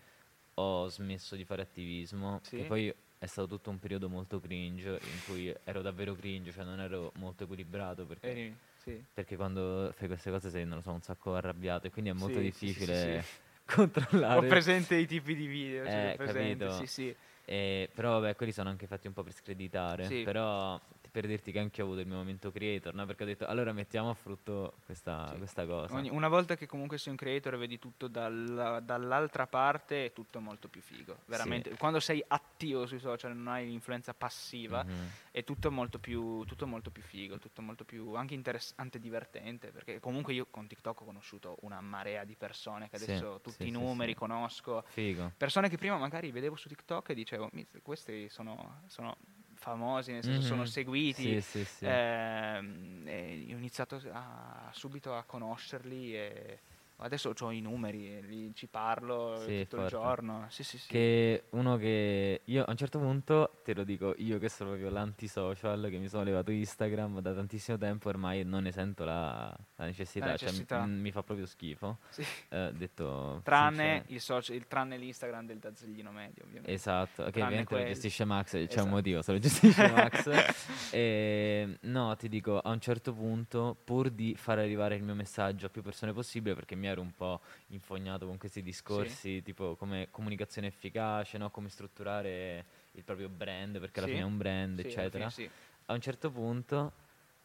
ho 0.55 0.87
smesso 0.89 1.35
di 1.35 1.43
fare 1.43 1.63
attivismo, 1.63 2.39
Sì. 2.43 2.57
che 2.57 2.63
poi 2.65 2.93
è 3.17 3.25
stato 3.25 3.47
tutto 3.47 3.71
un 3.71 3.79
periodo 3.79 4.09
molto 4.09 4.39
cringe, 4.39 4.89
in 4.89 5.23
cui 5.25 5.51
ero 5.63 5.81
davvero 5.81 6.13
cringe, 6.13 6.51
cioè 6.51 6.63
non 6.63 6.79
ero 6.79 7.11
molto 7.15 7.45
equilibrato 7.45 8.05
perché, 8.05 8.29
eri- 8.29 8.55
sì. 8.77 9.03
perché 9.11 9.35
quando 9.35 9.91
fai 9.95 10.07
queste 10.07 10.29
cose 10.29 10.51
sei, 10.51 10.65
non 10.65 10.77
lo 10.77 10.83
so, 10.83 10.91
un 10.91 11.01
sacco 11.01 11.33
arrabbiato 11.33 11.87
e 11.87 11.89
quindi 11.89 12.11
è 12.11 12.13
molto 12.13 12.37
difficile 12.37 13.23
controllare. 13.65 14.37
Ho 14.37 14.47
presente 14.47 14.93
i 14.97 15.07
tipi 15.07 15.33
di 15.33 15.47
video, 15.47 15.83
Eh, 15.85 16.13
presente, 16.15 16.65
capito. 16.65 16.73
sì, 16.73 16.85
sì. 16.85 17.15
E- 17.45 17.89
però 17.91 18.19
vabbè, 18.19 18.35
quelli 18.35 18.51
sono 18.51 18.69
anche 18.69 18.85
fatti 18.85 19.07
un 19.07 19.13
po' 19.13 19.23
per 19.23 19.33
screditare. 19.33 20.05
Sì. 20.05 20.21
Però 20.21 20.79
per 21.13 21.27
dirti 21.27 21.51
che 21.51 21.59
anche 21.59 21.79
io 21.79 21.83
ho 21.85 21.89
avuto 21.89 22.01
il 22.01 22.07
mio 22.07 22.17
momento 22.17 22.51
creator, 22.51 22.91
no? 22.95 23.05
Perché 23.05 23.21
ho 23.21 23.25
detto 23.27 23.45
allora 23.45 23.71
mettiamo 23.71 24.09
a 24.09 24.15
frutto 24.15 24.77
questa, 24.83 25.29
Sì. 25.31 25.37
questa 25.37 25.63
cosa. 25.67 25.93
Ogni- 25.93 26.09
una 26.09 26.27
volta 26.27 26.55
che 26.55 26.65
comunque 26.65 26.97
sei 26.97 27.11
un 27.11 27.17
creator 27.19 27.53
e 27.53 27.57
vedi 27.57 27.77
tutto 27.77 28.07
dalla- 28.07 28.79
dall'altra 28.79 29.45
parte 29.45 30.05
è 30.05 30.11
tutto 30.11 30.39
molto 30.39 30.69
più 30.69 30.81
figo. 30.81 31.19
Veramente. 31.25 31.77
Quando 31.77 31.99
sei 31.99 32.23
attivo 32.27 32.87
sui 32.87 32.97
social 32.97 33.35
non 33.35 33.47
hai 33.49 33.67
l'influenza 33.67 34.15
passiva, 34.15 34.83
Mhm. 34.83 35.07
è 35.29 35.43
tutto 35.43 35.69
molto 35.71 35.99
più, 35.99 36.43
tutto 36.45 36.65
molto 36.65 36.89
più 36.89 37.03
figo, 37.03 37.37
tutto 37.37 37.61
molto 37.61 37.85
più 37.85 38.15
anche 38.15 38.33
interessante 38.33 38.97
e 38.97 38.99
divertente. 38.99 39.69
Perché 39.71 39.99
comunque 39.99 40.33
io 40.33 40.47
con 40.49 40.65
TikTok 40.65 41.01
ho 41.01 41.05
conosciuto 41.05 41.57
una 41.61 41.79
marea 41.79 42.23
di 42.23 42.35
persone 42.35 42.89
che 42.89 42.97
Sì, 42.97 43.03
adesso 43.03 43.39
tutti 43.39 43.57
sì, 43.57 43.63
i 43.67 43.71
sì, 43.71 43.71
numeri 43.73 44.13
sì. 44.13 44.17
conosco. 44.17 44.83
Figo. 44.87 45.31
Persone 45.37 45.69
che 45.69 45.77
prima 45.77 45.95
magari 45.97 46.31
vedevo 46.31 46.55
su 46.55 46.67
TikTok 46.69 47.09
e 47.09 47.13
dicevo, 47.13 47.49
"Mizz, 47.51 47.77
questi 47.83 48.29
sono, 48.29 48.81
sono 48.87 49.15
famosi, 49.63 50.11
nel 50.11 50.23
senso 50.23 50.41
sono 50.41 50.65
Mhm. 50.65 50.65
seguiti. 50.65 51.37
Sì, 51.37 51.41
sì, 51.41 51.63
sì. 51.65 51.87
Ehm, 51.87 53.03
e 53.07 53.45
ho 53.53 53.57
iniziato 53.57 54.01
a- 54.11 54.69
subito 54.73 55.15
a 55.15 55.23
conoscerli 55.25 56.15
e 56.15 56.63
adesso 56.97 57.33
ho 57.37 57.51
i 57.51 57.59
numeri, 57.61 58.51
ci 58.53 58.67
parlo 58.67 59.37
Sì, 59.45 59.63
tutto 59.67 59.83
il 59.83 59.89
forte. 59.89 59.95
giorno. 59.95 60.45
Sì, 60.49 60.63
sì, 60.63 60.77
sì. 60.77 60.87
Che 60.89 61.43
uno 61.51 61.77
che 61.77 62.41
io 62.45 62.63
a 62.63 62.69
un 62.69 62.77
certo 62.77 62.99
punto, 62.99 63.59
te 63.63 63.73
lo 63.73 63.83
dico 63.83 64.13
io 64.17 64.37
che 64.39 64.49
sono 64.49 64.69
proprio 64.71 64.89
l'antisocial, 64.89 65.87
che 65.89 65.97
mi 65.97 66.07
sono 66.07 66.23
levato 66.23 66.51
Instagram 66.51 67.19
da 67.19 67.33
tantissimo 67.33 67.77
tempo, 67.77 68.09
ormai 68.09 68.43
non 68.43 68.63
ne 68.63 68.71
sento 68.71 69.03
la, 69.03 69.55
la 69.75 69.85
necessità, 69.85 70.27
La 70.27 70.37
cioè 70.37 70.49
mi- 70.49 70.57
necessità. 70.59 70.85
mi, 70.85 71.11
fa 71.11 71.23
proprio 71.23 71.45
schifo. 71.45 71.97
Sì. 72.09 72.23
eh, 72.49 72.71
detto 72.73 73.41
Tranne, 73.43 74.03
il 74.07 74.21
social- 74.21 74.55
il- 74.55 74.67
tranne 74.67 74.97
l'Instagram 74.97 75.45
del 75.45 75.57
Dazzeglino 75.59 76.11
Medio, 76.11 76.43
ovviamente. 76.43 76.71
Esatto, 76.71 77.23
che 77.25 77.31
Tranne 77.31 77.45
ovviamente 77.47 77.73
lo 77.73 77.79
quelli. 77.81 77.93
gestisce 77.93 78.25
Max, 78.25 78.51
c'è 78.51 78.59
Esatto. 78.61 78.83
un 78.85 78.89
motivo, 78.91 79.21
se 79.21 79.31
lo 79.33 79.39
gestisce 79.39 79.87
Max. 79.91 80.91
E, 80.91 81.77
no, 81.81 82.15
ti 82.15 82.29
dico, 82.29 82.59
a 82.59 82.69
un 82.69 82.79
certo 82.79 83.13
punto, 83.13 83.75
pur 83.83 84.09
di 84.09 84.35
far 84.35 84.59
arrivare 84.59 84.95
il 84.95 85.03
mio 85.03 85.15
messaggio 85.15 85.65
a 85.65 85.69
più 85.69 85.81
persone 85.81 86.13
possibile, 86.13 86.55
perché 86.55 86.75
mi 86.75 86.82
ero 86.87 87.01
un 87.01 87.13
po' 87.13 87.41
infognato 87.67 88.25
con 88.25 88.37
questi 88.37 88.61
discorsi, 88.61 89.41
tipo 89.41 89.75
come 89.75 90.07
comunicazione 90.11 90.67
efficace, 90.67 91.37
no? 91.37 91.49
come 91.49 91.69
strutturare 91.69 92.65
il 92.91 93.03
proprio 93.03 93.29
brand, 93.29 93.79
perché 93.79 93.99
alla 93.99 94.07
Sì, 94.07 94.13
fine 94.13 94.25
è 94.25 94.27
un 94.27 94.37
brand, 94.37 94.79
Sì, 94.79 94.87
eccetera. 94.87 95.29
fine 95.29 95.47
sì. 95.47 95.49
A 95.87 95.93
un 95.93 96.01
certo 96.01 96.31
punto 96.31 96.93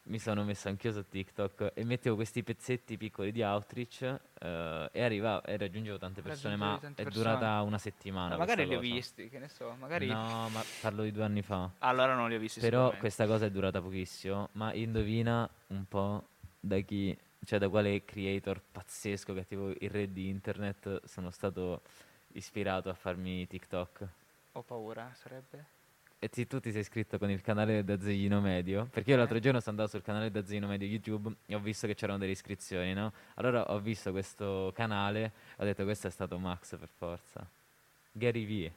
mi 0.04 0.18
sono 0.18 0.42
messo 0.42 0.68
anch'io 0.68 0.90
su 0.92 1.06
TikTok 1.06 1.72
e 1.74 1.84
mettevo 1.84 2.16
questi 2.16 2.42
pezzetti 2.42 2.96
piccoli 2.96 3.30
di 3.30 3.42
outreach 3.42 4.02
eh, 4.40 4.88
e 4.92 5.02
arrivava 5.02 5.42
e 5.42 5.56
raggiungevo 5.56 5.98
tante 5.98 6.22
persone, 6.22 6.56
ma 6.56 6.78
tante 6.80 7.02
è 7.02 7.04
persone. 7.04 7.24
durata 7.34 7.60
una 7.62 7.78
settimana. 7.78 8.30
Ma 8.30 8.36
magari 8.38 8.66
li 8.66 8.74
ho 8.74 8.80
visti, 8.80 9.28
che 9.28 9.38
ne 9.38 9.48
so, 9.48 9.74
magari... 9.78 10.06
No, 10.06 10.48
ma 10.50 10.64
parlo 10.80 11.02
di 11.02 11.12
due 11.12 11.24
anni 11.24 11.42
fa. 11.42 11.70
Allora 11.80 12.14
non 12.14 12.28
li 12.28 12.36
ho 12.36 12.38
visti 12.38 12.60
Però 12.60 12.96
questa 12.96 13.26
cosa 13.26 13.46
è 13.46 13.50
durata 13.50 13.82
pochissimo, 13.82 14.48
ma 14.52 14.72
indovina 14.72 15.48
un 15.68 15.84
po' 15.86 16.28
da 16.58 16.78
chi, 16.80 17.16
cioè 17.44 17.58
da 17.58 17.68
quale 17.68 18.04
creator 18.04 18.60
pazzesco 18.60 19.32
che 19.34 19.40
è 19.40 19.46
tipo 19.46 19.68
il 19.68 19.90
re 19.90 20.12
di 20.12 20.28
internet 20.28 21.04
sono 21.04 21.30
stato 21.30 21.82
ispirato 22.32 22.88
a 22.88 22.94
farmi 22.94 23.46
TikTok. 23.46 24.08
Ho 24.52 24.62
paura, 24.62 25.10
sarebbe? 25.14 25.76
E 26.20 26.28
ti- 26.28 26.46
tu 26.48 26.58
ti 26.58 26.72
sei 26.72 26.80
iscritto 26.80 27.16
con 27.16 27.30
il 27.30 27.40
canale 27.42 27.84
da 27.84 27.98
Zeglino 28.00 28.40
Medio? 28.40 28.86
Perché 28.90 29.10
io 29.10 29.16
Eh. 29.16 29.18
l'altro 29.20 29.38
giorno 29.38 29.60
sono 29.60 29.70
andato 29.76 29.90
sul 29.90 30.02
canale 30.02 30.30
da 30.32 30.44
Zeglino 30.44 30.66
Medio 30.66 30.88
YouTube 30.88 31.32
e 31.46 31.54
ho 31.54 31.60
visto 31.60 31.86
che 31.86 31.94
c'erano 31.94 32.18
delle 32.18 32.32
iscrizioni, 32.32 32.92
no? 32.92 33.12
Allora 33.34 33.70
ho 33.72 33.78
visto 33.78 34.10
questo 34.10 34.72
canale, 34.74 35.32
ho 35.58 35.64
detto 35.64 35.84
questo 35.84 36.08
è 36.08 36.10
stato 36.10 36.36
Max 36.38 36.76
per 36.76 36.88
forza. 36.88 37.48
Gary 38.10 38.44
V. 38.68 38.72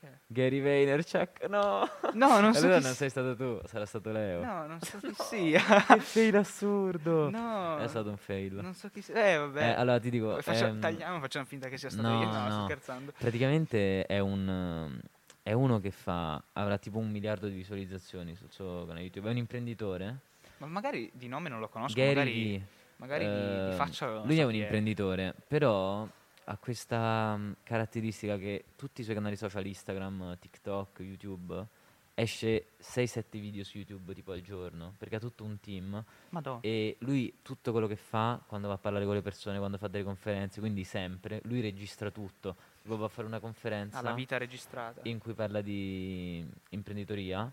È? 0.00 0.06
Gary 0.26 0.62
Vaynerchuk, 0.62 1.46
no! 1.48 1.86
No, 2.14 2.40
non 2.40 2.54
so 2.54 2.60
allora 2.64 2.80
non 2.80 2.92
sei 2.94 3.10
stato 3.10 3.36
tu, 3.36 3.60
sarà 3.66 3.84
stato 3.84 4.10
Leo. 4.10 4.42
No, 4.42 4.66
non 4.66 4.80
so 4.80 4.98
chi 4.98 5.12
sia. 5.14 5.60
Che 5.86 6.00
fail 6.00 6.36
assurdo! 6.36 7.28
No. 7.28 7.76
È 7.76 7.86
stato 7.86 8.08
un 8.08 8.16
fail. 8.16 8.54
Non 8.54 8.72
so 8.74 8.88
chi 8.88 9.02
sia. 9.02 9.14
Eh, 9.14 9.36
vabbè. 9.36 9.60
Eh, 9.62 9.72
allora 9.72 9.98
ti 10.00 10.08
dico, 10.08 10.40
Faccia- 10.40 10.68
ehm, 10.68 10.80
tagliamo, 10.80 11.20
facciamo 11.20 11.44
finta 11.44 11.68
che 11.68 11.76
sia 11.76 11.90
stato 11.90 12.08
no, 12.08 12.20
io. 12.22 12.26
No, 12.26 12.32
sto 12.32 12.56
no. 12.56 12.64
scherzando. 12.64 13.12
praticamente 13.18 14.06
è 14.06 14.18
un... 14.20 14.48
ehm, 14.48 15.00
È 15.42 15.52
uno 15.52 15.80
che 15.80 15.90
fa, 15.90 16.42
avrà 16.54 16.78
tipo 16.78 16.98
un 16.98 17.10
miliardo 17.10 17.46
di 17.48 17.54
visualizzazioni 17.56 18.34
sul 18.36 18.50
suo 18.50 18.84
canale 18.86 19.02
YouTube. 19.02 19.28
È 19.28 19.30
un 19.32 19.36
imprenditore. 19.38 20.16
Ma 20.58 20.66
magari 20.66 21.10
di 21.12 21.28
nome 21.28 21.48
non 21.50 21.60
lo 21.60 21.68
conosco, 21.68 21.94
Gary 21.94 22.14
magari, 22.14 22.64
magari 22.96 23.24
di, 23.24 23.30
di 23.32 23.70
Ehm, 23.70 23.72
faccia 23.76 24.22
Lui 24.24 24.34
so 24.36 24.40
è 24.42 24.44
un 24.44 24.54
imprenditore, 24.54 25.34
però 25.46 26.06
ha 26.50 26.56
questa 26.58 27.36
mm, 27.36 27.52
caratteristica 27.62 28.36
che 28.36 28.64
tutti 28.76 29.00
i 29.00 29.04
suoi 29.04 29.14
canali 29.14 29.36
social, 29.36 29.64
Instagram, 29.64 30.36
TikTok, 30.38 30.98
YouTube, 31.00 31.66
esce 32.14 32.72
6-7 32.82 33.24
video 33.30 33.62
su 33.62 33.78
YouTube 33.78 34.12
tipo 34.14 34.32
al 34.32 34.40
giorno, 34.40 34.94
perché 34.98 35.16
ha 35.16 35.20
tutto 35.20 35.44
un 35.44 35.60
team 35.60 36.04
Madonna. 36.30 36.58
e 36.60 36.96
lui 37.00 37.32
tutto 37.40 37.70
quello 37.70 37.86
che 37.86 37.96
fa 37.96 38.42
quando 38.46 38.66
va 38.66 38.74
a 38.74 38.78
parlare 38.78 39.04
con 39.04 39.14
le 39.14 39.22
persone, 39.22 39.58
quando 39.58 39.78
fa 39.78 39.86
delle 39.86 40.04
conferenze, 40.04 40.58
quindi 40.58 40.82
sempre, 40.82 41.40
lui 41.44 41.60
registra 41.60 42.10
tutto. 42.10 42.56
Tipo 42.82 42.96
va 42.96 43.06
a 43.06 43.08
fare 43.08 43.28
una 43.28 43.38
conferenza 43.38 43.98
Ha 43.98 44.02
la 44.02 44.12
vita 44.12 44.36
registrata. 44.36 45.00
in 45.04 45.18
cui 45.18 45.34
parla 45.34 45.60
di 45.60 46.44
imprenditoria 46.70 47.50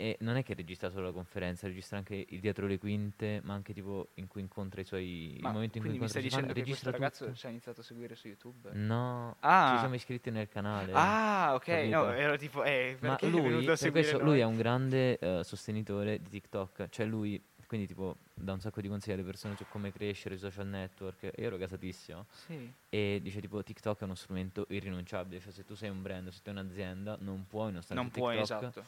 e 0.00 0.16
non 0.20 0.36
è 0.36 0.42
che 0.42 0.54
registra 0.54 0.90
solo 0.90 1.06
la 1.06 1.12
conferenza, 1.12 1.66
registra 1.66 1.98
anche 1.98 2.24
il 2.28 2.40
dietro 2.40 2.66
le 2.66 2.78
quinte, 2.78 3.40
ma 3.44 3.52
anche 3.54 3.72
tipo 3.74 4.08
in 4.14 4.26
cui 4.26 4.40
incontra 4.40 4.80
i 4.80 4.84
suoi 4.84 5.36
Ma 5.40 5.48
il 5.48 5.54
momento 5.54 5.76
in 5.78 5.84
cui 5.84 5.92
incontra 5.92 6.18
stai 6.20 6.26
i 6.26 6.30
suoi 6.30 6.40
fan, 6.42 6.48
che 6.48 6.54
questo 6.54 6.70
registra 6.70 6.90
ragazzo 6.90 7.24
tutto. 7.26 7.36
ci 7.36 7.46
ha 7.46 7.48
iniziato 7.50 7.80
a 7.80 7.84
seguire 7.84 8.14
su 8.14 8.26
YouTube? 8.28 8.70
No, 8.72 9.36
Ah. 9.40 9.72
ci 9.74 9.78
siamo 9.80 9.94
iscritti 9.94 10.30
nel 10.30 10.48
canale. 10.48 10.92
Ah, 10.94 11.52
ok. 11.54 11.68
No, 11.90 12.10
ero 12.12 12.36
tipo, 12.38 12.64
eh, 12.64 12.96
Ma 13.00 13.18
lui, 13.20 13.64
per 13.64 13.90
questo, 13.90 14.16
noi? 14.16 14.26
lui 14.26 14.38
è 14.40 14.44
un 14.44 14.56
grande 14.56 15.18
eh, 15.18 15.44
sostenitore 15.44 16.20
di 16.20 16.28
TikTok, 16.30 16.88
cioè 16.88 17.04
lui 17.06 17.40
quindi 17.66 17.86
tipo 17.86 18.16
dà 18.34 18.52
un 18.52 18.58
sacco 18.60 18.80
di 18.80 18.88
consigli 18.88 19.12
alle 19.12 19.22
persone 19.22 19.54
su 19.54 19.64
come 19.68 19.92
crescere 19.92 20.36
sui 20.36 20.50
social 20.50 20.66
network. 20.66 21.22
Io 21.22 21.30
ero 21.36 21.56
gasatissimo 21.56 22.26
Sì. 22.46 22.72
e 22.88 23.20
dice 23.22 23.40
tipo 23.40 23.62
TikTok 23.62 24.00
è 24.00 24.04
uno 24.04 24.16
strumento 24.16 24.66
irrinunciabile, 24.70 25.40
cioè 25.40 25.52
se 25.52 25.64
tu 25.64 25.76
sei 25.76 25.88
un 25.88 26.02
brand, 26.02 26.30
se 26.30 26.38
tu 26.38 26.50
sei 26.50 26.54
un'azienda, 26.54 27.16
non 27.20 27.46
puoi 27.46 27.70
non 27.70 27.80
stare 27.82 28.00
Non 28.00 28.10
su 28.10 28.18
puoi, 28.18 28.38
TikTok. 28.38 28.62
esatto. 28.62 28.84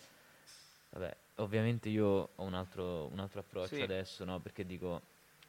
Vabbè, 0.95 1.17
ovviamente 1.37 1.89
io 1.89 2.31
ho 2.35 2.43
un 2.45 2.55
altro, 2.55 3.07
un 3.11 3.19
altro 3.19 3.41
approccio 3.41 3.77
Sì. 3.77 3.83
adesso, 3.83 4.25
no? 4.25 4.41
Perché 4.41 4.67
dico, 4.67 5.01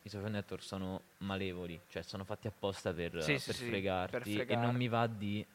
i 0.03 0.09
social 0.09 0.31
network 0.31 0.63
sono 0.63 1.01
malevoli, 1.19 1.79
cioè 1.89 2.01
sono 2.01 2.23
fatti 2.23 2.47
apposta 2.47 2.93
per, 2.93 3.11
Sì, 3.21 3.33
per 3.33 3.39
sì, 3.39 3.65
fregarti 3.65 4.35
per 4.37 4.51
e 4.51 4.55
non 4.55 4.75
mi 4.75 4.87
va 4.87 5.05
di, 5.07 5.45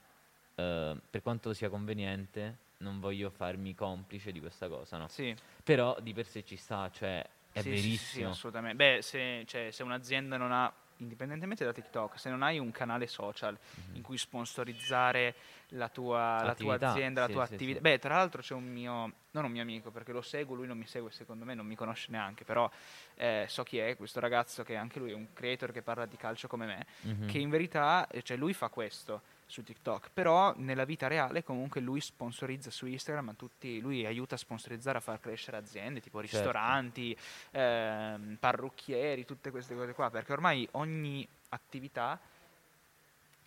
eh, 0.55 0.96
per 1.11 1.22
quanto 1.22 1.55
sia 1.55 1.70
conveniente, 1.70 2.66
non 2.79 3.01
voglio 3.01 3.31
farmi 3.31 3.74
complice 3.74 4.31
di 4.31 4.40
questa 4.40 4.68
cosa, 4.68 4.98
no? 4.98 5.09
Sì. 5.09 5.35
Però 5.64 5.98
di 6.01 6.12
per 6.12 6.27
sé 6.27 6.44
ci 6.44 6.57
sta, 6.57 6.90
cioè 6.92 7.27
è 7.51 7.62
Sì, 7.62 7.62
sì, 7.62 7.77
sì, 7.77 7.81
sì, 7.81 7.81
verissimo. 7.87 8.31
assolutamente. 8.31 8.77
Beh, 8.77 9.03
se, 9.03 9.44
cioè, 9.46 9.70
se 9.70 9.83
un'azienda 9.83 10.37
non 10.37 10.53
ha 10.53 10.70
indipendentemente 10.98 11.64
da 11.64 11.72
TikTok, 11.72 12.18
se 12.18 12.29
non 12.29 12.42
hai 12.42 12.59
un 12.59 12.70
canale 12.72 13.07
social 13.07 13.57
in 13.92 14.03
cui 14.03 14.18
sponsorizzare 14.18 15.35
la 15.68 15.88
tua, 15.88 16.42
la 16.42 16.55
tua 16.55 16.74
azienda, 16.74 17.20
la 17.22 17.29
tua 17.29 17.44
attività. 17.44 17.81
Beh, 17.81 17.98
tra 17.98 18.16
l'altro 18.16 18.42
c'è 18.42 18.55
un 18.55 18.64
mio, 18.64 19.12
non 19.40 19.46
un 19.46 19.53
mio 19.53 19.62
amico 19.62 19.90
perché 19.90 20.12
lo 20.12 20.22
seguo, 20.22 20.55
lui 20.55 20.66
non 20.66 20.77
mi 20.79 20.87
segue 20.87 21.11
secondo 21.11 21.44
me, 21.44 21.55
non 21.55 21.66
mi 21.66 21.74
conosce 21.74 22.09
neanche, 22.11 22.44
però 22.44 22.70
eh, 23.16 23.46
so 23.48 23.62
chi 23.62 23.79
è 23.79 23.96
questo 23.96 24.20
ragazzo 24.20 24.62
che 24.62 24.77
anche 24.77 24.98
lui 24.98 25.11
è 25.11 25.14
un 25.14 25.33
creator 25.33 25.72
che 25.72 25.83
parla 25.83 26.07
di 26.07 26.16
calcio 26.16 26.48
come 26.48 26.66
me, 26.66 26.87
Mhm. 27.03 27.27
che 27.27 27.38
in 27.38 27.51
verità, 27.51 28.07
eh, 28.09 28.22
cioè 28.22 28.37
lui 28.37 28.53
fa 28.53 28.68
questo 28.68 29.22
su 29.46 29.62
TikTok, 29.62 30.11
però 30.12 30.53
nella 30.57 30.85
vita 30.85 31.07
reale 31.07 31.42
comunque 31.42 31.81
lui 31.81 32.01
sponsorizza 32.03 32.70
su 32.70 32.87
Instagram 32.87 33.35
tutti, 33.35 33.81
lui 33.81 34.05
aiuta 34.05 34.35
a 34.35 34.38
sponsorizzare, 34.38 34.98
a 34.98 35.01
far 35.01 35.20
crescere 35.20 35.57
aziende 35.57 36.01
tipo 36.01 36.20
Certo. 36.20 36.37
ristoranti, 36.37 37.16
ehm, 37.53 38.37
parrucchieri, 38.38 39.24
tutte 39.24 39.51
queste 39.51 39.74
cose 39.74 39.94
qua, 39.94 40.11
perché 40.11 40.33
ormai 40.33 40.68
ogni 40.72 41.27
attività 41.51 42.20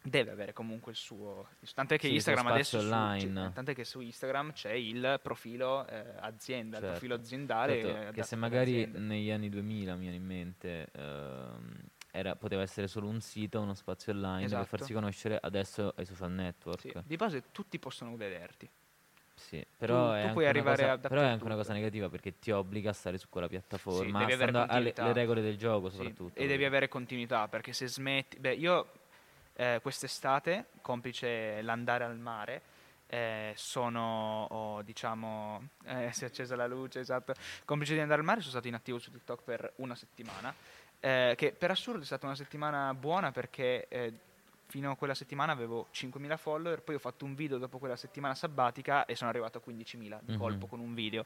deve 0.03 0.31
avere 0.31 0.53
comunque 0.53 0.91
il 0.91 0.97
suo 0.97 1.47
tant'è 1.75 1.95
che 1.95 2.03
Sì, 2.05 2.09
il 2.09 2.15
Instagram 2.15 2.47
adesso 2.47 2.79
su- 2.79 2.85
online. 2.85 3.49
c- 3.49 3.53
tant'è 3.53 3.75
che 3.75 3.83
su 3.83 3.99
Instagram 3.99 4.51
c'è 4.53 4.71
il 4.71 5.19
profilo 5.21 5.85
eh, 5.87 6.03
azienda 6.19 6.77
il 6.77 6.83
Certo. 6.83 6.97
profilo 6.99 7.15
aziendale 7.15 7.81
Certo, 7.81 8.07
eh, 8.09 8.11
che 8.11 8.23
se 8.23 8.35
magari 8.35 8.87
negli 8.87 9.29
anni 9.29 9.49
2000 9.49 9.93
mi 9.95 10.01
viene 10.01 10.15
in 10.15 10.25
mente 10.25 10.87
ehm, 10.93 11.77
era- 12.11 12.35
poteva 12.35 12.61
essere 12.61 12.87
solo 12.87 13.07
un 13.07 13.21
sito, 13.21 13.61
uno 13.61 13.73
spazio 13.75 14.11
online 14.11 14.47
per 14.47 14.57
Esatto. 14.57 14.65
farsi 14.77 14.93
conoscere, 14.93 15.37
adesso 15.41 15.93
ai 15.95 16.05
social 16.05 16.31
network. 16.31 16.81
Sì, 16.81 16.93
di 17.05 17.15
base 17.15 17.43
tutti 17.51 17.77
possono 17.79 18.15
vederti 18.15 18.69
Sì, 19.35 19.63
però, 19.77 20.09
tu 20.09 20.27
è, 20.27 20.31
puoi 20.33 20.45
anche 20.47 20.61
cosa, 20.63 20.97
però 20.97 21.21
è 21.21 21.25
anche 21.25 21.45
una 21.45 21.55
cosa 21.55 21.73
negativa 21.73 22.09
perché 22.09 22.37
ti 22.37 22.51
obbliga 22.51 22.89
a 22.89 22.93
stare 22.93 23.17
su 23.17 23.29
quella 23.29 23.47
piattaforma, 23.47 24.19
devi 24.19 24.33
avere 24.33 24.51
stando 24.51 24.71
alle 24.73 25.13
regole 25.13 25.41
del 25.41 25.57
gioco 25.57 25.89
Sì, 25.89 25.95
soprattutto. 25.97 26.39
e 26.39 26.47
devi 26.47 26.65
avere 26.65 26.87
continuità 26.87 27.47
perché 27.47 27.71
se 27.71 27.87
smetti 27.87 28.39
beh 28.39 28.53
io 28.55 28.91
eh, 29.61 29.79
quest'estate 29.81 30.65
complice 30.81 31.61
l'andare 31.61 32.03
al 32.03 32.17
mare 32.17 32.61
eh, 33.07 33.53
sono 33.55 34.45
ho, 34.49 34.81
diciamo 34.81 35.67
eh, 35.85 36.09
si 36.11 36.23
è 36.23 36.27
accesa 36.27 36.55
la 36.55 36.65
luce 36.65 36.99
esatto 36.99 37.33
complice 37.63 37.93
di 37.93 37.99
andare 37.99 38.19
al 38.21 38.25
mare 38.25 38.39
sono 38.39 38.51
stato 38.53 38.67
inattivo 38.67 38.97
su 38.97 39.11
TikTok 39.11 39.43
per 39.43 39.73
una 39.77 39.93
settimana 39.95 40.53
eh, 40.99 41.33
che 41.37 41.51
per 41.51 41.69
assurdo 41.69 42.01
è 42.01 42.05
stata 42.05 42.25
una 42.25 42.35
settimana 42.35 42.93
buona 42.95 43.31
perché 43.31 43.87
eh, 43.87 44.13
fino 44.65 44.91
a 44.91 44.95
quella 44.95 45.13
settimana 45.13 45.51
avevo 45.51 45.87
5.000 45.93 46.37
follower 46.37 46.81
poi 46.81 46.95
ho 46.95 46.99
fatto 46.99 47.25
un 47.25 47.35
video 47.35 47.57
dopo 47.57 47.77
quella 47.77 47.97
settimana 47.97 48.33
sabbatica 48.33 49.05
e 49.05 49.15
sono 49.15 49.29
arrivato 49.29 49.57
a 49.57 49.61
15.000 49.61 50.19
di 50.21 50.31
Mhm. 50.31 50.37
colpo 50.37 50.65
con 50.65 50.79
un 50.79 50.93
video 50.95 51.23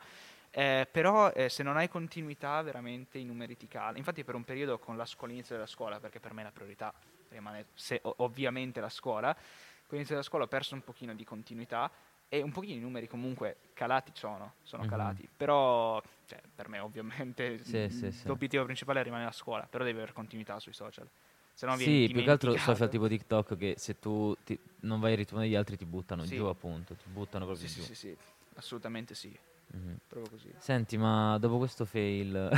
eh, 0.51 0.87
però 0.89 1.31
eh, 1.31 1.47
se 1.49 1.63
non 1.63 1.77
hai 1.77 1.87
continuità 1.87 2.61
veramente 2.61 3.17
i 3.17 3.25
numeri 3.25 3.57
ti 3.57 3.67
calano. 3.67 3.97
Infatti 3.97 4.23
per 4.23 4.35
un 4.35 4.45
periodo 4.45 4.79
con 4.79 4.95
la 4.95 5.05
scuola, 5.05 5.33
l'inizio 5.33 5.55
della 5.55 5.67
scuola, 5.67 5.99
perché 5.99 6.21
per 6.21 6.31
me 6.31 6.43
la 6.43 6.51
priorità 6.51 6.93
rimane 7.35 7.65
se- 7.73 8.01
ovviamente 8.03 8.79
la 8.81 8.89
scuola, 8.89 9.33
con 9.33 9.43
l'inizio 9.91 10.15
della 10.15 10.25
scuola 10.27 10.45
ho 10.45 10.47
perso 10.47 10.73
un 10.75 10.83
pochino 10.83 11.13
di 11.13 11.23
continuità 11.23 11.89
e 12.27 12.41
un 12.41 12.51
pochino 12.51 12.75
i 12.75 12.79
numeri 12.79 13.07
comunque 13.07 13.57
calati 13.73 14.11
sono, 14.15 14.53
sono 14.63 14.83
Mhm. 14.83 14.89
calati, 14.89 15.29
però 15.35 16.01
cioè, 16.25 16.41
per 16.53 16.67
me 16.69 16.79
ovviamente 16.79 17.59
Sì, 17.63 17.77
il- 17.77 17.91
sì, 17.91 18.11
sì. 18.11 18.27
l'obiettivo 18.27 18.63
principale 18.65 19.03
rimane 19.03 19.25
la 19.25 19.31
scuola, 19.31 19.65
però 19.69 19.83
devi 19.83 19.97
avere 19.97 20.13
continuità 20.13 20.59
sui 20.59 20.73
social. 20.73 21.07
Se 21.53 21.65
no 21.65 21.75
Sì, 21.77 22.09
più 22.11 22.21
che 22.21 22.29
altro 22.29 22.57
social 22.57 22.89
tipo 22.89 23.07
TikTok 23.07 23.55
che 23.55 23.75
se 23.77 23.97
tu 23.99 24.35
ti- 24.43 24.59
non 24.81 24.99
vai 24.99 25.11
al 25.11 25.17
ritmo 25.17 25.39
degli 25.39 25.55
altri 25.55 25.77
ti 25.77 25.85
buttano 25.85 26.23
giù 26.25 26.43
appunto, 26.45 26.95
ti 26.95 27.05
buttano 27.07 27.45
proprio 27.45 27.65
Sì, 27.67 27.73
sì, 27.73 27.79
giù. 27.79 27.85
sì, 27.87 27.95
sì, 27.95 28.17
assolutamente 28.55 29.15
sì, 29.15 29.37
Mhm. 29.67 29.97
proprio 30.09 30.29
così. 30.31 30.53
Senti, 30.57 30.97
ma 30.97 31.37
dopo 31.37 31.57
questo 31.57 31.85
fail 31.85 32.49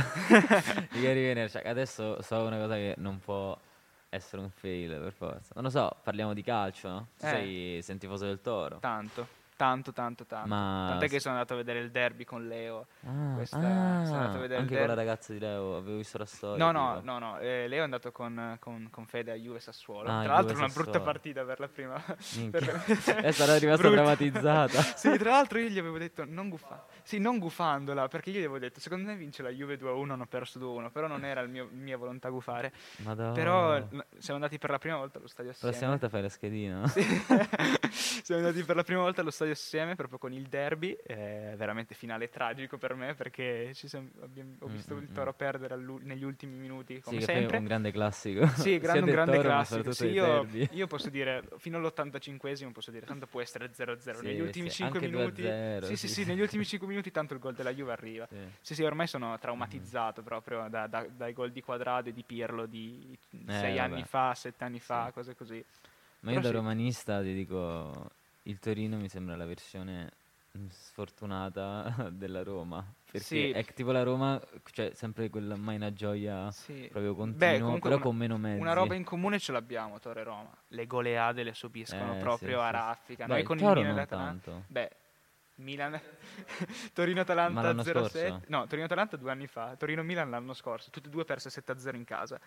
di 0.90 1.00
Gary 1.00 1.22
Vaynerchuk, 1.22 1.64
adesso 1.66 2.20
so 2.22 2.42
una 2.42 2.58
cosa 2.58 2.74
che 2.74 2.94
non 2.98 3.20
può 3.20 3.56
essere 4.10 4.42
un 4.42 4.50
fail 4.50 4.90
per 4.98 5.12
forza. 5.12 5.52
Non 5.54 5.64
lo 5.64 5.70
so, 5.70 5.90
parliamo 6.02 6.32
di 6.34 6.42
calcio, 6.42 6.88
no? 6.88 7.08
Tu 7.18 7.26
Eh. 7.26 7.28
sei, 7.28 7.82
sei 7.82 7.94
un 7.94 8.00
tifoso 8.00 8.24
del 8.26 8.40
Toro. 8.40 8.78
Tanto, 8.78 9.26
tanto, 9.58 9.92
tanto, 9.92 10.24
tanto. 10.24 10.48
Ma 10.48 10.86
Tant'è 10.90 11.08
che 11.08 11.18
sono 11.18 11.34
andato 11.34 11.54
a 11.54 11.56
vedere 11.56 11.80
il 11.80 11.90
derby 11.90 12.22
con 12.24 12.46
Leo. 12.46 12.86
Ah, 13.04 13.34
questa- 13.34 13.56
ah, 13.58 14.04
sono 14.06 14.18
andato 14.18 14.36
a 14.36 14.40
vedere 14.40 14.60
anche 14.60 14.72
il 14.74 14.78
con 14.78 14.88
la 14.88 14.94
derby. 14.94 14.94
ragazza 15.10 15.32
di 15.32 15.38
Leo, 15.40 15.76
avevo 15.76 15.96
visto 15.96 16.16
la 16.18 16.24
storia. 16.26 16.64
No, 16.64 16.70
no, 16.70 17.00
no, 17.02 17.18
no. 17.18 17.38
eh, 17.40 17.66
Leo 17.68 17.80
è 17.80 17.84
andato 17.84 18.12
con, 18.12 18.56
con, 18.60 18.88
con 18.90 19.04
Fede 19.06 19.32
a 19.32 19.34
Juve 19.34 19.58
Sassuolo. 19.60 20.08
Ah, 20.08 20.22
tra 20.22 20.32
l'altro 20.34 20.54
Juve 20.54 20.64
una 20.64 20.72
brutta 20.72 20.92
Sassuolo. 20.92 21.04
partita 21.12 21.42
per 21.44 21.60
la 21.60 21.68
prima. 21.68 22.00
Per- 22.50 22.82
È 23.24 23.30
stata 23.32 23.56
rimasta 23.58 23.82
Brutta. 23.82 23.96
drammatizzata. 24.02 24.80
sì, 24.96 25.18
tra 25.18 25.30
l'altro 25.30 25.58
io 25.58 25.68
gli 25.68 25.78
avevo 25.78 25.98
detto 25.98 26.24
non 26.26 26.48
guffa. 26.48 26.86
Sì, 27.02 27.18
non 27.18 27.38
gufandola, 27.38 28.06
perché 28.08 28.30
io 28.30 28.36
gli 28.36 28.44
avevo 28.44 28.58
detto 28.58 28.78
secondo 28.80 29.08
me 29.08 29.16
vince 29.16 29.42
la 29.42 29.48
Juve 29.50 29.76
2-1, 29.78 30.10
hanno 30.10 30.26
perso 30.26 30.58
2-1, 30.60 30.90
però 30.92 31.06
non 31.08 31.24
era 31.24 31.42
mio, 31.46 31.68
mia 31.72 31.96
volontà 31.96 32.28
gufare. 32.30 32.72
Madonna. 32.98 33.32
Però 33.32 33.76
siamo 34.18 34.34
andati 34.34 34.58
per 34.58 34.70
la 34.70 34.78
prima 34.78 34.96
volta 34.96 35.18
allo 35.18 35.26
stadio 35.26 35.50
La 35.60 35.68
assieme. 35.68 35.72
prossima 35.74 35.90
volta 35.90 36.08
fai 36.08 36.22
la 36.22 36.28
schedina. 36.28 36.86
Sì. 36.88 37.02
Siamo 38.22 38.42
andati 38.46 38.62
per 38.64 38.76
la 38.76 38.82
prima 38.82 39.00
volta 39.00 39.20
allo 39.22 39.30
stadio 39.30 39.47
assieme 39.50 39.94
proprio 39.94 40.18
con 40.18 40.32
il 40.32 40.46
derby, 40.46 40.92
eh, 41.04 41.54
veramente 41.56 41.94
finale 41.94 42.28
tragico 42.28 42.76
per 42.78 42.94
me 42.94 43.14
perché 43.14 43.72
siamo- 43.74 44.08
abbiamo- 44.22 44.54
ho 44.60 44.68
Mm, 44.68 44.72
visto 44.72 44.94
mm, 44.94 44.98
il 44.98 45.08
mm. 45.10 45.14
Toro 45.14 45.32
perdere 45.32 45.76
negli 45.76 46.24
ultimi 46.24 46.56
minuti 46.56 46.94
Sì, 46.96 47.00
come 47.00 47.18
che 47.18 47.24
poi 47.26 47.34
è 47.34 47.38
sempre. 47.40 47.56
un 47.58 47.64
grande 47.64 47.90
classico. 47.92 48.46
Sì, 48.48 48.78
grande, 48.78 49.00
un 49.00 49.10
grande 49.10 49.36
Toro, 49.36 49.48
classico. 49.48 49.92
Sì, 49.92 50.06
io, 50.06 50.46
io 50.70 50.86
posso 50.86 51.10
dire, 51.10 51.42
fino 51.58 51.78
all'85esimo 51.78 52.72
posso 52.72 52.90
dire, 52.90 53.06
tanto 53.06 53.26
può 53.26 53.40
essere 53.40 53.70
0-0. 53.72 54.18
Sì, 54.18 54.26
negli 54.26 54.40
ultimi 54.40 54.68
sì, 54.70 54.76
5 54.76 54.98
anche 55.00 55.16
minuti... 55.16 55.42
2-0, 55.42 55.86
Sì, 55.86 55.96
sì, 55.96 56.08
sì, 56.08 56.14
sì, 56.14 56.22
sì. 56.22 56.28
negli 56.28 56.40
ultimi 56.40 56.64
5 56.64 56.88
minuti 56.88 57.10
tanto 57.10 57.34
il 57.34 57.40
gol 57.40 57.54
della 57.54 57.72
Juve 57.72 57.92
arriva. 57.92 58.26
Sì. 58.28 58.36
Sì, 58.60 58.74
sì, 58.74 58.82
ormai 58.82 59.06
sono 59.06 59.38
traumatizzato 59.38 60.22
proprio 60.22 60.66
da- 60.68 60.86
da- 60.86 61.06
dai 61.08 61.32
gol 61.32 61.50
di 61.52 61.62
Quadrado 61.62 62.08
e 62.08 62.12
di 62.12 62.22
Pirlo 62.22 62.66
di 62.66 63.16
6 63.46 63.76
Eh, 63.76 63.78
anni 63.78 64.04
fa, 64.04 64.34
7 64.34 64.64
anni 64.64 64.80
fa, 64.80 65.06
Sì. 65.06 65.12
cose 65.12 65.34
così. 65.34 65.64
Ma 66.20 66.32
io 66.32 66.36
Però 66.38 66.40
da 66.40 66.48
sì. 66.48 66.54
romanista 66.54 67.22
ti 67.22 67.32
dico, 67.32 68.10
il 68.48 68.58
Torino 68.58 68.96
mi 68.96 69.08
sembra 69.08 69.36
la 69.36 69.44
versione 69.46 70.10
sfortunata 70.70 72.08
della 72.10 72.42
Roma. 72.42 72.84
Perché 73.04 73.26
Sì. 73.26 73.50
è 73.50 73.64
tipo 73.74 73.92
la 73.92 74.02
Roma, 74.02 74.40
cioè 74.72 74.92
sempre 74.94 75.30
quella 75.30 75.56
mai 75.56 75.76
una 75.76 75.92
gioia 75.92 76.50
Sì. 76.50 76.88
proprio 76.90 77.12
Beh, 77.12 77.18
continua, 77.18 77.58
comunque 77.60 77.80
però 77.80 77.94
una- 77.94 78.04
con 78.04 78.16
meno 78.16 78.36
mezzi. 78.38 78.60
Una 78.60 78.72
roba 78.72 78.94
in 78.94 79.04
comune 79.04 79.38
ce 79.38 79.52
l'abbiamo, 79.52 79.98
Toro 79.98 80.20
e 80.20 80.22
Roma. 80.24 80.50
Le 80.68 80.86
goleade 80.86 81.42
le 81.42 81.54
subiscono 81.54 82.16
Eh, 82.16 82.20
proprio 82.20 82.58
sì, 82.58 82.64
a 82.64 82.70
raffica. 82.70 83.26
Beh, 83.26 83.32
Noi 83.32 83.42
con 83.44 83.58
il 83.58 83.64
Milan 83.64 84.06
tanto. 84.06 84.64
Beh, 84.66 84.90
Milan 85.56 86.00
Torino-Atalanta 86.92 87.60
l'anno 87.62 87.82
0-7. 87.82 87.92
scorso? 88.08 88.42
No, 88.48 88.66
Torino-Atalanta 88.66 89.16
due 89.16 89.30
anni 89.30 89.46
fa. 89.46 89.74
Torino-Milan 89.76 90.30
l'anno 90.30 90.52
scorso. 90.54 90.90
Tutte 90.90 91.08
e 91.08 91.10
due 91.10 91.24
perse 91.24 91.50
7-0 91.50 91.94
in 91.96 92.04
casa. 92.04 92.38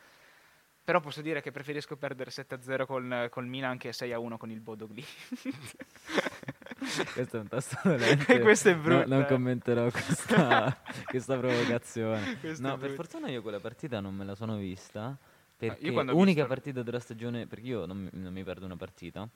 Però 0.83 0.99
posso 0.99 1.21
dire 1.21 1.41
che 1.41 1.51
preferisco 1.51 1.95
perdere 1.95 2.31
7-0 2.31 2.85
col, 2.85 3.27
col 3.29 3.45
Milan 3.45 3.77
che 3.77 3.91
6-1 3.91 4.37
con 4.37 4.49
il 4.49 4.59
Bodo 4.61 4.87
Glimt. 4.87 5.05
Questo 7.13 7.37
è 7.37 7.39
un 7.39 7.47
tasto 7.47 7.77
dolente. 7.83 8.39
Questo 8.41 8.69
è 8.69 8.73
No, 8.73 8.81
brutto, 8.81 9.07
non 9.07 9.21
eh. 9.21 9.25
commenterò 9.27 9.89
questa, 9.91 10.75
questa 11.05 11.37
provocazione. 11.37 12.39
Questo 12.39 12.67
no, 12.67 12.77
per 12.77 12.91
fortuna 12.91 13.29
io 13.29 13.41
quella 13.43 13.59
partita 13.59 13.99
non 13.99 14.15
me 14.15 14.25
la 14.25 14.35
sono 14.35 14.57
vista. 14.57 15.15
Perché 15.55 15.91
quando 15.91 16.13
ho 16.13 16.15
unica 16.15 16.41
visto- 16.41 16.47
partita 16.55 16.81
della 16.81 16.99
stagione, 16.99 17.45
perché 17.45 17.67
io 17.67 17.85
non 17.85 17.97
mi, 17.97 18.09
non 18.13 18.33
mi 18.33 18.43
perdo 18.43 18.65
una 18.65 18.75
partita, 18.77 19.29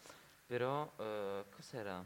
però 0.48 0.92
eh, 1.00 1.44
cos'era? 1.56 2.04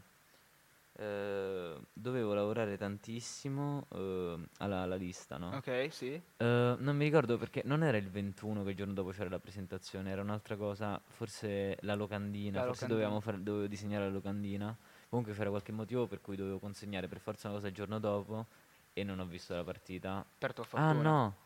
Eh, 1.00 1.80
dovevo 1.94 2.34
lavorare 2.34 2.76
tantissimo 2.76 3.86
eh, 3.92 4.38
alla, 4.58 4.80
alla 4.82 4.96
lista, 4.96 5.38
no? 5.38 5.56
ok, 5.56 5.88
sì. 5.90 6.12
Eh, 6.36 6.76
non 6.78 6.94
mi 6.94 7.04
ricordo 7.04 7.38
perché 7.38 7.62
non 7.64 7.82
era 7.82 7.96
il 7.96 8.10
21 8.10 8.62
che 8.64 8.70
il 8.70 8.76
giorno 8.76 8.92
dopo 8.92 9.10
c'era 9.10 9.30
la 9.30 9.38
presentazione, 9.38 10.10
era 10.10 10.20
un'altra 10.20 10.56
cosa, 10.56 11.00
forse 11.06 11.78
la 11.80 11.94
locandina, 11.94 12.58
La 12.60 12.66
forse 12.66 12.86
locandina. 12.86 13.20
fare- 13.20 13.42
dovevo 13.42 13.66
disegnare 13.66 14.04
la 14.04 14.10
locandina. 14.10 14.76
Comunque 15.08 15.32
c'era 15.34 15.48
qualche 15.48 15.72
motivo 15.72 16.06
per 16.06 16.20
cui 16.20 16.36
dovevo 16.36 16.58
consegnare 16.58 17.08
per 17.08 17.18
forza 17.18 17.48
una 17.48 17.56
cosa 17.56 17.68
il 17.68 17.74
giorno 17.74 17.98
dopo 17.98 18.46
e 18.92 19.02
non 19.02 19.20
ho 19.20 19.26
visto 19.26 19.54
la 19.54 19.64
partita. 19.64 20.24
Per 20.38 20.52
tua 20.52 20.64
fortuna. 20.64 20.98
Ah 20.98 21.02
no, 21.02 21.36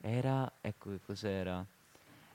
era, 0.00 0.52
ecco 0.60 0.90
che 0.90 1.00
cos'era. 1.00 1.64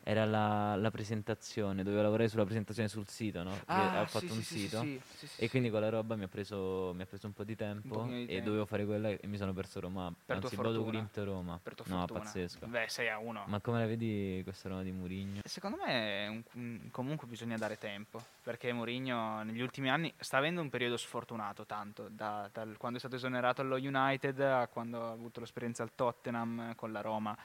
Era 0.10 0.26
la, 0.26 0.76
la 0.76 0.90
presentazione, 0.90 1.84
dovevo 1.84 2.02
lavorare 2.02 2.28
sulla 2.30 2.44
presentazione 2.44 2.90
sul 2.90 3.08
sito, 3.08 3.44
no? 3.44 3.56
Ah, 3.66 4.02
ho 4.02 4.06
fatto 4.08 4.26
sì, 4.26 4.32
un 4.32 4.42
sì, 4.42 4.58
sito. 4.58 4.80
sì, 4.80 5.00
E 5.36 5.52
quindi 5.52 5.70
quella 5.70 5.90
roba 5.90 6.16
mi 6.16 6.24
ha 6.24 6.28
preso, 6.28 6.94
mi 6.96 7.04
ha 7.04 7.06
preso 7.06 7.28
un 7.28 7.34
po' 7.34 7.44
di 7.44 7.56
tempo 7.56 8.06
di 8.08 8.24
e 8.24 8.26
tempo. 8.26 8.46
dovevo 8.46 8.66
fare 8.66 8.88
quella 8.88 9.10
e 9.10 9.20
mi 9.28 9.38
sono 9.38 9.54
perso 9.54 9.80
Roma. 9.80 10.12
Per 10.26 10.38
anzi, 10.38 10.56
Bodo. 10.56 10.90
Glimt 10.90 11.16
Roma. 11.20 11.60
Per 11.62 11.76
no, 11.86 12.08
pazzesco. 12.08 12.66
Beh, 12.66 12.88
6-1. 12.88 13.44
Ma 13.46 13.60
come 13.60 13.78
la 13.82 13.86
vedi 13.86 14.42
questa 14.44 14.70
Roma 14.70 14.82
di 14.82 14.92
Mourinho? 14.92 15.42
Secondo 15.44 15.78
me 15.86 16.28
un- 16.28 16.44
un- 16.54 16.88
comunque 16.90 17.28
bisogna 17.28 17.58
dare 17.58 17.78
tempo, 17.78 18.20
perché 18.42 18.74
Mourinho 18.74 19.44
negli 19.44 19.62
ultimi 19.62 19.92
anni 19.92 20.12
sta 20.18 20.38
avendo 20.38 20.60
un 20.60 20.70
periodo 20.72 20.98
sfortunato 20.98 21.68
tanto, 21.68 22.08
da, 22.10 22.50
quando 22.80 22.98
è 22.98 23.00
stato 23.00 23.16
esonerato 23.16 23.62
allo 23.62 23.76
United 23.76 24.40
a 24.42 24.68
quando 24.70 25.06
ha 25.06 25.12
avuto 25.12 25.40
l'esperienza 25.40 25.84
al 25.84 25.92
Tottenham 25.94 26.74
con 26.74 26.92
la 26.92 27.02
Roma. 27.02 27.38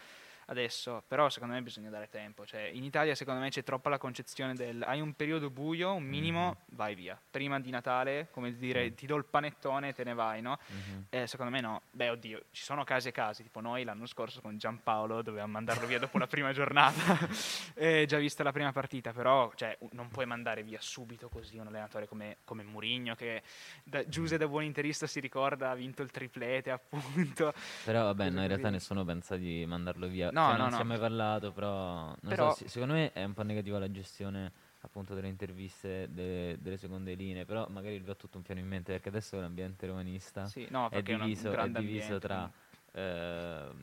Adesso, 0.46 1.02
però 1.06 1.28
secondo 1.28 1.54
me 1.54 1.62
bisogna 1.62 1.90
dare 1.90 2.08
tempo. 2.08 2.44
Cioè, 2.46 2.60
in 2.72 2.84
Italia 2.84 3.14
secondo 3.14 3.40
me 3.40 3.50
c'è 3.50 3.62
troppa 3.62 3.88
la 3.90 3.98
concezione 3.98 4.54
del 4.54 4.82
hai 4.82 5.00
un 5.00 5.14
periodo 5.14 5.50
buio, 5.50 5.94
un 5.94 6.02
minimo, 6.04 6.46
Mhm. 6.48 6.76
vai 6.76 6.94
via. 6.94 7.20
Prima 7.30 7.58
di 7.60 7.70
Natale, 7.70 8.28
come 8.30 8.54
dire, 8.56 8.90
Mm. 8.90 8.94
ti 8.94 9.06
do 9.06 9.16
il 9.16 9.24
panettone 9.24 9.88
e 9.88 9.92
te 9.94 10.04
ne 10.04 10.14
vai, 10.14 10.40
no? 10.42 10.58
Mhm. 10.68 11.06
Eh, 11.10 11.26
secondo 11.26 11.50
me 11.52 11.60
no. 11.60 11.82
Beh, 11.90 12.10
oddio, 12.10 12.44
ci 12.50 12.62
sono 12.62 12.84
casi 12.84 13.08
e 13.08 13.12
casi, 13.12 13.42
tipo 13.42 13.60
noi 13.60 13.84
l'anno 13.84 14.06
scorso 14.06 14.40
con 14.40 14.56
Giampaolo 14.58 15.22
dovevamo 15.22 15.52
mandarlo 15.52 15.86
via 15.86 15.98
dopo 15.98 16.18
la 16.18 16.26
prima 16.26 16.52
giornata, 16.52 16.92
eh, 17.74 18.04
già 18.06 18.18
vista 18.18 18.42
la 18.42 18.52
prima 18.52 18.72
partita, 18.72 19.12
però 19.12 19.52
cioè, 19.54 19.76
non 19.92 20.08
puoi 20.08 20.26
mandare 20.26 20.62
via 20.62 20.78
subito 20.80 21.28
così 21.28 21.58
un 21.58 21.66
allenatore 21.68 22.06
come, 22.06 22.38
come 22.44 22.62
Murigno 22.62 23.14
che 23.14 23.42
da, 23.84 24.06
Giuse 24.06 24.36
da 24.38 24.46
buon 24.48 24.64
interista 24.64 25.06
si 25.06 25.20
ricorda 25.20 25.70
ha 25.70 25.74
vinto 25.74 26.02
il 26.02 26.10
triplete 26.10 26.70
appunto. 26.72 27.52
Però 27.84 28.02
vabbè, 28.04 28.30
no, 28.30 28.42
in 28.42 28.48
realtà 28.48 28.70
nessuno 28.70 29.04
pensa 29.04 29.36
di 29.36 29.64
mandarlo 29.66 30.06
via. 30.08 30.30
No, 30.34 30.46
Cioè, 30.48 30.56
no, 30.56 30.62
non 30.62 30.70
no. 30.70 30.74
si 30.76 30.80
è 30.82 30.84
mai 30.84 30.98
parlato, 30.98 31.52
però, 31.52 32.12
Però- 32.26 32.52
so, 32.52 32.66
secondo 32.66 32.94
me 32.94 33.12
è 33.12 33.22
un 33.22 33.34
po' 33.34 33.42
negativa 33.44 33.78
la 33.78 33.88
gestione 33.90 34.50
appunto 34.80 35.14
delle 35.14 35.28
interviste 35.28 36.08
de- 36.12 36.58
delle 36.60 36.76
seconde 36.76 37.14
linee, 37.14 37.44
però 37.44 37.66
magari 37.68 38.00
lui 38.00 38.10
ha 38.10 38.14
tutto 38.16 38.36
un 38.38 38.42
piano 38.42 38.58
in 38.60 38.66
mente 38.66 38.90
perché 38.92 39.08
adesso 39.10 39.38
l'ambiente 39.38 39.86
romanista 39.86 40.44
Sì, 40.46 40.66
no, 40.70 40.88
è 40.90 41.02
diviso, 41.02 41.52
è 41.52 41.68
diviso 41.70 42.18
tra 42.18 42.50
ehm, 42.92 43.82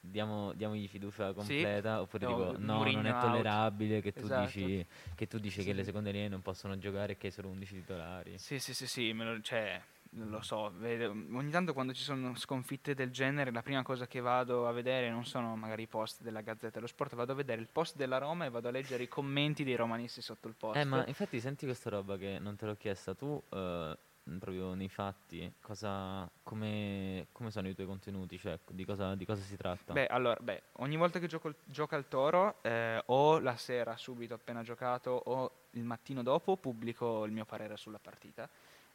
diamo, 0.00 0.52
diamogli 0.54 0.88
fiducia 0.88 1.28
Sì. 1.28 1.34
completa 1.34 2.00
oppure 2.00 2.26
O 2.26 2.28
dico 2.28 2.54
no, 2.58 2.90
non 2.90 3.06
è 3.06 3.16
tollerabile 3.18 4.00
che 4.02 4.12
tu 4.12 4.24
Esatto. 4.24 4.42
dici 4.42 4.86
che 5.14 5.26
tu 5.28 5.38
dici 5.38 5.60
Sì, 5.60 5.66
che 5.66 5.72
le 5.72 5.78
sì. 5.78 5.84
seconde 5.86 6.10
linee 6.10 6.28
non 6.28 6.42
possono 6.42 6.76
giocare 6.78 7.12
e 7.12 7.16
che 7.16 7.28
hai 7.28 7.32
solo 7.32 7.48
11 7.48 7.74
titolari. 7.74 8.36
Sì, 8.38 8.58
sì, 8.58 8.74
sì, 8.74 8.86
sì, 8.88 9.12
me 9.12 9.24
lo, 9.24 9.40
cioè, 9.40 9.80
non 10.16 10.30
lo 10.30 10.40
so, 10.40 10.72
vedo- 10.76 11.10
ogni 11.10 11.50
tanto 11.50 11.72
quando 11.72 11.92
ci 11.92 12.02
sono 12.02 12.34
sconfitte 12.36 12.94
del 12.94 13.10
genere 13.10 13.52
la 13.52 13.62
prima 13.62 13.82
cosa 13.82 14.06
che 14.06 14.20
vado 14.20 14.66
a 14.66 14.72
vedere 14.72 15.10
non 15.10 15.24
sono 15.24 15.56
magari 15.56 15.82
i 15.82 15.86
post 15.86 16.22
della 16.22 16.40
Gazzetta 16.40 16.74
dello 16.74 16.86
Sport, 16.86 17.14
vado 17.14 17.32
a 17.32 17.34
vedere 17.34 17.60
il 17.60 17.68
post 17.70 17.96
della 17.96 18.18
Roma 18.18 18.46
e 18.46 18.50
vado 18.50 18.68
a 18.68 18.70
leggere 18.70 19.02
i 19.02 19.08
commenti 19.08 19.62
dei 19.62 19.76
romanisti 19.76 20.22
sotto 20.22 20.48
il 20.48 20.54
post. 20.54 20.76
Eh, 20.76 20.84
ma 20.84 21.04
infatti 21.06 21.38
senti 21.38 21.66
questa 21.66 21.90
roba 21.90 22.16
che 22.16 22.38
non 22.38 22.56
te 22.56 22.66
l'ho 22.66 22.76
chiesta 22.76 23.14
tu, 23.14 23.40
eh, 23.50 23.98
proprio 24.38 24.74
nei 24.74 24.88
fatti, 24.88 25.52
cosa, 25.60 26.28
come, 26.42 27.26
come 27.32 27.50
sono 27.50 27.68
i 27.68 27.74
tuoi 27.74 27.86
contenuti, 27.86 28.38
cioè 28.38 28.58
di 28.70 28.84
cosa, 28.84 29.14
di 29.14 29.24
cosa 29.24 29.42
si 29.42 29.56
tratta? 29.56 29.92
Beh, 29.92 30.06
allora, 30.06 30.36
beh, 30.40 30.62
ogni 30.78 30.96
volta 30.96 31.18
che 31.18 31.26
gioco, 31.26 31.54
gioca 31.64 31.96
il 31.96 32.08
Toro, 32.08 32.62
eh, 32.62 33.02
o 33.06 33.38
la 33.38 33.56
sera 33.56 33.96
subito 33.96 34.34
appena 34.34 34.62
giocato 34.62 35.10
o 35.10 35.52
il 35.72 35.84
mattino 35.84 36.22
dopo 36.22 36.56
pubblico 36.56 37.24
il 37.24 37.32
mio 37.32 37.44
parere 37.44 37.76
sulla 37.76 37.98
partita. 37.98 38.48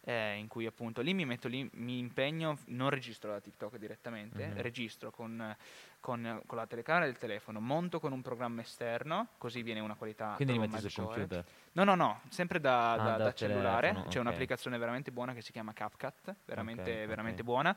Eh, 0.03 0.35
in 0.35 0.47
cui 0.47 0.65
appunto 0.65 1.01
lì 1.01 1.13
mi 1.13 1.25
metto 1.25 1.47
lì, 1.47 1.67
mi 1.73 1.99
impegno, 1.99 2.57
non 2.67 2.89
registro 2.89 3.31
da 3.31 3.39
TikTok 3.39 3.77
direttamente, 3.77 4.47
Mhm. 4.47 4.61
registro 4.61 5.11
con, 5.11 5.55
con- 5.99 6.41
con 6.45 6.57
la 6.57 6.65
telecamera 6.67 7.05
del 7.05 7.17
telefono, 7.17 7.59
monto 7.59 7.99
con 7.99 8.11
un 8.11 8.21
programma 8.21 8.61
esterno, 8.61 9.27
così 9.37 9.61
viene 9.61 9.79
una 9.79 9.95
qualità 9.95 10.33
Quindi 10.35 10.53
li 10.53 10.59
metti 10.59 10.77
sul 10.77 10.83
maggiore. 11.03 11.19
computer. 11.27 11.45
No, 11.73 11.83
no, 11.83 11.95
no, 11.95 12.21
sempre 12.29 12.59
da, 12.59 12.93
Ah, 12.93 12.95
da- 12.97 13.03
da 13.17 13.23
da 13.25 13.33
cellulare. 13.33 13.87
telefono, 13.87 14.09
C'è 14.09 14.19
un'applicazione 14.19 14.77
veramente 14.77 15.11
buona 15.11 15.33
che 15.33 15.41
si 15.41 15.51
chiama 15.51 15.73
CapCut, 15.73 16.35
veramente, 16.45 17.01
ok. 17.01 17.07
veramente 17.07 17.43
buona. 17.43 17.75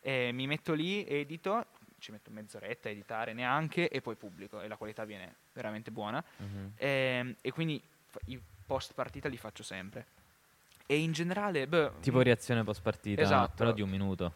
E 0.00 0.30
mi 0.32 0.46
metto 0.46 0.74
lì, 0.74 1.04
edito, 1.06 1.66
ci 1.98 2.12
metto 2.12 2.30
mezz'oretta 2.30 2.88
a 2.88 2.92
editare 2.92 3.32
neanche 3.32 3.88
e 3.88 4.00
poi 4.00 4.14
pubblico 4.16 4.60
e 4.60 4.68
la 4.68 4.76
qualità 4.76 5.04
viene 5.04 5.34
veramente 5.52 5.90
buona. 5.90 6.22
Mhm. 6.36 6.72
Ehm, 6.76 7.36
E, 7.40 7.50
quindi 7.52 7.82
i 8.26 8.40
post 8.66 8.92
partita 8.94 9.28
li 9.28 9.36
faccio 9.36 9.62
sempre. 9.62 10.06
E 10.86 10.98
in 10.98 11.12
generale, 11.12 11.66
beh, 11.66 11.92
Tipo 12.00 12.18
mm, 12.18 12.22
reazione 12.22 12.62
post 12.64 12.82
partita, 12.82 13.22
Esatto. 13.22 13.54
però 13.56 13.72
di 13.72 13.80
un 13.82 13.88
minuto. 13.88 14.34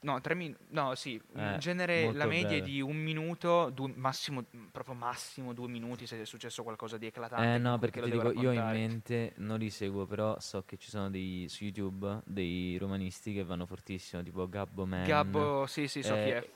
No, 0.00 0.20
tre 0.20 0.34
min- 0.34 0.56
no, 0.70 0.96
sì, 0.96 1.14
Eh, 1.36 1.52
in 1.52 1.56
genere 1.60 2.12
la 2.12 2.26
media 2.26 2.48
è 2.48 2.60
breve. 2.60 2.64
di 2.64 2.80
un 2.80 2.96
minuto, 2.96 3.70
due- 3.70 3.92
massimo, 3.94 4.44
proprio 4.72 4.94
massimo 4.94 5.52
due 5.52 5.68
minuti 5.68 6.06
se 6.08 6.20
è 6.20 6.24
successo 6.24 6.64
qualcosa 6.64 6.96
di 6.98 7.06
eclatante. 7.06 7.54
Eh 7.54 7.58
no, 7.58 7.78
perché 7.78 8.00
ti 8.02 8.10
dico, 8.10 8.32
io 8.32 8.48
ho 8.48 8.52
in 8.52 8.58
raccontare. 8.58 8.78
mente, 8.78 9.32
non 9.36 9.58
li 9.60 9.70
seguo, 9.70 10.04
però 10.06 10.40
so 10.40 10.64
che 10.64 10.76
ci 10.76 10.90
sono 10.90 11.08
dei, 11.08 11.46
su 11.48 11.62
YouTube 11.64 12.20
dei 12.24 12.76
romanisti 12.78 13.32
che 13.32 13.44
vanno 13.44 13.64
fortissimo, 13.64 14.22
tipo 14.24 14.48
Gabbo 14.48 14.84
Man. 14.86 15.04
Gabbo, 15.04 15.66
sì, 15.66 15.86
sì, 15.86 16.02
so 16.02 16.14
chi 16.14 16.30
eh, 16.30 16.38
è. 16.38 16.50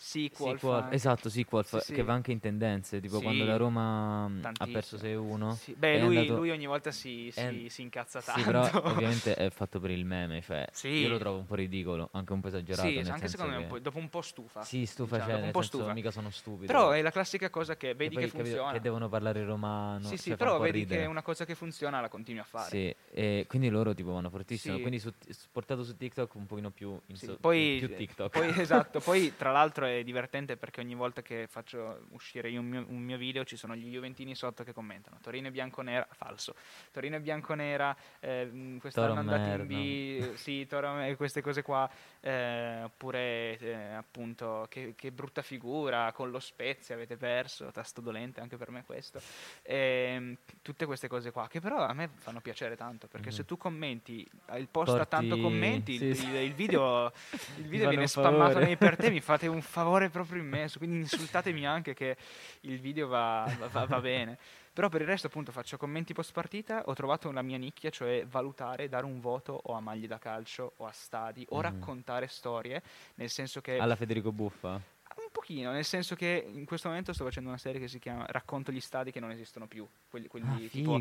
Sequel, 0.00 0.60
Sequel, 0.60 0.92
esatto, 0.92 1.28
Sequel, 1.28 1.64
Sì, 1.64 1.78
sì. 1.80 1.92
che 1.92 2.04
va 2.04 2.12
anche 2.12 2.30
in 2.30 2.38
tendenze, 2.38 3.00
tipo 3.00 3.20
quando 3.20 3.42
Sì, 3.42 3.48
la 3.50 3.56
Roma 3.56 4.28
mh, 4.28 4.50
ha 4.58 4.66
perso 4.70 4.96
tantissimo. 4.96 5.48
6-1. 5.50 5.54
Sì, 5.56 5.74
Beh, 5.74 5.94
è 5.94 6.00
lui, 6.00 6.16
andato- 6.16 6.38
lui 6.38 6.50
ogni 6.50 6.66
volta 6.66 6.92
si, 6.92 7.30
si, 7.32 7.40
è- 7.40 7.68
si 7.68 7.82
incazza 7.82 8.20
tanto. 8.22 8.44
però 8.44 8.70
ovviamente 8.84 9.34
è 9.34 9.50
fatto 9.50 9.80
per 9.80 9.90
il 9.90 10.04
meme, 10.04 10.40
cioè 10.40 10.64
Sì. 10.70 10.86
io 10.86 11.08
lo 11.08 11.18
trovo 11.18 11.38
un 11.38 11.46
po' 11.46 11.56
ridicolo, 11.56 12.10
anche 12.12 12.32
un 12.32 12.40
po' 12.40 12.46
esagerato. 12.46 12.88
Sì, 12.88 12.98
anche 13.10 13.26
secondo 13.26 13.52
me 13.56 13.58
un 13.62 13.66
po', 13.66 13.78
dopo 13.80 13.98
un 13.98 14.08
po' 14.08 14.22
stufa. 14.22 14.62
Sì, 14.62 14.86
stufa, 14.86 15.16
diciamo, 15.16 15.34
cioè, 15.36 15.44
un 15.46 15.50
po' 15.50 15.62
stufa. 15.62 15.92
mica 15.92 16.12
sono 16.12 16.30
stupido. 16.30 16.66
Però 16.72 16.90
è 16.90 17.02
la 17.02 17.10
classica 17.10 17.50
cosa 17.50 17.76
che 17.76 17.94
vedi 17.94 18.14
poi 18.14 18.22
che 18.22 18.30
capito, 18.30 18.44
funziona. 18.44 18.72
Che 18.72 18.80
devono 18.80 19.08
parlare 19.08 19.44
romano. 19.44 20.02
sì, 20.04 20.08
cioè, 20.10 20.16
sì, 20.18 20.30
fa 20.30 20.36
però 20.36 20.58
vedi 20.60 20.78
ridere. 20.78 21.00
che 21.00 21.04
è 21.06 21.08
una 21.08 21.22
cosa 21.22 21.44
che 21.44 21.56
funziona, 21.56 22.00
la 22.00 22.08
continui 22.08 22.40
a 22.40 22.44
fare. 22.44 22.68
Sì, 22.68 22.94
e 23.10 23.46
quindi 23.48 23.68
loro 23.68 23.94
tipo 23.94 24.12
vanno 24.12 24.30
fortissimo. 24.30 24.78
Quindi 24.78 25.00
su, 25.00 25.12
portato 25.50 25.82
su 25.82 25.96
TikTok 25.96 26.34
un 26.36 26.46
pochino 26.46 26.70
più, 26.70 26.96
in 27.06 27.16
so- 27.16 27.36
poi, 27.40 27.78
più 27.80 27.96
TikTok. 27.96 28.30
poi, 28.30 28.60
esatto, 28.60 29.00
poi 29.00 29.34
tra 29.36 29.50
l'altro 29.50 29.86
è 29.88 30.02
divertente 30.04 30.56
perché 30.56 30.80
ogni 30.80 30.94
volta 30.94 31.22
che 31.22 31.46
faccio 31.48 32.06
uscire 32.10 32.56
un 32.56 32.64
mio, 32.66 32.84
un 32.88 33.00
mio 33.00 33.16
video 33.16 33.44
ci 33.44 33.56
sono 33.56 33.74
gli 33.74 33.90
Juventini 33.90 34.34
sotto 34.34 34.62
che 34.64 34.72
commentano 34.72 35.18
Torino 35.20 35.48
e 35.48 35.50
bianconera, 35.50 36.06
falso, 36.12 36.54
Torino 36.92 37.16
e 37.16 37.20
bianconera, 37.20 37.96
eh, 38.20 38.44
mh, 38.44 38.78
quest'anno 38.78 39.08
Toro 39.14 39.20
andati 39.20 39.48
in. 39.50 39.66
B, 39.66 40.34
sì, 40.34 40.66
Toro, 40.66 41.00
e 41.00 41.16
queste 41.16 41.40
cose 41.42 41.62
qua, 41.62 41.88
eh, 42.20 42.82
oppure 42.84 43.58
eh, 43.58 43.72
appunto 43.94 44.66
che, 44.68 44.94
che 44.96 45.10
brutta 45.12 45.42
figura, 45.42 46.12
con 46.12 46.30
lo 46.30 46.38
Spezia 46.40 46.94
avete 46.94 47.16
perso, 47.16 47.70
tasto 47.70 48.00
dolente 48.00 48.40
anche 48.40 48.56
per 48.56 48.70
me 48.70 48.84
questo, 48.84 49.20
Ehm, 49.62 50.36
tutte 50.62 50.86
queste 50.86 51.08
cose 51.08 51.30
qua 51.30 51.46
che 51.48 51.60
però 51.60 51.78
a 51.84 51.92
me 51.92 52.08
fanno 52.16 52.40
piacere 52.40 52.76
tanto 52.76 53.06
perché 53.06 53.28
Mhm. 53.28 53.34
se 53.34 53.44
tu 53.44 53.56
commenti 53.56 54.28
eh, 54.50 54.58
il 54.58 54.68
post 54.68 54.94
ha 54.94 55.04
tanto 55.06 55.36
Porti- 55.36 55.42
commenti, 55.42 55.96
sì, 55.98 56.04
il, 56.06 56.16
sì. 56.16 56.26
il- 56.28 56.52
video, 56.54 57.12
il 57.56 57.66
video 57.66 57.88
viene 57.90 58.06
spammato 58.06 58.58
nei 58.58 58.76
per 58.76 58.96
te, 58.96 59.10
mi 59.10 59.20
fate 59.20 59.46
un 59.46 59.60
favore 59.78 60.08
proprio 60.10 60.40
immenso, 60.42 60.78
quindi 60.78 60.96
insultatemi 60.98 61.64
anche 61.66 61.94
che 61.94 62.16
il 62.62 62.80
video 62.80 63.06
va, 63.06 63.48
va- 63.70 63.84
va 63.86 64.00
bene. 64.00 64.36
Però 64.72 64.88
per 64.88 65.00
il 65.00 65.06
resto 65.08 65.26
appunto 65.28 65.50
faccio 65.52 65.76
commenti 65.76 66.12
post 66.14 66.32
partita, 66.32 66.82
ho 66.86 66.94
trovato 66.94 67.30
la 67.32 67.42
mia 67.42 67.58
nicchia, 67.58 67.90
cioè 67.90 68.24
valutare, 68.26 68.88
dare 68.88 69.06
un 69.06 69.20
voto 69.20 69.58
o 69.64 69.74
a 69.74 69.80
maglie 69.80 70.06
da 70.06 70.18
calcio 70.18 70.72
o 70.76 70.86
a 70.86 70.92
stadi 70.92 71.44
o 71.50 71.56
Mhm. 71.56 71.62
raccontare 71.62 72.26
storie, 72.28 72.82
nel 73.16 73.28
senso 73.30 73.60
che 73.60 73.78
Alla 73.78 73.96
Federico 73.96 74.30
Buffa? 74.32 74.80
Un 75.28 75.32
pochino, 75.32 75.70
nel 75.70 75.84
senso 75.84 76.14
che 76.16 76.48
in 76.50 76.64
questo 76.64 76.88
momento 76.88 77.12
sto 77.12 77.24
facendo 77.24 77.48
una 77.50 77.58
serie 77.58 77.80
che 77.80 77.88
si 77.88 77.98
chiama 77.98 78.24
Racconto 78.28 78.72
gli 78.72 78.80
stadi 78.80 79.10
che 79.12 79.20
non 79.20 79.30
esistono 79.30 79.66
più, 79.66 79.86
quelli, 80.08 80.26
quelli 80.26 80.46
Ah, 80.66 80.68
tipo. 80.70 81.00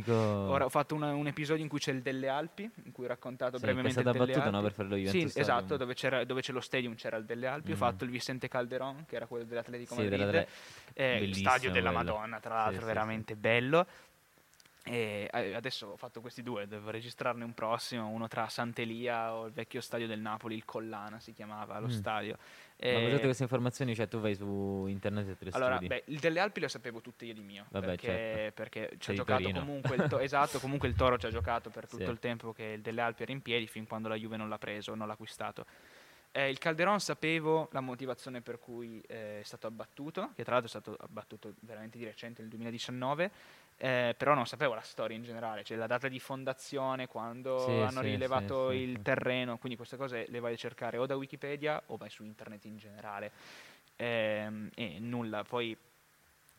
Ora 0.51 0.65
ho 0.65 0.69
fatto 0.69 0.93
una- 0.95 1.13
un 1.13 1.27
episodio 1.27 1.63
in 1.63 1.69
cui 1.69 1.79
c'è 1.79 1.91
il 1.91 2.01
delle 2.01 2.27
Alpi, 2.27 2.69
in 2.83 2.91
cui 2.91 3.05
ho 3.05 3.07
raccontato 3.07 3.57
Sì, 3.57 3.63
brevemente 3.63 3.99
il 3.99 4.03
questa 4.03 4.11
delle 4.11 4.31
battuta, 4.33 4.49
no, 4.57 4.61
per 4.61 4.73
fare 4.73 4.89
lo 4.89 4.95
Sì, 4.95 5.01
Juventus 5.03 5.35
esatto, 5.37 5.59
Stadium. 5.59 5.77
dove, 5.79 5.93
c'era- 5.93 6.25
dove 6.25 6.41
c'è 6.41 6.51
lo 6.51 6.59
stadium 6.61 6.95
c'era 6.95 7.17
il 7.17 7.25
delle 7.25 7.47
Alpi. 7.47 7.71
Ho 7.71 7.75
Mm. 7.75 7.77
fatto 7.77 8.03
il 8.03 8.09
Vicente 8.09 8.47
Calderon, 8.47 9.05
che 9.07 9.15
era 9.15 9.25
quello 9.25 9.45
dell'Atletico 9.45 9.93
Sì, 9.95 10.01
Madrid. 10.01 10.25
della 10.25 10.45
eh, 10.93 11.23
il 11.23 11.35
stadio 11.35 11.71
della 11.71 11.91
quello. 11.91 12.13
Madonna, 12.13 12.39
tra 12.39 12.49
Sì, 12.51 12.55
l'altro, 12.55 12.81
sì, 12.81 12.87
veramente 12.87 13.35
bello. 13.35 13.87
E 14.83 15.29
eh, 15.31 15.53
adesso 15.53 15.87
ho 15.87 15.97
fatto 15.97 16.21
questi 16.21 16.41
due, 16.41 16.65
devo 16.65 16.89
registrarne 16.91 17.43
un 17.43 17.53
prossimo, 17.53 18.07
uno 18.07 18.29
tra 18.29 18.47
Sant'Elia 18.47 19.33
o 19.33 19.45
il 19.47 19.51
vecchio 19.51 19.81
stadio 19.81 20.07
del 20.07 20.19
Napoli, 20.21 20.55
il 20.55 20.63
Collana 20.63 21.19
si 21.19 21.33
chiamava 21.33 21.77
lo 21.79 21.87
Mm. 21.87 21.91
stadio. 21.91 22.37
Ma 22.79 22.85
E- 22.87 22.93
con 23.01 23.09
tutte 23.11 23.23
queste 23.23 23.43
informazioni, 23.43 23.95
cioè 23.95 24.07
tu 24.07 24.19
vai 24.19 24.35
su 24.35 24.85
internet 24.87 25.27
e 25.29 25.37
te 25.37 25.45
le 25.45 25.51
allora, 25.53 25.75
studi? 25.77 25.87
beh, 25.87 26.03
il 26.07 26.19
delle 26.19 26.39
Alpi 26.39 26.59
lo 26.59 26.67
sapevo 26.67 27.01
tutte 27.01 27.25
io 27.25 27.33
di 27.33 27.41
mio. 27.41 27.65
Vabbè, 27.69 27.85
perché, 27.87 28.07
certo. 28.07 28.53
perché 28.53 28.95
ci 28.99 29.11
ha 29.11 29.13
giocato 29.15 29.49
comunque 29.51 29.95
il, 29.95 30.07
to- 30.07 30.19
esatto, 30.19 30.59
comunque 30.59 30.87
il 30.87 30.93
Toro 30.93 31.17
ci 31.17 31.25
ha 31.25 31.29
giocato 31.31 31.71
per 31.71 31.87
tutto 31.87 32.03
Sì. 32.05 32.11
il 32.11 32.19
tempo 32.19 32.53
che 32.53 32.63
il 32.63 32.81
delle 32.81 33.01
Alpi 33.01 33.23
era 33.23 33.31
in 33.31 33.41
piedi, 33.41 33.65
fin 33.67 33.87
quando 33.87 34.07
la 34.07 34.15
Juve 34.15 34.37
non 34.37 34.47
l'ha 34.47 34.59
preso, 34.59 34.93
non 34.93 35.07
l'ha 35.07 35.13
acquistato. 35.13 35.65
Eh, 36.31 36.49
il 36.51 36.59
Calderon 36.59 36.99
sapevo 36.99 37.67
la 37.71 37.79
motivazione 37.79 38.41
per 38.41 38.59
cui 38.59 39.01
eh, 39.07 39.39
è 39.39 39.43
stato 39.43 39.65
abbattuto, 39.65 40.33
che 40.35 40.43
tra 40.43 40.59
l'altro 40.59 40.67
è 40.77 40.79
stato 40.81 40.95
abbattuto 41.03 41.53
veramente 41.61 41.97
di 41.97 42.03
recente, 42.05 42.41
nel 42.41 42.49
2019, 42.51 43.31
eh, 43.77 44.15
però 44.17 44.33
non 44.33 44.47
sapevo 44.47 44.73
la 44.73 44.81
storia 44.81 45.15
in 45.15 45.23
generale, 45.23 45.63
cioè 45.63 45.77
la 45.77 45.87
data 45.87 46.07
di 46.07 46.19
fondazione, 46.19 47.07
quando 47.07 47.59
Sì, 47.59 47.71
hanno 47.71 48.01
sì, 48.01 48.07
rilevato 48.07 48.71
sì, 48.71 48.77
il 48.77 49.01
terreno, 49.01 49.57
quindi 49.57 49.77
queste 49.77 49.97
cose 49.97 50.25
le 50.29 50.39
vai 50.39 50.53
a 50.53 50.57
cercare 50.57 50.97
o 50.97 51.05
da 51.05 51.15
Wikipedia 51.15 51.81
o 51.87 51.97
vai 51.97 52.09
su 52.09 52.23
internet 52.23 52.65
in 52.65 52.77
generale. 52.77 53.31
Ehm, 53.97 54.69
e 54.75 54.99
nulla, 54.99 55.43
poi 55.43 55.75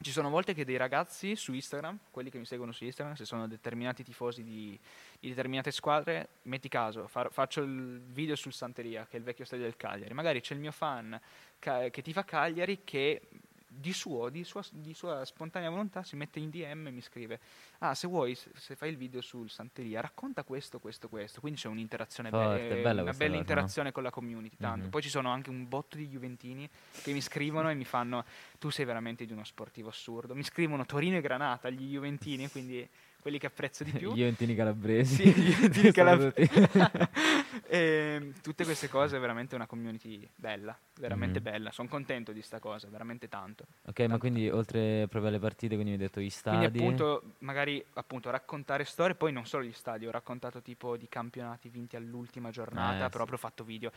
ci 0.00 0.12
sono 0.12 0.30
volte 0.30 0.54
che 0.54 0.64
dei 0.64 0.76
ragazzi 0.76 1.34
su 1.34 1.52
Instagram, 1.52 1.98
quelli 2.12 2.30
che 2.30 2.38
mi 2.38 2.44
seguono 2.46 2.70
su 2.70 2.84
Instagram, 2.84 3.16
se 3.16 3.24
sono 3.24 3.48
determinati 3.48 4.04
tifosi 4.04 4.44
di, 4.44 4.78
di 5.18 5.28
determinate 5.28 5.72
squadre, 5.72 6.28
metti 6.42 6.68
caso, 6.68 7.08
fa- 7.08 7.30
faccio 7.30 7.62
il 7.62 8.00
video 8.00 8.36
sul 8.36 8.52
Santeria, 8.52 9.06
che 9.06 9.16
è 9.16 9.18
il 9.18 9.24
vecchio 9.24 9.44
stadio 9.44 9.64
del 9.64 9.76
Cagliari, 9.76 10.14
magari 10.14 10.40
c'è 10.40 10.54
il 10.54 10.60
mio 10.60 10.70
fan 10.70 11.20
ca- 11.58 11.88
che 11.88 12.00
ti 12.02 12.12
fa 12.12 12.24
Cagliari 12.24 12.84
che 12.84 13.22
di 13.70 13.92
suo, 13.92 14.30
di 14.30 14.44
sua, 14.44 14.64
di 14.72 14.94
sua 14.94 15.24
spontanea 15.26 15.68
volontà, 15.68 16.02
si 16.02 16.16
mette 16.16 16.38
in 16.38 16.48
DM 16.48 16.86
e 16.86 16.90
mi 16.90 17.02
scrive: 17.02 17.38
Ah, 17.78 17.94
se 17.94 18.08
vuoi, 18.08 18.34
se, 18.34 18.74
fai 18.74 18.88
il 18.90 18.96
video 18.96 19.20
sul 19.20 19.50
Santeria, 19.50 20.00
racconta 20.00 20.42
questo, 20.42 20.78
questo, 20.78 21.08
questo. 21.08 21.40
Quindi 21.40 21.60
c'è 21.60 21.68
un'interazione, 21.68 22.30
be- 22.30 22.36
Forte, 22.36 22.78
eh, 22.78 22.82
bella 22.82 23.02
una 23.02 23.12
bella 23.12 23.28
cosa, 23.28 23.40
interazione 23.40 23.92
con 23.92 24.02
la 24.02 24.10
community. 24.10 24.56
Tanto. 24.56 24.84
Mhm. 24.84 24.90
Poi 24.90 25.02
ci 25.02 25.10
sono 25.10 25.30
anche 25.30 25.50
un 25.50 25.68
botto 25.68 25.96
di 25.96 26.08
Juventini 26.08 26.68
che 27.02 27.12
mi 27.12 27.20
scrivono 27.20 27.70
e 27.70 27.74
mi 27.74 27.84
fanno: 27.84 28.24
Tu 28.58 28.70
sei 28.70 28.86
veramente 28.86 29.26
di 29.26 29.32
uno 29.32 29.44
sportivo 29.44 29.90
assurdo. 29.90 30.34
Mi 30.34 30.42
scrivono 30.42 30.86
Torino 30.86 31.18
e 31.18 31.20
Granata, 31.20 31.68
gli 31.68 31.90
Juventini, 31.90 32.48
quindi 32.48 32.88
quelli 33.20 33.38
che 33.38 33.46
apprezzo 33.46 33.84
di 33.84 33.92
più. 33.96 34.12
Gli 34.12 34.18
Juventini 34.18 34.54
calabresi. 34.54 35.14
Sì, 35.14 35.32
gli 35.32 35.52
Sono 35.72 35.92
calabresi. 35.92 36.50
E, 37.70 38.32
tutte 38.40 38.64
queste 38.64 38.88
cose 38.88 39.16
è 39.18 39.20
veramente 39.20 39.54
una 39.54 39.66
community 39.66 40.26
bella, 40.36 40.78
veramente 40.98 41.38
Mhm. 41.38 41.44
bella. 41.44 41.70
Sono 41.70 41.88
contento 41.88 42.32
di 42.32 42.40
sta 42.40 42.58
cosa, 42.60 42.88
veramente 42.88 43.28
tanto. 43.28 43.66
ok, 43.86 44.00
ma 44.06 44.16
quindi 44.16 44.48
oltre 44.48 45.06
proprio 45.08 45.26
alle 45.28 45.38
partite, 45.38 45.74
quindi 45.74 45.90
mi 45.92 45.98
hai 45.98 46.02
detto 46.06 46.20
gli 46.20 46.30
stadi. 46.30 46.56
Quindi 46.56 46.78
appunto, 46.78 47.34
magari 47.40 47.84
appunto 47.94 48.30
raccontare 48.30 48.84
storie, 48.84 49.14
poi 49.14 49.32
non 49.32 49.44
solo 49.44 49.64
gli 49.64 49.72
stadi, 49.72 50.06
ho 50.06 50.10
raccontato 50.10 50.62
tipo 50.62 50.96
di 50.96 51.08
campionati 51.10 51.68
vinti 51.68 51.96
all'ultima 51.96 52.50
giornata, 52.50 53.06
Eh, 53.06 53.10
proprio 53.10 53.36
ho 53.36 53.38
fatto 53.40 53.64
video 53.64 53.92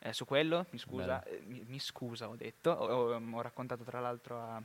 eh, 0.00 0.12
su 0.12 0.26
quello, 0.26 0.66
mi 0.70 0.78
scusa, 0.78 1.22
eh, 1.24 1.40
mi, 1.46 1.64
mi 1.66 1.78
scusa 1.78 2.28
ho 2.28 2.36
detto, 2.36 2.70
ho, 2.72 3.14
ho- 3.14 3.22
ho 3.32 3.40
raccontato 3.40 3.84
tra 3.84 4.00
l'altro 4.00 4.38
a- 4.38 4.62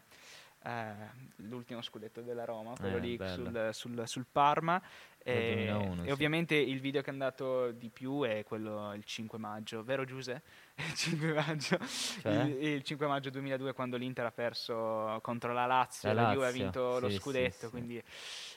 eh, 0.63 0.93
l'ultimo 1.37 1.81
scudetto 1.81 2.21
della 2.21 2.45
Roma, 2.45 2.75
quello 2.75 2.97
Eh, 2.97 2.99
lì 2.99 3.17
sul, 3.25 3.69
sul- 3.73 4.07
sul 4.07 4.25
Parma. 4.31 4.81
E, 5.21 5.33
2001, 5.33 6.05
e 6.05 6.05
sì. 6.05 6.11
ovviamente 6.11 6.55
il 6.55 6.79
video 6.79 7.01
che 7.01 7.09
è 7.09 7.13
andato 7.13 7.71
di 7.71 7.89
più 7.89 8.23
è 8.23 8.43
quello 8.45 8.93
il 8.93 9.03
5 9.03 9.37
maggio, 9.37 9.83
vero 9.83 10.05
Giuse? 10.05 10.41
Il 10.79 10.93
5 10.95 11.33
maggio, 11.33 11.77
Cioè? 12.21 12.31
il, 12.31 12.63
il 12.63 12.83
5 12.83 13.05
maggio 13.05 13.29
2002 13.29 13.73
quando 13.73 13.97
l'Inter 13.97 14.25
ha 14.27 14.31
perso 14.31 15.19
contro 15.21 15.51
la 15.51 15.65
Lazio 15.65 16.07
La 16.07 16.13
e 16.13 16.13
la 16.13 16.23
Juve 16.23 16.45
ha 16.47 16.51
Lazio, 16.51 16.51
vinto 16.51 16.99
lo 16.99 17.09
sì, 17.09 17.19
sì, 17.19 17.19
scudetto, 17.19 17.69
sì. 17.69 17.69
quindi 17.69 18.01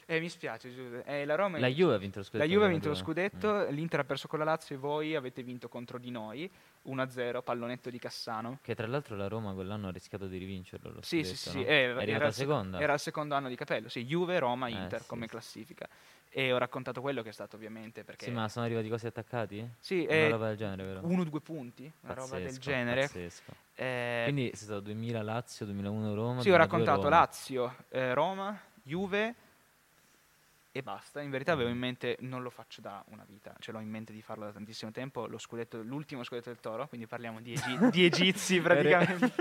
eh, 0.06 0.20
mi 0.20 0.28
spiace. 0.28 1.02
Eh, 1.04 1.24
la 1.24 1.34
Roma 1.34 1.58
La 1.58 1.68
Juve 1.68 1.94
ha 1.94 1.98
vinto 1.98 2.18
lo 2.18 2.24
scudetto. 2.24 2.44
la 2.44 2.50
Juve 2.52 2.64
ha 2.66 2.68
vinto 2.68 2.88
lo 2.88 2.94
2002. 2.94 3.30
scudetto, 3.30 3.70
Mm. 3.70 3.74
l'Inter 3.74 4.00
ha 4.00 4.04
perso 4.04 4.28
con 4.28 4.38
la 4.38 4.44
Lazio 4.44 4.74
e 4.74 4.78
voi 4.78 5.14
avete 5.14 5.42
vinto 5.42 5.68
contro 5.68 5.98
di 5.98 6.10
noi 6.10 6.50
1-0, 6.84 7.42
pallonetto 7.42 7.90
di 7.90 7.98
Cassano. 7.98 8.58
Che 8.62 8.74
tra 8.74 8.86
l'altro 8.86 9.16
la 9.16 9.28
Roma 9.28 9.52
quell'anno 9.54 9.88
ha 9.88 9.90
rischiato 9.92 10.26
di 10.26 10.38
rivincerlo. 10.38 10.90
Lo 10.90 11.02
Sì, 11.02 11.22
sì, 11.24 11.36
scudetto, 11.36 11.50
sì, 11.50 11.56
no? 11.58 11.62
eh, 11.64 12.04
È 12.04 12.10
era, 12.10 12.26
il 12.26 12.32
sec- 12.32 12.48
seconda. 12.48 12.80
era 12.80 12.92
il 12.94 13.00
secondo 13.00 13.34
anno 13.34 13.48
di 13.48 13.56
Capello, 13.56 13.88
sì, 13.88 14.04
Juve, 14.04 14.38
Roma, 14.38 14.66
Eh, 14.68 14.72
Inter 14.72 15.00
sì, 15.02 15.06
come 15.08 15.22
sì. 15.24 15.28
classifica. 15.30 15.88
E 16.34 16.50
ho 16.50 16.56
raccontato 16.56 17.02
quello 17.02 17.20
che 17.22 17.28
è 17.28 17.32
stato 17.32 17.56
ovviamente 17.56 18.04
perché... 18.04 18.24
Sì, 18.24 18.30
ma 18.30 18.48
sono 18.48 18.64
arrivati 18.64 18.88
quasi 18.88 19.06
attaccati? 19.06 19.68
Sì, 19.78 20.00
Una 20.08 20.12
eh, 20.14 20.28
roba 20.30 20.46
del 20.48 20.56
genere, 20.56 20.82
vero? 20.82 21.00
uno 21.04 21.20
o 21.20 21.24
due 21.24 21.40
punti, 21.42 21.92
una 22.00 22.14
roba 22.14 22.36
del 22.36 22.44
Pazzesco, 22.44 22.60
genere. 22.70 23.00
Pazzesco. 23.02 23.52
Eh, 23.74 24.20
Quindi 24.24 24.50
sei 24.54 24.64
stato 24.64 24.80
2000 24.80 25.22
Lazio, 25.22 25.66
2001 25.66 26.14
Roma. 26.14 26.40
sì, 26.40 26.48
ho 26.48 26.52
2002 26.52 26.56
raccontato 26.56 27.02
Roma. 27.02 27.16
Lazio, 27.16 27.76
eh, 27.90 28.14
Roma, 28.14 28.58
Juve 28.82 29.34
e 30.74 30.82
basta. 30.82 31.20
In 31.20 31.30
verità 31.30 31.52
avevo 31.52 31.68
in 31.68 31.76
mente, 31.78 32.16
non 32.20 32.42
lo 32.42 32.48
faccio 32.50 32.80
da 32.80 33.04
una 33.08 33.24
vita, 33.26 33.54
ce 33.60 33.72
l'ho 33.72 33.78
in 33.80 33.88
mente 33.90 34.12
di 34.12 34.22
farlo 34.22 34.44
da 34.46 34.52
tantissimo 34.52 34.90
tempo, 34.90 35.26
lo 35.26 35.36
scudetto, 35.38 35.82
l'ultimo 35.82 36.24
scudetto 36.24 36.48
del 36.48 36.60
Toro, 36.60 36.88
quindi 36.88 37.06
parliamo 37.06 37.40
di, 37.40 37.52
egi- 37.52 37.90
di 37.90 38.04
egizi 38.06 38.58
praticamente. 38.60 39.32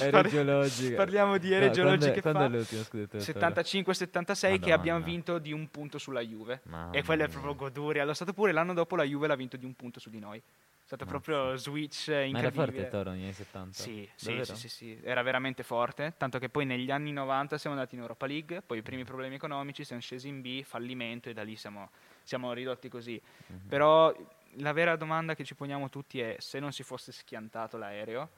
Era 0.00 0.10
Parli- 0.22 0.30
geologica. 0.30 0.96
Parliamo 0.96 1.38
di 1.38 1.48
No, 1.50 1.54
ere 1.54 1.70
quando 1.70 1.82
geologiche 1.82 2.18
è- 2.18 2.20
Quando 2.22 2.44
è 2.44 2.48
l'ultimo 2.48 2.82
scudetto 2.82 3.16
del 3.16 3.26
Toro? 3.26 3.46
75-76 3.48 4.60
che 4.60 4.72
abbiamo 4.72 5.04
vinto 5.04 5.38
di 5.38 5.52
un 5.52 5.68
punto 5.70 5.98
sulla 5.98 6.20
Juve. 6.20 6.60
Mamma 6.64 6.92
e 6.92 7.02
quello 7.04 7.24
è 7.24 7.28
proprio 7.28 7.54
goduria. 7.54 8.02
Allo 8.02 8.14
stato 8.14 8.32
pure 8.32 8.52
l'anno 8.52 8.74
dopo 8.74 8.96
la 8.96 9.04
Juve 9.04 9.26
l'ha 9.28 9.36
vinto 9.36 9.56
di 9.56 9.64
un 9.64 9.74
punto 9.74 10.00
su 10.00 10.10
di 10.10 10.18
noi. 10.18 10.42
È 10.84 10.86
stato 10.86 11.06
proprio 11.06 11.56
switch 11.56 12.08
eh, 12.08 12.12
Ma 12.12 12.38
era 12.38 12.48
incredibile. 12.48 12.82
forte 12.82 12.88
Toro 12.90 13.10
negli 13.12 13.22
anni 13.22 13.32
70? 13.32 13.72
Sì, 13.72 14.06
sì, 14.14 14.44
sì, 14.44 14.54
sì, 14.54 14.68
sì, 14.68 15.00
era 15.02 15.22
veramente 15.22 15.62
forte, 15.62 16.12
tanto 16.18 16.38
che 16.38 16.50
poi 16.50 16.66
negli 16.66 16.90
anni 16.90 17.10
90 17.10 17.56
siamo 17.56 17.74
andati 17.74 17.94
in 17.94 18.02
Europa 18.02 18.26
League, 18.26 18.60
poi 18.60 18.78
i 18.78 18.82
primi 18.82 19.02
problemi 19.02 19.36
economici, 19.36 19.82
siamo 19.82 20.02
scesi 20.02 20.28
in 20.28 20.42
B, 20.42 20.62
fallimento 20.62 21.30
e 21.30 21.32
da 21.32 21.42
lì 21.42 21.56
siamo, 21.56 21.88
siamo 22.22 22.52
ridotti 22.52 22.90
così. 22.90 23.18
Mhm. 23.46 23.66
Però 23.66 24.14
la 24.56 24.72
vera 24.72 24.94
domanda 24.96 25.34
che 25.34 25.42
ci 25.42 25.54
poniamo 25.54 25.88
tutti 25.88 26.20
è 26.20 26.36
se 26.38 26.60
non 26.60 26.70
si 26.70 26.82
fosse 26.82 27.12
schiantato 27.12 27.78
l'aereo, 27.78 28.28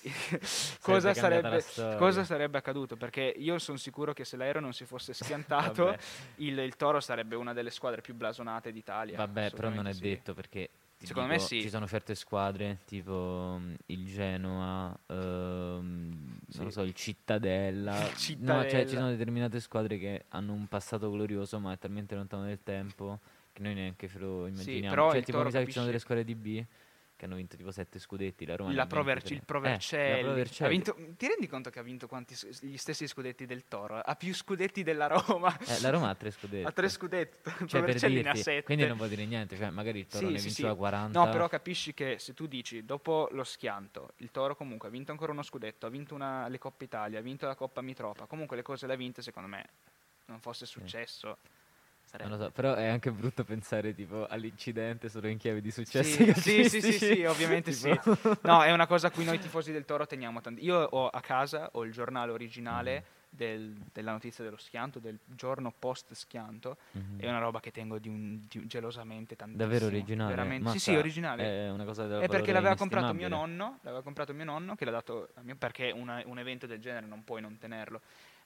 cosa, 0.80 1.12
sarebbe, 1.12 1.62
cosa 1.98 2.24
sarebbe 2.24 2.56
accaduto? 2.56 2.96
Perché 2.96 3.34
io 3.36 3.58
sono 3.58 3.76
sicuro 3.76 4.14
che 4.14 4.24
se 4.24 4.38
l'aereo 4.38 4.62
non 4.62 4.72
si 4.72 4.86
fosse 4.86 5.12
schiantato, 5.12 5.94
il, 6.36 6.58
il 6.58 6.76
Toro 6.76 6.98
sarebbe 7.00 7.36
una 7.36 7.52
delle 7.52 7.70
squadre 7.70 8.00
più 8.00 8.14
blasonate 8.14 8.72
d'Italia. 8.72 9.18
Vabbè, 9.18 9.50
però 9.50 9.68
non 9.68 9.86
è 9.86 9.92
sì. 9.92 10.00
detto 10.00 10.32
perché 10.32 10.70
Secondo 11.06 11.30
dico, 11.30 11.42
me 11.42 11.48
sì. 11.48 11.60
Ci 11.62 11.68
sono 11.70 11.86
certe 11.86 12.14
squadre, 12.14 12.80
tipo 12.84 13.56
mm, 13.60 13.74
il 13.86 14.06
Genoa, 14.06 14.96
ehm, 15.06 16.38
non 16.54 16.64
lo 16.64 16.66
Sì. 16.66 16.70
so, 16.70 16.82
il 16.82 16.94
Cittadella. 16.94 17.92
No, 18.00 18.06
cioè 18.06 18.14
Cittadella. 18.16 18.88
ci 18.88 18.94
sono 18.96 19.08
determinate 19.10 19.60
squadre 19.60 19.98
che 19.98 20.24
hanno 20.28 20.52
un 20.52 20.66
passato 20.66 21.10
glorioso, 21.10 21.58
ma 21.58 21.72
è 21.72 21.78
talmente 21.78 22.14
lontano 22.14 22.42
nel 22.44 22.60
tempo 22.62 23.18
che 23.52 23.62
noi 23.62 23.74
neanche 23.74 24.10
lo 24.18 24.46
immaginiamo. 24.46 24.94
però 24.94 25.10
cioè, 25.12 25.22
tipo, 25.22 25.42
mi 25.42 25.50
sa 25.50 25.58
che 25.60 25.66
ci 25.66 25.72
sono 25.72 25.86
delle 25.86 25.98
squadre 25.98 26.24
di 26.24 26.34
B 26.34 26.64
che 27.20 27.26
hanno 27.26 27.36
vinto 27.36 27.54
tipo 27.58 27.70
sette 27.70 27.98
scudetti, 27.98 28.46
la 28.46 28.56
Roma 28.56 28.72
La 28.72 28.84
ha 28.84 28.86
Prover- 28.86 29.16
23. 29.22 29.34
il 29.34 29.40
Eh, 29.42 29.44
Provercelli. 29.44 30.22
Provercelli. 30.22 30.66
Ha 30.66 30.70
vinto- 30.72 30.96
ti 31.18 31.26
rendi 31.26 31.46
conto 31.46 31.68
che 31.68 31.78
ha 31.78 31.82
vinto 31.82 32.06
quanti, 32.08 32.34
gli 32.62 32.78
stessi 32.78 33.06
scudetti 33.06 33.44
del 33.44 33.64
Toro? 33.68 33.98
Ha 33.98 34.16
più 34.16 34.34
scudetti 34.34 34.82
della 34.82 35.06
Roma. 35.06 35.54
Eh, 35.58 35.80
la 35.82 35.90
Roma 35.90 36.08
ha 36.08 36.14
tre 36.14 36.30
scudetti. 36.30 36.64
ha 36.66 36.72
tre 36.72 36.88
scudetti. 36.88 37.38
Cioè, 37.70 37.80
Provercelli 37.82 38.14
ne 38.22 38.30
ha 38.30 38.32
dirti, 38.32 38.42
sette. 38.42 38.62
quindi 38.62 38.86
non 38.86 38.96
vuol 38.96 39.10
dire 39.10 39.26
niente, 39.26 39.54
cioè, 39.58 39.68
magari 39.68 39.98
il 39.98 40.06
Toro 40.06 40.26
Sì, 40.28 40.32
ne 40.32 40.38
sì, 40.38 40.46
vinceva 40.46 40.70
sì. 40.72 40.76
40. 40.78 41.18
No, 41.24 41.30
però 41.30 41.46
capisci 41.48 41.92
che 41.92 42.18
se 42.18 42.32
tu 42.32 42.46
dici 42.46 42.86
dopo 42.86 43.28
lo 43.32 43.44
schianto, 43.44 44.12
il 44.18 44.30
Toro 44.30 44.56
comunque 44.56 44.88
ha 44.88 44.90
vinto 44.90 45.10
ancora 45.12 45.32
uno 45.32 45.42
scudetto, 45.42 45.84
ha 45.84 45.90
vinto 45.90 46.14
una, 46.14 46.48
le 46.48 46.56
Coppe 46.58 46.84
Italia, 46.84 47.18
ha 47.18 47.22
vinto 47.22 47.46
la 47.46 47.54
Coppa 47.54 47.82
Mitropa, 47.82 48.24
comunque 48.24 48.56
le 48.56 48.62
cose 48.62 48.86
le 48.86 48.94
ha 48.94 48.96
vinte, 48.96 49.20
secondo 49.20 49.48
me, 49.48 49.68
non 50.26 50.40
fosse 50.40 50.64
successo. 50.64 51.36
Sarebbe... 52.10 52.28
Non 52.28 52.38
lo 52.38 52.44
so, 52.46 52.50
però 52.50 52.74
è 52.74 52.88
anche 52.88 53.12
brutto 53.12 53.44
pensare 53.44 53.94
tipo 53.94 54.26
all'incidente 54.26 55.08
solo 55.08 55.28
in 55.28 55.38
chiave 55.38 55.60
di 55.60 55.70
Sì, 55.70 55.84
successi. 55.84 56.32
sì, 56.34 56.40
sì, 56.40 56.68
sì, 56.68 56.80
sì, 56.80 56.88
calcistici. 56.90 57.24
ovviamente 57.24 57.70
sì. 57.72 58.00
No, 58.42 58.64
è 58.64 58.72
una 58.72 58.88
cosa 58.88 59.06
a 59.06 59.10
cui 59.12 59.24
noi 59.24 59.38
tifosi 59.54 59.70
del 59.70 59.84
Toro 59.84 60.06
teniamo 60.08 60.40
tanto. 60.40 60.60
Io 60.60 60.76
ho 60.76 61.08
a 61.08 61.20
casa 61.20 61.68
ho 61.72 61.84
il 61.84 61.92
giornale 61.92 62.32
originale 62.32 62.94
Mhm. 62.96 63.04
del- 63.32 63.76
della 63.92 64.10
notizia 64.10 64.42
dello 64.42 64.56
schianto, 64.56 64.98
del 64.98 65.16
giorno 65.24 65.72
post 65.78 66.12
schianto. 66.14 66.78
Mhm. 66.92 67.20
È 67.20 67.28
una 67.28 67.38
roba 67.38 67.60
che 67.60 67.70
tengo 67.70 68.00
di 68.00 68.08
un- 68.08 68.40
di- 68.48 68.66
gelosamente 68.66 69.36
tantissimo. 69.36 69.68
Davvero 69.68 69.86
originale? 69.86 70.30
Veramente. 70.34 70.64
Sì, 70.64 70.74
Mazza, 70.74 70.90
sì, 70.90 70.96
originale. 70.96 71.44
È 71.66 71.70
una 71.70 71.84
cosa 71.84 72.08
da 72.08 72.18
È 72.18 72.26
perché 72.26 72.50
l'aveva 72.50 72.74
comprato 72.74 73.14
mio 73.14 73.28
nonno, 73.28 73.78
l'aveva 73.82 74.02
comprato 74.02 74.34
mio 74.34 74.44
nonno 74.44 74.74
che 74.74 74.84
l'ha 74.84 74.90
dato 74.90 75.28
a 75.34 75.42
mio, 75.42 75.54
perché 75.54 75.92
una- 75.92 76.20
un 76.26 76.40
evento 76.40 76.66
del 76.66 76.80
genere 76.80 77.06
non 77.06 77.22
puoi 77.22 77.40
non 77.40 77.56
tenerlo. 77.56 78.00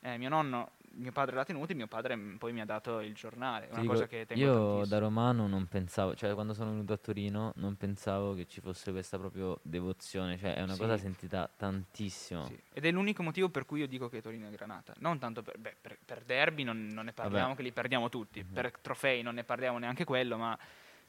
Eh, 0.07 0.19
mio 0.19 0.29
nonno, 0.29 0.73
mio 0.97 1.13
padre 1.13 1.35
l'ha 1.35 1.45
tenuto 1.45 1.73
e 1.73 1.75
mio 1.75 1.87
padre 1.87 2.15
mm, 2.15 2.37
poi 2.37 2.53
mi 2.53 2.61
ha 2.61 2.67
dato 2.67 3.01
il 3.01 3.15
giornale, 3.15 3.69
una 3.71 3.81
dico, 3.81 3.95
cosa 3.95 4.07
che 4.07 4.27
tengo 4.27 4.45
io 4.45 4.53
tantissimo. 4.53 4.87
da 4.87 4.99
romano 4.99 5.47
non 5.47 5.65
pensavo, 5.67 6.15
cioè 6.15 6.35
quando 6.35 6.53
sono 6.53 6.71
venuto 6.73 6.93
a 6.93 6.99
Torino 6.99 7.53
non 7.57 7.75
pensavo 7.77 8.35
che 8.35 8.47
ci 8.47 8.61
fosse 8.61 8.93
questa 8.93 9.17
proprio 9.19 9.61
devozione, 9.63 10.37
cioè 10.37 10.57
è 10.57 10.61
una 10.61 10.75
Sì. 10.75 10.81
cosa 10.81 10.99
sentita 10.99 11.49
tantissimo. 11.57 12.45
Sì, 12.45 12.61
Ed 12.75 12.85
è 12.85 12.91
l'unico 12.91 13.23
motivo 13.23 13.49
per 13.49 13.65
cui 13.65 13.81
io 13.81 13.87
dico 13.87 14.11
che 14.11 14.21
Torino 14.21 14.47
è 14.47 14.51
Granata. 14.51 14.93
Non 14.99 15.19
tanto 15.19 15.43
per, 15.43 15.57
beh, 15.59 15.77
per, 15.81 15.97
per 16.05 16.23
derby, 16.23 16.65
non, 16.65 16.87
non 16.93 17.07
ne 17.07 17.13
parliamo 17.15 17.45
Vabbè. 17.47 17.57
che 17.57 17.63
li 17.63 17.73
perdiamo 17.73 18.11
tutti. 18.11 18.43
Mhm. 18.45 18.53
Per 18.53 18.79
trofei 18.83 19.23
non 19.23 19.35
ne 19.37 19.45
parliamo 19.45 19.79
neanche 19.79 20.05
quello, 20.05 20.37
ma 20.37 20.57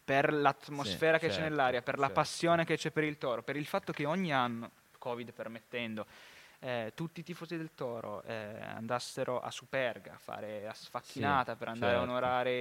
per 0.06 0.32
l'atmosfera 0.32 1.18
che 1.20 1.28
c'è 1.28 1.34
certo, 1.34 1.50
nell'aria, 1.50 1.82
per 1.82 1.96
la 1.96 2.06
certo. 2.06 2.22
passione 2.22 2.64
che 2.64 2.78
c'è 2.78 2.91
per 2.91 3.04
il 3.04 3.18
Toro, 3.18 3.43
per 3.43 3.58
il 3.58 3.66
fatto 3.66 3.91
che 3.91 4.06
ogni 4.06 4.32
anno, 4.32 4.70
Covid 5.00 5.34
permettendo, 5.34 6.06
eh, 6.60 6.91
tutti 6.95 7.20
i 7.20 7.24
tifosi 7.24 7.58
del 7.58 7.72
Toro 7.76 8.24
eh, 8.24 8.60
andassero 8.62 9.39
a 9.39 9.51
Superga 9.51 10.14
a 10.14 10.18
fare 10.18 10.68
a 10.68 10.74
sfacchinata 10.74 11.56
per 11.56 11.68
andare 11.70 11.93
certo. 11.93 12.08
a 12.08 12.12
onorare 12.12 12.51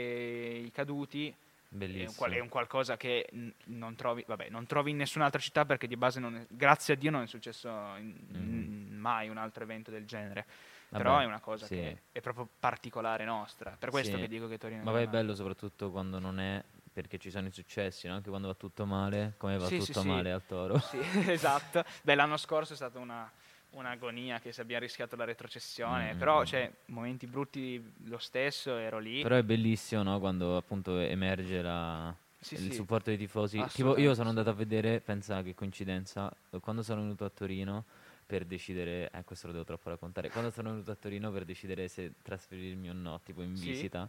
i 0.58 0.70
caduti. 0.70 1.28
È 1.28 1.32
un, 1.76 1.78
Bellissimo. 1.78 2.12
qual- 2.16 2.32
è 2.32 2.38
un 2.38 2.48
qualcosa 2.48 2.96
che 2.96 3.28
mm, 3.34 3.48
non 3.66 3.96
trovi, 3.96 4.22
vabbè, 4.26 4.48
non 4.48 4.64
trovi 4.66 4.92
in 4.92 4.96
nessun'altra 4.98 5.40
città 5.40 5.64
perché 5.64 5.86
di 5.88 5.96
base, 5.96 6.20
non 6.20 6.36
è- 6.36 6.46
grazie 6.48 6.94
a 6.94 6.96
Dio, 6.96 7.10
non 7.10 7.22
è 7.22 7.26
successo 7.26 7.68
in- 7.98 8.16
in- 8.32 8.96
mai 8.96 9.28
un 9.28 9.38
altro 9.38 9.64
evento 9.64 9.90
del 9.90 10.04
genere. 10.06 10.46
Però. 10.88 11.12
Vabbè, 11.12 11.24
è 11.24 11.26
una 11.26 11.40
cosa 11.40 11.66
sì. 11.66 11.74
che 11.74 12.02
è 12.12 12.20
proprio 12.20 12.48
particolare 12.60 13.24
nostra. 13.24 13.74
Per 13.76 13.90
questo 13.90 14.14
Sì. 14.14 14.20
che 14.22 14.28
dico 14.28 14.46
che 14.46 14.58
Torino 14.58 14.84
Ma 14.84 14.90
è 14.90 14.92
poi 14.92 15.02
è 15.02 15.06
una- 15.06 15.10
bello 15.10 15.34
soprattutto 15.34 15.90
quando 15.90 16.20
non 16.20 16.38
è 16.38 16.62
perché 16.92 17.18
ci 17.18 17.30
sono 17.32 17.48
i 17.48 17.50
successi, 17.50 18.06
no? 18.06 18.14
anche 18.14 18.28
quando 18.28 18.46
va 18.46 18.54
tutto 18.54 18.86
male, 18.86 19.34
come 19.36 19.58
va 19.58 19.66
Sì, 19.66 19.80
sì, 19.80 19.86
tutto 19.86 20.02
sì. 20.02 20.06
male 20.06 20.30
al 20.30 20.46
Toro. 20.46 20.78
Sì, 20.78 20.98
esatto. 21.32 21.82
Beh, 22.02 22.14
l'anno 22.14 22.36
scorso 22.36 22.74
è 22.74 22.76
stata 22.76 23.00
una, 23.00 23.28
un'agonia 23.74 24.40
che 24.40 24.52
si 24.52 24.60
abbiamo 24.60 24.82
rischiato 24.82 25.16
la 25.16 25.24
retrocessione. 25.24 26.14
Mm. 26.14 26.18
Però, 26.18 26.44
cioè, 26.44 26.70
momenti 26.86 27.26
brutti 27.26 27.82
lo 28.04 28.18
stesso, 28.18 28.76
ero 28.76 28.98
lì. 28.98 29.22
Però 29.22 29.36
è 29.36 29.42
bellissimo 29.42 30.02
no? 30.02 30.18
quando 30.18 30.56
appunto 30.56 30.98
emerge 30.98 31.62
la- 31.62 32.14
Sì, 32.40 32.54
il 32.54 32.60
sì. 32.60 32.72
supporto 32.72 33.10
dei 33.10 33.18
tifosi. 33.18 33.64
Tipo 33.72 33.96
io 33.96 34.14
sono 34.14 34.28
andato 34.28 34.50
a 34.50 34.52
vedere, 34.52 35.00
pensa 35.00 35.42
che 35.42 35.54
coincidenza, 35.54 36.30
eh, 36.50 36.60
quando 36.60 36.82
sono 36.82 37.00
venuto 37.00 37.24
a 37.24 37.30
Torino 37.30 37.84
per 38.26 38.44
decidere, 38.44 39.10
eh 39.12 39.24
questo 39.24 39.46
lo 39.46 39.52
devo 39.52 39.64
troppo 39.64 39.90
raccontare, 39.90 40.30
quando 40.30 40.50
sono 40.50 40.70
venuto 40.70 40.90
a 40.90 40.94
Torino 40.94 41.30
per 41.30 41.44
decidere 41.44 41.88
se 41.88 42.12
trasferirmi 42.22 42.90
o 42.90 42.92
no, 42.92 43.20
tipo 43.22 43.42
in 43.42 43.56
Sì. 43.56 43.70
visita, 43.70 44.08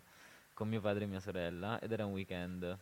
con 0.54 0.68
mio 0.70 0.80
padre 0.82 1.04
e 1.04 1.08
mia 1.08 1.20
sorella, 1.20 1.80
ed 1.80 1.92
era 1.92 2.06
un 2.06 2.14
weekend, 2.14 2.78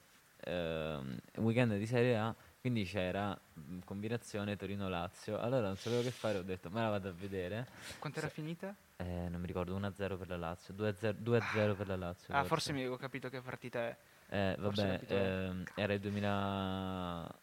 ehm, 0.46 1.18
un 1.38 1.44
weekend 1.44 1.76
di 1.78 1.86
Serie 1.88 2.18
A, 2.18 2.36
Quindi 2.64 2.86
c'era 2.86 3.38
mh, 3.56 3.80
combinazione 3.84 4.56
Torino-Lazio. 4.56 5.38
Allora 5.38 5.68
non 5.68 5.76
sapevo 5.76 6.02
che 6.02 6.12
fare, 6.12 6.38
ho 6.38 6.44
detto, 6.44 6.70
me 6.70 6.80
la 6.82 6.88
vado 6.92 7.10
a 7.10 7.12
vedere. 7.12 7.68
Quanto 8.00 8.20
era 8.20 8.30
Sì. 8.30 8.36
finita? 8.36 8.74
Eh, 8.96 9.28
non 9.28 9.42
mi 9.42 9.48
ricordo, 9.48 9.76
1-0 9.76 10.18
per 10.18 10.30
la 10.30 10.38
Lazio, 10.38 10.74
2-0 10.74 11.18
2-0 11.20 11.76
per 11.76 11.88
la 11.88 11.98
Lazio. 11.98 12.34
Ah, 12.34 12.46
forse 12.46 12.72
mi 12.72 12.80
avevo 12.80 12.96
capito 12.96 13.28
che 13.28 13.42
partita 13.42 13.80
è. 13.82 13.98
Eh, 14.30 14.56
forse 14.62 14.82
vabbè, 14.82 14.94
capito 14.94 15.14
ehm, 15.14 15.64
era 15.76 15.92
il 15.94 16.00
2018. 16.00 17.42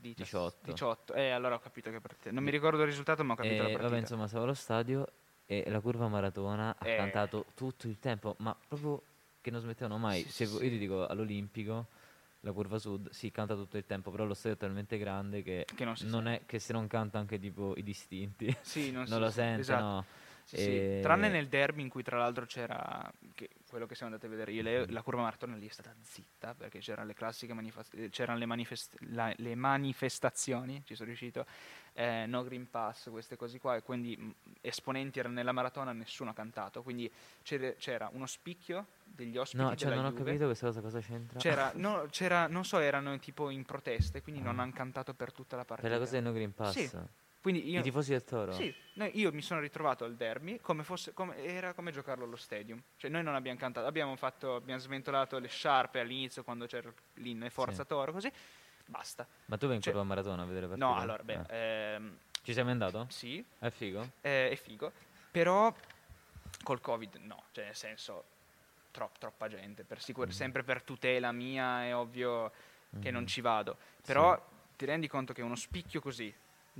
18. 0.00 0.64
18. 0.64 1.14
Eh, 1.14 1.30
allora 1.30 1.54
ho 1.54 1.60
capito 1.60 1.92
che 1.92 2.00
partita. 2.00 2.32
Non 2.32 2.42
mi 2.42 2.50
ricordo 2.50 2.80
il 2.80 2.86
risultato, 2.86 3.22
ma 3.22 3.34
ho 3.34 3.36
capito 3.36 3.62
la 3.62 3.68
E 3.68 3.70
partita. 3.70 3.88
vabbè, 3.88 4.00
insomma, 4.00 4.26
stavo 4.26 4.42
allo 4.44 4.54
stadio 4.54 5.06
e 5.46 5.62
la 5.70 5.78
curva 5.78 6.08
maratona 6.08 6.74
ha 6.76 6.86
Eh. 6.86 6.96
cantato 6.96 7.46
tutto 7.54 7.86
il 7.86 8.00
tempo, 8.00 8.34
ma 8.38 8.56
proprio 8.66 9.00
che 9.40 9.52
non 9.52 9.60
smettevano 9.60 9.96
mai. 9.98 10.22
Sì, 10.22 10.28
Se 10.30 10.44
sì, 10.44 10.50
vo- 10.50 10.58
sì. 10.58 10.64
Io 10.64 10.70
ti 10.70 10.78
dico, 10.78 11.06
all'Olimpico, 11.06 11.86
la 12.40 12.52
curva 12.52 12.78
sud, 12.78 13.10
si 13.10 13.30
canta 13.30 13.54
tutto 13.54 13.76
il 13.76 13.84
tempo, 13.86 14.10
però 14.10 14.24
lo 14.24 14.34
stadio 14.34 14.56
è 14.56 14.60
talmente 14.60 14.96
grande 14.98 15.42
che, 15.42 15.66
Che 15.74 15.84
non 15.84 15.96
si 15.96 16.06
non 16.06 16.26
è 16.26 16.42
che 16.46 16.58
se 16.58 16.72
non 16.72 16.86
canta 16.86 17.18
anche 17.18 17.38
tipo 17.38 17.74
i 17.76 17.82
distinti, 17.82 18.54
Sì, 18.62 18.90
non, 18.90 19.04
non 19.08 19.18
si- 19.18 19.24
lo 19.24 19.30
sente, 19.30 19.60
esatto. 19.62 19.82
no. 19.82 20.04
Sì, 20.44 20.56
sì. 20.56 20.98
Tranne 21.02 21.28
nel 21.28 21.48
derby 21.48 21.82
in 21.82 21.88
cui 21.88 22.02
tra 22.02 22.18
l'altro 22.18 22.44
c'era 22.46 23.12
che- 23.34 23.50
quello 23.70 23.86
che 23.86 23.94
siamo 23.94 24.12
andati 24.12 24.26
a 24.30 24.36
vedere 24.36 24.52
io, 24.52 24.60
e 24.60 24.62
Leo, 24.62 24.84
la 24.88 25.00
curva 25.02 25.22
maratona 25.22 25.54
lì 25.56 25.66
è 25.66 25.70
stata 25.72 25.94
zitta 26.02 26.54
perché 26.54 26.80
c'erano 26.80 27.06
le 27.06 27.14
classiche 27.14 27.54
manifest- 27.54 27.94
eh, 27.94 28.10
c'erano 28.10 28.38
le, 28.38 28.44
manifest- 28.46 28.96
la- 29.12 29.32
le 29.36 29.54
manifestazioni, 29.54 30.82
ci 30.84 30.94
sono 30.94 31.06
riuscito, 31.08 31.46
eh, 31.94 32.26
no 32.26 32.42
green 32.44 32.68
pass, 32.68 33.08
queste 33.10 33.36
cose 33.36 33.58
qua 33.58 33.76
e 33.76 33.82
quindi 33.82 34.16
mh, 34.16 34.34
esponenti 34.60 35.18
erano 35.18 35.34
nella 35.34 35.52
maratona, 35.52 35.92
nessuno 35.92 36.30
ha 36.30 36.34
cantato, 36.34 36.82
quindi 36.82 37.10
c'era, 37.42 37.72
c'era 37.74 38.10
uno 38.12 38.26
spicchio 38.26 38.86
degli 39.04 39.36
ospiti 39.36 39.62
No, 39.62 39.74
cioè 39.76 39.94
non 39.94 40.04
ho 40.04 40.10
Juve. 40.10 40.24
capito 40.24 40.44
questa 40.46 40.66
cosa 40.66 40.80
cosa 40.80 41.00
c'entra. 41.00 41.38
C'era, 41.38 41.72
no, 41.76 42.06
c'era, 42.10 42.46
non 42.48 42.64
so, 42.64 42.78
erano 42.78 43.18
tipo 43.18 43.50
in 43.50 43.64
proteste, 43.64 44.20
quindi 44.22 44.40
non 44.42 44.58
Ah. 44.58 44.62
hanno 44.62 44.72
cantato 44.72 45.14
per 45.14 45.32
tutta 45.32 45.56
la 45.56 45.64
partita. 45.64 45.88
per 45.88 45.98
la 45.98 46.04
cosa 46.04 46.14
del 46.16 46.24
no 46.24 46.32
green 46.32 46.52
pass. 46.54 46.72
Sì, 46.76 46.98
Quindi 47.40 47.70
io, 47.70 47.80
I 47.80 47.82
tifosi 47.82 48.10
del 48.10 48.22
Toro? 48.24 48.52
sì, 48.52 48.72
noi- 48.94 49.18
io 49.18 49.32
mi 49.32 49.40
sono 49.40 49.60
ritrovato 49.60 50.04
al 50.04 50.14
derby 50.14 50.60
come 50.60 50.82
fosse, 50.82 51.14
come- 51.14 51.36
era 51.42 51.72
come 51.72 51.90
giocarlo 51.90 52.24
allo 52.24 52.36
stadium. 52.36 52.80
Cioè 52.96 53.10
noi 53.10 53.22
non 53.22 53.34
abbiamo 53.34 53.58
cantato, 53.58 53.86
abbiamo, 53.86 54.14
fatto, 54.16 54.56
abbiamo 54.56 54.78
sventolato 54.80 55.38
le 55.38 55.48
sciarpe 55.48 56.00
all'inizio 56.00 56.44
quando 56.44 56.66
c'era 56.66 56.92
l'inno 57.14 57.46
e 57.46 57.50
Forza 57.50 57.82
Sì. 57.82 57.88
Toro, 57.88 58.12
così, 58.12 58.30
basta. 58.86 59.26
Ma 59.46 59.56
tu 59.56 59.70
in 59.70 59.80
Cioè- 59.80 59.92
curva 59.94 60.06
maratona 60.06 60.42
a 60.42 60.44
vedere 60.44 60.66
le 60.66 60.76
No, 60.76 60.94
allora, 60.96 61.22
beh, 61.22 61.40
Eh. 61.48 61.94
ehm, 61.94 62.18
Ci 62.42 62.52
sei 62.52 62.62
mai 62.62 62.72
andato? 62.72 63.06
sì, 63.08 63.42
È 63.58 63.70
figo? 63.70 64.10
eh, 64.20 64.50
è 64.50 64.56
figo, 64.56 64.92
però 65.30 65.74
col 66.62 66.80
Covid 66.82 67.14
no, 67.20 67.44
cioè 67.52 67.64
nel 67.64 67.74
senso 67.76 68.24
tro- 68.90 69.12
troppa 69.18 69.48
gente, 69.48 69.82
per 69.84 70.02
sicuro, 70.02 70.26
Mm. 70.26 70.30
sempre 70.30 70.62
per 70.62 70.82
tutela 70.82 71.32
mia 71.32 71.84
è 71.84 71.94
ovvio 71.96 72.52
che 73.00 73.10
non 73.10 73.22
Mhm. 73.22 73.28
ci 73.28 73.40
vado, 73.40 73.78
però 74.04 74.38
ti 74.76 74.84
rendi 74.84 75.06
conto 75.08 75.32
che 75.32 75.40
uno 75.42 75.54
spicchio 75.54 76.00
così 76.02 76.34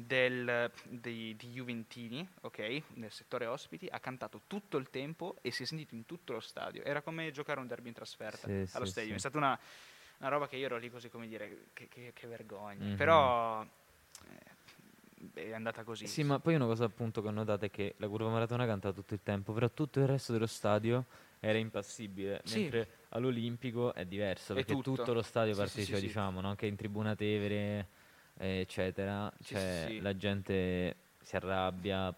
del- 0.06 0.70
dei, 0.84 1.34
di 1.36 1.48
Juventini, 1.50 2.26
ok, 2.42 2.82
nel 2.94 3.10
settore 3.10 3.46
ospiti, 3.46 3.86
ha 3.90 3.98
cantato 4.00 4.42
tutto 4.46 4.76
il 4.76 4.90
tempo 4.90 5.36
e 5.42 5.50
si 5.50 5.62
è 5.62 5.66
sentito 5.66 5.94
in 5.94 6.06
tutto 6.06 6.32
lo 6.32 6.40
stadio. 6.40 6.82
Era 6.84 7.02
come 7.02 7.30
giocare 7.30 7.60
un 7.60 7.66
derby 7.66 7.88
in 7.88 7.94
trasferta 7.94 8.46
Sì, 8.46 8.74
allo 8.76 8.84
sì, 8.84 8.90
stadium. 8.90 9.10
sì. 9.12 9.16
È 9.16 9.18
stata 9.18 9.36
una, 9.38 9.58
una 10.18 10.28
roba 10.28 10.48
che 10.48 10.56
io 10.56 10.66
ero 10.66 10.76
lì 10.78 10.90
così 10.90 11.08
come 11.08 11.26
dire, 11.26 11.66
che, 11.72 11.88
che- 11.88 12.12
che 12.14 12.26
vergogna. 12.26 12.84
Mhm. 12.86 12.96
Però 12.96 13.62
eh, 15.34 15.48
è 15.48 15.52
andata 15.52 15.82
così. 15.84 16.06
Sì, 16.06 16.22
ma 16.22 16.38
poi 16.38 16.54
una 16.54 16.66
cosa 16.66 16.84
appunto 16.84 17.20
che 17.22 17.28
ho 17.28 17.32
notato 17.32 17.64
è 17.66 17.70
che 17.70 17.94
la 17.98 18.08
curva 18.08 18.30
maratona 18.30 18.66
canta 18.66 18.92
tutto 18.92 19.14
il 19.14 19.20
tempo, 19.22 19.52
però 19.52 19.68
tutto 19.70 20.00
il 20.00 20.06
resto 20.06 20.32
dello 20.32 20.46
stadio 20.46 21.04
era 21.40 21.58
impassibile, 21.58 22.40
Sì. 22.44 22.60
mentre 22.60 22.88
all'Olimpico 23.10 23.94
è 23.94 24.04
diverso, 24.04 24.52
È 24.52 24.56
perché 24.56 24.72
tutto. 24.74 24.94
tutto. 24.94 25.12
lo 25.14 25.22
stadio 25.22 25.54
partecipa, 25.56 25.98
diciamo, 25.98 26.40
no? 26.40 26.48
anche 26.48 26.66
in 26.66 26.76
tribuna 26.76 27.14
Tevere, 27.16 27.88
eccetera, 28.40 29.30
Sì, 29.38 29.54
cioè 29.54 29.84
sì, 29.86 29.94
sì. 29.94 30.00
la 30.00 30.16
gente 30.16 30.96
si 31.20 31.36
arrabbia, 31.36 32.12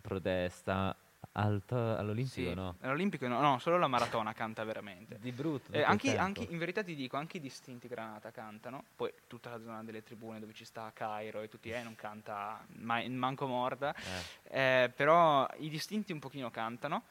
protesta, 0.00 0.94
alta, 1.32 1.98
all'Olimpico 1.98 2.54
no. 2.54 2.76
All'Olimpico 2.80 3.28
no, 3.28 3.40
no, 3.40 3.58
solo 3.58 3.78
la 3.78 3.86
maratona 3.86 4.32
canta 4.32 4.64
veramente. 4.64 5.18
Di 5.20 5.30
brutto. 5.32 5.72
Eh, 5.72 5.82
anche, 5.82 6.16
anche- 6.16 6.44
in 6.48 6.58
verità 6.58 6.82
ti 6.82 6.94
dico, 6.94 7.16
anche 7.16 7.36
i 7.36 7.40
distinti 7.40 7.86
Granata 7.88 8.30
cantano, 8.30 8.84
poi 8.96 9.12
tutta 9.26 9.50
la 9.50 9.60
zona 9.60 9.82
delle 9.82 10.02
tribune 10.02 10.40
dove 10.40 10.52
ci 10.54 10.64
sta 10.64 10.90
Cairo 10.94 11.40
e 11.42 11.48
tutti, 11.48 11.70
eh, 11.70 11.82
non 11.82 11.94
canta 11.94 12.64
mai- 12.78 13.08
manco 13.10 13.46
morda, 13.46 13.94
Eh, 13.94 14.36
Eh, 14.50 14.90
però 14.94 15.46
i 15.58 15.68
distinti 15.68 16.12
un 16.12 16.18
pochino 16.18 16.50
cantano, 16.50 17.02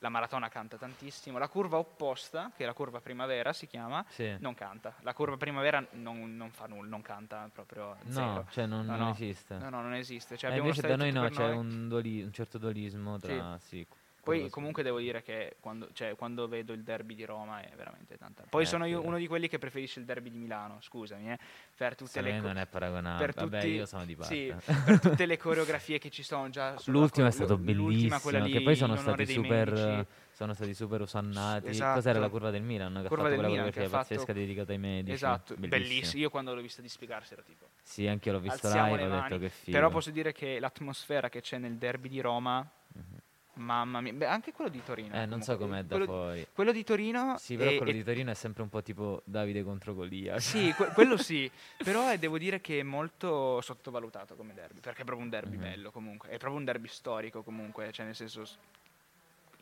la 0.00 0.08
maratona 0.08 0.48
canta 0.48 0.76
tantissimo, 0.76 1.38
la 1.38 1.48
curva 1.48 1.78
opposta, 1.78 2.50
che 2.56 2.62
è 2.62 2.66
la 2.66 2.72
curva 2.72 3.00
primavera 3.00 3.52
si 3.52 3.66
chiama, 3.66 4.04
sì. 4.08 4.36
non 4.40 4.54
canta, 4.54 4.94
la 5.00 5.12
curva 5.14 5.36
primavera 5.36 5.84
non, 5.92 6.36
non 6.36 6.50
fa 6.50 6.66
nulla, 6.66 6.88
non 6.88 7.02
canta 7.02 7.48
proprio 7.52 7.96
zero. 8.08 8.26
No, 8.26 8.46
cioè 8.50 8.66
non, 8.66 8.84
No, 8.86 8.92
non 8.96 9.06
no. 9.06 9.10
esiste. 9.12 9.56
No, 9.56 9.68
no, 9.70 9.82
non 9.82 9.94
esiste. 9.94 10.36
Cioè, 10.36 10.52
Eh, 10.52 10.58
invece 10.58 10.82
da 10.86 10.96
noi 10.96 11.12
no, 11.12 11.28
c'è 11.28 11.50
un, 11.50 11.88
duali- 11.88 12.22
un 12.22 12.32
certo 12.32 12.58
dualismo 12.58 13.18
tra... 13.18 13.58
Sì. 13.58 13.86
Poi 14.28 14.50
comunque 14.50 14.82
devo 14.82 14.98
dire 14.98 15.22
che 15.22 15.56
quando, 15.60 15.88
cioè, 15.92 16.14
quando 16.16 16.46
vedo 16.48 16.72
il 16.72 16.82
derby 16.82 17.14
di 17.14 17.24
Roma 17.24 17.60
è 17.60 17.70
veramente 17.76 18.16
tanta. 18.18 18.44
Poi 18.48 18.62
Eh, 18.64 18.66
sono 18.66 18.84
io 18.84 19.02
uno 19.04 19.16
di 19.16 19.26
quelli 19.26 19.48
che 19.48 19.58
preferisce 19.58 20.00
il 20.00 20.04
derby 20.04 20.30
di 20.30 20.38
Milano, 20.38 20.78
scusami, 20.80 21.30
eh, 21.32 21.38
per 21.74 21.94
tutte 21.96 22.10
Secondo 22.10 22.34
le 22.36 22.40
co- 22.42 22.46
non 22.48 22.58
è 22.58 22.66
paragonabile. 22.66 23.26
per 23.26 23.34
Vabbè, 23.34 23.60
tutti- 23.60 23.72
io 23.72 23.86
sono 23.86 24.04
di 24.04 24.16
parte. 24.16 24.34
sì, 24.34 24.54
per 24.84 25.00
tutte 25.00 25.26
le 25.26 25.36
coreografie 25.38 25.98
che 25.98 26.10
ci 26.10 26.22
sono 26.22 26.48
già 26.50 26.76
sulla 26.76 26.98
L'ultimo 26.98 27.26
è 27.26 27.30
co- 27.30 27.36
stato 27.36 27.56
l'ultima, 27.62 28.20
quella 28.20 28.40
lì, 28.40 28.52
Che 28.52 28.62
poi 28.62 28.76
sono 28.76 28.96
stati 28.96 29.26
super. 29.26 29.70
medici. 29.72 30.06
Sono 30.38 30.54
stati 30.54 30.72
super 30.72 31.00
osannati. 31.00 31.66
Esatto. 31.66 31.94
Cos'era 31.94 32.20
la 32.20 32.28
curva 32.28 32.50
del 32.50 32.62
Milan? 32.62 32.92
Che 33.02 33.08
Curva 33.08 33.14
ha 33.14 33.16
fatto 33.16 33.28
del 33.28 33.38
quella 33.38 33.48
Milan, 33.48 33.70
che 33.72 33.80
ha 33.84 33.88
fatto- 33.88 33.96
pazzesca 34.14 34.32
dedicata 34.32 34.70
ai 34.70 34.78
medici. 34.78 35.12
Esatto, 35.12 35.54
Bellissimo. 35.58 36.22
Io 36.22 36.30
quando 36.30 36.54
l'ho 36.54 36.60
vista 36.60 36.80
dispiegarsi 36.80 37.32
ero 37.32 37.42
tipo 37.42 37.70
Sì, 37.82 38.06
anche 38.06 38.28
io 38.28 38.34
l'ho 38.36 38.40
visto 38.40 38.68
live. 38.68 39.02
Ho 39.04 39.20
detto 39.20 39.38
che 39.38 39.48
figo. 39.48 39.76
Però 39.76 39.90
posso 39.90 40.12
dire 40.12 40.30
che 40.32 40.60
l'atmosfera 40.60 41.28
che 41.28 41.40
c'è 41.40 41.58
nel 41.58 41.74
derby 41.76 42.08
di 42.08 42.20
Roma, 42.20 42.58
Mhm. 42.94 43.17
Mamma 43.58 44.00
mia, 44.00 44.12
beh, 44.12 44.26
anche 44.26 44.52
quello 44.52 44.70
di 44.70 44.82
Torino. 44.82 45.14
Eh, 45.14 45.26
non 45.26 45.42
so 45.42 45.56
com'è 45.56 45.82
da 45.82 45.96
quello, 45.96 46.04
fuori. 46.12 46.46
quello 46.52 46.72
di 46.72 46.84
Torino 46.84 47.36
Sì, 47.38 47.56
però 47.56 47.70
è- 47.70 47.76
quello 47.76 47.90
è- 47.92 47.94
di 47.94 48.04
Torino 48.04 48.30
è 48.30 48.34
sempre 48.34 48.62
un 48.62 48.68
po' 48.68 48.82
tipo 48.82 49.22
Davide 49.24 49.62
contro 49.62 49.94
Golia. 49.94 50.38
Sì, 50.38 50.72
que- 50.74 50.88
quello 50.88 51.16
sì, 51.16 51.50
però 51.84 52.10
eh, 52.12 52.18
devo 52.18 52.38
dire 52.38 52.60
che 52.60 52.80
è 52.80 52.82
molto 52.82 53.60
sottovalutato 53.60 54.34
come 54.36 54.54
derby, 54.54 54.80
perché 54.80 55.02
è 55.02 55.04
proprio 55.04 55.24
un 55.24 55.30
derby 55.30 55.56
Mhm. 55.56 55.62
bello 55.62 55.90
comunque, 55.90 56.28
è 56.28 56.36
proprio 56.38 56.58
un 56.58 56.64
derby 56.64 56.88
storico 56.88 57.42
comunque, 57.42 57.92
cioè 57.92 58.06
nel 58.06 58.14
senso, 58.14 58.46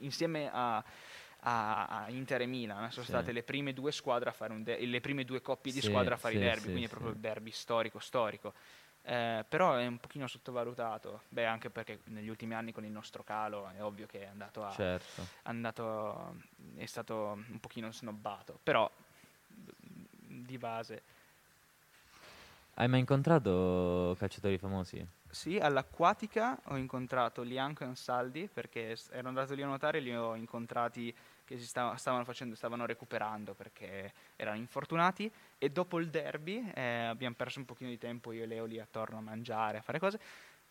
insieme 0.00 0.50
a, 0.52 0.82
a- 1.40 2.04
Inter 2.08 2.42
e 2.42 2.46
Milan 2.46 2.90
sono 2.90 3.04
Sì. 3.04 3.10
state 3.12 3.32
le 3.32 3.42
prime 3.42 3.72
due 3.72 3.92
squadre 3.92 4.28
a 4.28 4.32
fare 4.32 4.52
un 4.52 4.62
de- 4.62 4.84
le 4.84 5.00
prime 5.00 5.24
due 5.24 5.40
coppie 5.40 5.72
di 5.72 5.80
Sì, 5.80 5.86
squadra 5.86 6.14
a 6.14 6.18
fare 6.18 6.34
i 6.34 6.38
sì, 6.38 6.42
derby, 6.44 6.60
sì, 6.60 6.68
quindi 6.70 6.84
è 6.86 6.88
proprio 6.88 7.10
il 7.12 7.18
derby 7.18 7.50
storico 7.50 7.98
storico. 7.98 8.52
Eh, 9.08 9.44
però 9.48 9.76
è 9.76 9.86
un 9.86 9.98
pochino 9.98 10.26
sottovalutato, 10.26 11.22
beh 11.28 11.46
anche 11.46 11.70
perché 11.70 12.00
negli 12.06 12.28
ultimi 12.28 12.54
anni 12.54 12.72
con 12.72 12.84
il 12.84 12.90
nostro 12.90 13.22
calo 13.22 13.68
è 13.68 13.80
ovvio 13.80 14.04
che 14.06 14.22
è 14.22 14.26
andato 14.26 14.64
a, 14.64 14.72
Certo. 14.72 15.22
è 15.22 15.48
andato, 15.48 16.34
è 16.74 16.86
stato 16.86 17.38
un 17.48 17.60
pochino 17.60 17.92
snobbato, 17.92 18.58
però 18.60 18.90
di 19.46 20.58
base 20.58 21.02
Hai 22.74 22.88
mai 22.88 22.98
incontrato 23.00 24.16
calciatori 24.18 24.58
famosi? 24.58 25.06
Sì, 25.30 25.56
all'acquatica 25.56 26.58
ho 26.64 26.76
incontrato 26.76 27.42
Lianco 27.42 27.84
e 27.84 27.86
Ansaldi 27.86 28.48
perché 28.52 28.96
ero 29.12 29.28
andato 29.28 29.54
lì 29.54 29.62
a 29.62 29.66
nuotare 29.66 29.98
e 29.98 30.00
li 30.00 30.14
ho 30.14 30.34
incontrati 30.34 31.14
che 31.46 31.56
si 31.58 31.64
stava- 31.64 31.96
stavano, 31.96 32.24
facendo, 32.24 32.54
stavano 32.56 32.84
recuperando 32.84 33.54
perché 33.54 34.12
erano 34.34 34.58
infortunati 34.58 35.30
e 35.56 35.70
dopo 35.70 35.98
il 35.98 36.10
derby 36.10 36.70
eh, 36.74 37.04
abbiamo 37.04 37.36
perso 37.36 37.60
un 37.60 37.64
pochino 37.64 37.88
di 37.88 37.98
tempo 37.98 38.32
io 38.32 38.42
e 38.42 38.46
Leo 38.46 38.64
lì 38.64 38.80
attorno 38.80 39.18
a 39.18 39.20
mangiare, 39.20 39.78
a 39.78 39.82
fare 39.82 39.98
cose. 39.98 40.20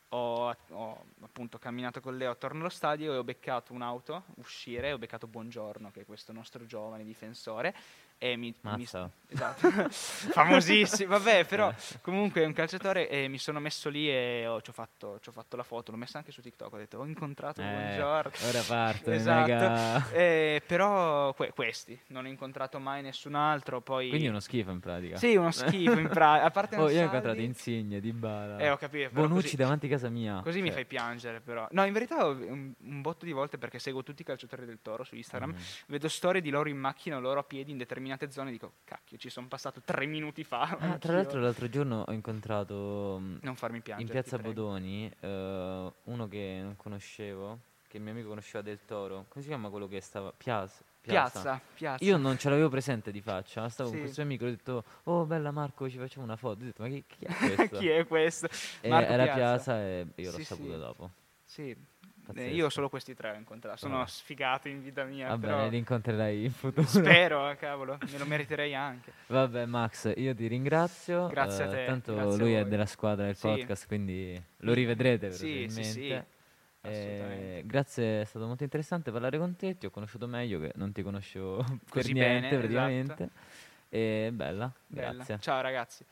Ho, 0.10 0.56
ho 0.70 1.06
appunto 1.22 1.58
camminato 1.58 2.00
con 2.00 2.16
Leo 2.16 2.30
attorno 2.30 2.60
allo 2.60 2.70
stadio 2.70 3.14
e 3.14 3.18
ho 3.18 3.24
beccato 3.24 3.74
un'auto 3.74 4.26
uscire, 4.36 4.92
ho 4.92 4.98
beccato 4.98 5.28
Buongiorno 5.28 5.90
che 5.90 6.02
è 6.02 6.06
questo 6.06 6.32
nostro 6.32 6.66
giovane 6.66 7.04
difensore 7.04 7.74
e 8.18 8.36
mi, 8.38 8.54
mi, 8.62 8.84
esatto, 8.84 9.68
famosissimo, 9.90 11.18
vabbè 11.18 11.46
però 11.46 11.70
Eh. 11.70 11.76
Comunque 12.02 12.42
è 12.42 12.46
un 12.46 12.54
calciatore 12.54 13.10
e 13.10 13.28
mi 13.28 13.38
sono 13.38 13.60
messo 13.60 13.90
lì 13.90 14.10
e 14.10 14.46
ho, 14.48 14.62
ci, 14.62 14.70
ho 14.70 14.74
fatto, 14.74 15.20
ci 15.22 15.30
ho 15.30 15.32
fatto 15.32 15.56
la 15.58 15.64
foto, 15.64 15.92
l'ho 15.92 15.98
messa 15.98 16.18
anche 16.18 16.32
su 16.32 16.42
TikTok, 16.42 16.74
ho 16.74 16.78
detto 16.78 16.98
ho 17.00 17.06
incontrato 17.06 17.62
Eh, 17.62 17.66
Buongiorno. 17.66 18.32
ora 18.48 18.62
parte, 18.66 19.14
Esatto. 19.16 20.16
Eh, 20.16 20.62
però 20.66 21.34
que- 21.34 21.52
questi, 21.54 22.00
non 22.08 22.26
ho 22.26 22.28
incontrato 22.28 22.80
mai 22.80 23.02
nessun 23.02 23.36
altro, 23.36 23.82
poi... 23.82 24.10
Quindi 24.10 24.28
uno 24.28 24.40
schifo 24.40 24.72
in 24.72 24.80
pratica. 24.80 25.18
Sì, 25.18 25.36
uno 25.36 25.52
schifo 25.52 26.00
in 26.00 26.08
pratica, 26.08 26.46
a 26.46 26.52
parte 26.52 26.76
Oh, 26.86 26.90
io 26.90 27.02
ho 27.02 27.04
incontrato 27.04 27.40
Insigne, 27.42 28.00
Di 28.00 28.14
Bala. 28.14 28.58
Eh, 28.58 28.70
ho 28.70 28.78
capito, 28.78 29.10
Bonucci 29.12 29.42
così- 29.42 29.56
davanti 29.56 29.86
a 29.88 29.90
casa 29.90 30.10
mia. 30.10 30.40
Così 30.44 30.60
mi 30.62 30.68
Cioè, 30.68 30.76
fai 30.76 30.86
piangere 30.86 31.42
però. 31.42 31.68
No, 31.72 31.86
in 31.86 31.94
verità 31.94 32.26
un, 32.26 32.74
un 32.78 33.02
botto 33.02 33.26
di 33.26 33.32
volte 33.32 33.58
perché 33.58 33.80
seguo 33.80 34.04
tutti 34.04 34.22
i 34.22 34.26
calciatori 34.26 34.66
del 34.66 34.80
Toro 34.82 35.04
su 35.04 35.16
Instagram, 35.16 35.52
mhm. 35.52 35.58
vedo 35.88 36.08
storie 36.08 36.42
di 36.42 36.50
loro 36.50 36.70
in 36.70 36.78
macchina, 36.78 37.18
loro 37.18 37.40
a 37.40 37.44
piedi 37.44 37.72
in 37.72 37.78
determinate 38.06 38.32
zone 38.32 38.52
dico, 38.52 38.74
cacchio, 38.84 39.18
ci 39.18 39.30
sono 39.30 39.48
passato 39.48 39.82
tre 39.84 40.06
minuti 40.06 40.44
fa. 40.44 40.62
Ah, 40.62 40.76
tra 40.78 40.86
anch'io." 40.94 41.12
l'altro 41.14 41.40
l'altro 41.40 41.70
giorno 41.70 42.04
ho 42.08 42.12
incontrato 42.12 43.22
farmi 43.56 43.82
piangere. 43.82 44.02
in 44.02 44.08
piazza. 44.08 44.38
Bodoni 44.38 45.12
eh, 45.20 45.92
uno 46.04 46.28
che 46.28 46.60
non 46.62 46.76
conoscevo, 46.76 47.60
che 47.88 47.98
il 47.98 48.04
mio 48.04 48.12
amico 48.12 48.30
conosceva 48.30 48.62
Del 48.64 48.80
Toro. 48.86 49.26
Come 49.30 49.42
si 49.44 49.48
chiama 49.48 49.70
quello 49.70 49.88
che 49.88 50.00
stava? 50.02 50.32
Piazza. 50.36 50.84
Piazza, 51.02 51.62
piazza. 51.76 52.04
Io 52.04 52.18
non 52.18 52.36
ce 52.40 52.50
l'avevo 52.50 52.68
presente 52.68 53.12
di 53.12 53.22
faccia, 53.22 53.70
stavo 53.70 53.90
Sì. 53.90 53.96
con 53.96 54.04
questo 54.06 54.22
amico 54.24 54.46
e 54.46 54.48
ho 54.48 54.50
detto, 54.52 54.84
oh 55.04 55.26
bella 55.26 55.52
Marco, 55.52 55.88
ci 55.88 56.00
facciamo 56.00 56.26
una 56.26 56.36
foto. 56.36 56.62
Ho 56.62 56.66
detto, 56.66 56.82
ma 56.82 56.90
chi, 56.90 57.04
chi 57.06 57.26
è 57.26 57.30
questo? 57.56 57.78
Chi 57.78 57.88
è 57.90 58.08
questo? 58.08 58.48
E 58.82 58.90
Marco 58.90 59.12
era 59.12 59.24
Piazza. 59.26 59.36
Piazza 59.38 59.82
e 59.84 60.08
io 60.16 60.32
l'ho 60.32 60.38
Sì, 60.38 60.44
saputo 60.44 60.72
sì. 60.74 60.78
dopo. 60.80 61.12
Sì, 61.44 61.70
eh, 61.70 61.78
Pazzesco. 62.26 62.56
io 62.56 62.70
solo 62.70 62.90
questi 62.90 63.14
tre 63.14 63.32
ho 63.32 63.36
incontrato. 63.36 63.78
Sono 63.78 63.96
Bravo. 63.96 64.10
sfigato 64.10 64.68
in 64.68 64.82
vita 64.82 65.04
mia. 65.04 65.28
Va 65.30 65.38
però 65.38 65.58
bene, 65.58 65.70
li 65.70 65.78
incontrerai 65.78 66.44
in 66.46 66.52
futuro. 66.52 66.88
Spero, 66.88 67.50
eh, 67.50 67.56
cavolo, 67.56 67.98
me 68.12 68.18
lo 68.18 68.26
meriterei 68.26 68.74
anche. 68.76 69.12
Vabbè 69.28 69.66
Max, 69.66 70.12
io 70.16 70.34
ti 70.36 70.48
ringrazio. 70.48 71.28
Grazie 71.28 71.64
a 71.64 71.68
eh, 71.68 71.70
te, 71.70 71.86
Tanto 71.86 72.36
lui 72.36 72.54
è 72.54 72.66
della 72.66 72.86
squadra 72.86 73.26
del 73.26 73.36
Sì. 73.36 73.48
podcast, 73.48 73.88
quindi 73.88 74.42
lo 74.58 74.74
rivedrete 74.74 75.32
Sì, 75.32 75.38
sì, 75.38 75.48
probabilmente. 75.48 75.92
sì. 75.92 76.12
Eh, 76.12 76.92
Assolutamente. 76.92 77.66
grazie, 77.66 78.22
è 78.22 78.26
stato 78.26 78.46
molto 78.46 78.64
interessante 78.64 79.12
parlare 79.12 79.38
con 79.40 79.56
te, 79.56 79.76
ti 79.78 79.88
ho 79.88 79.90
conosciuto 79.90 80.28
meglio 80.28 80.60
che 80.60 80.72
non 80.76 80.92
ti 80.92 81.02
conoscevo 81.02 81.64
per 81.92 82.12
niente 82.12 82.50
bene, 82.50 82.58
praticamente. 82.58 83.14
esatto. 83.24 83.30
E 83.90 84.30
bella, 84.34 84.72
Bella. 84.88 85.12
grazie. 85.14 85.40
Ciao 85.40 85.62
ragazzi. 85.62 86.06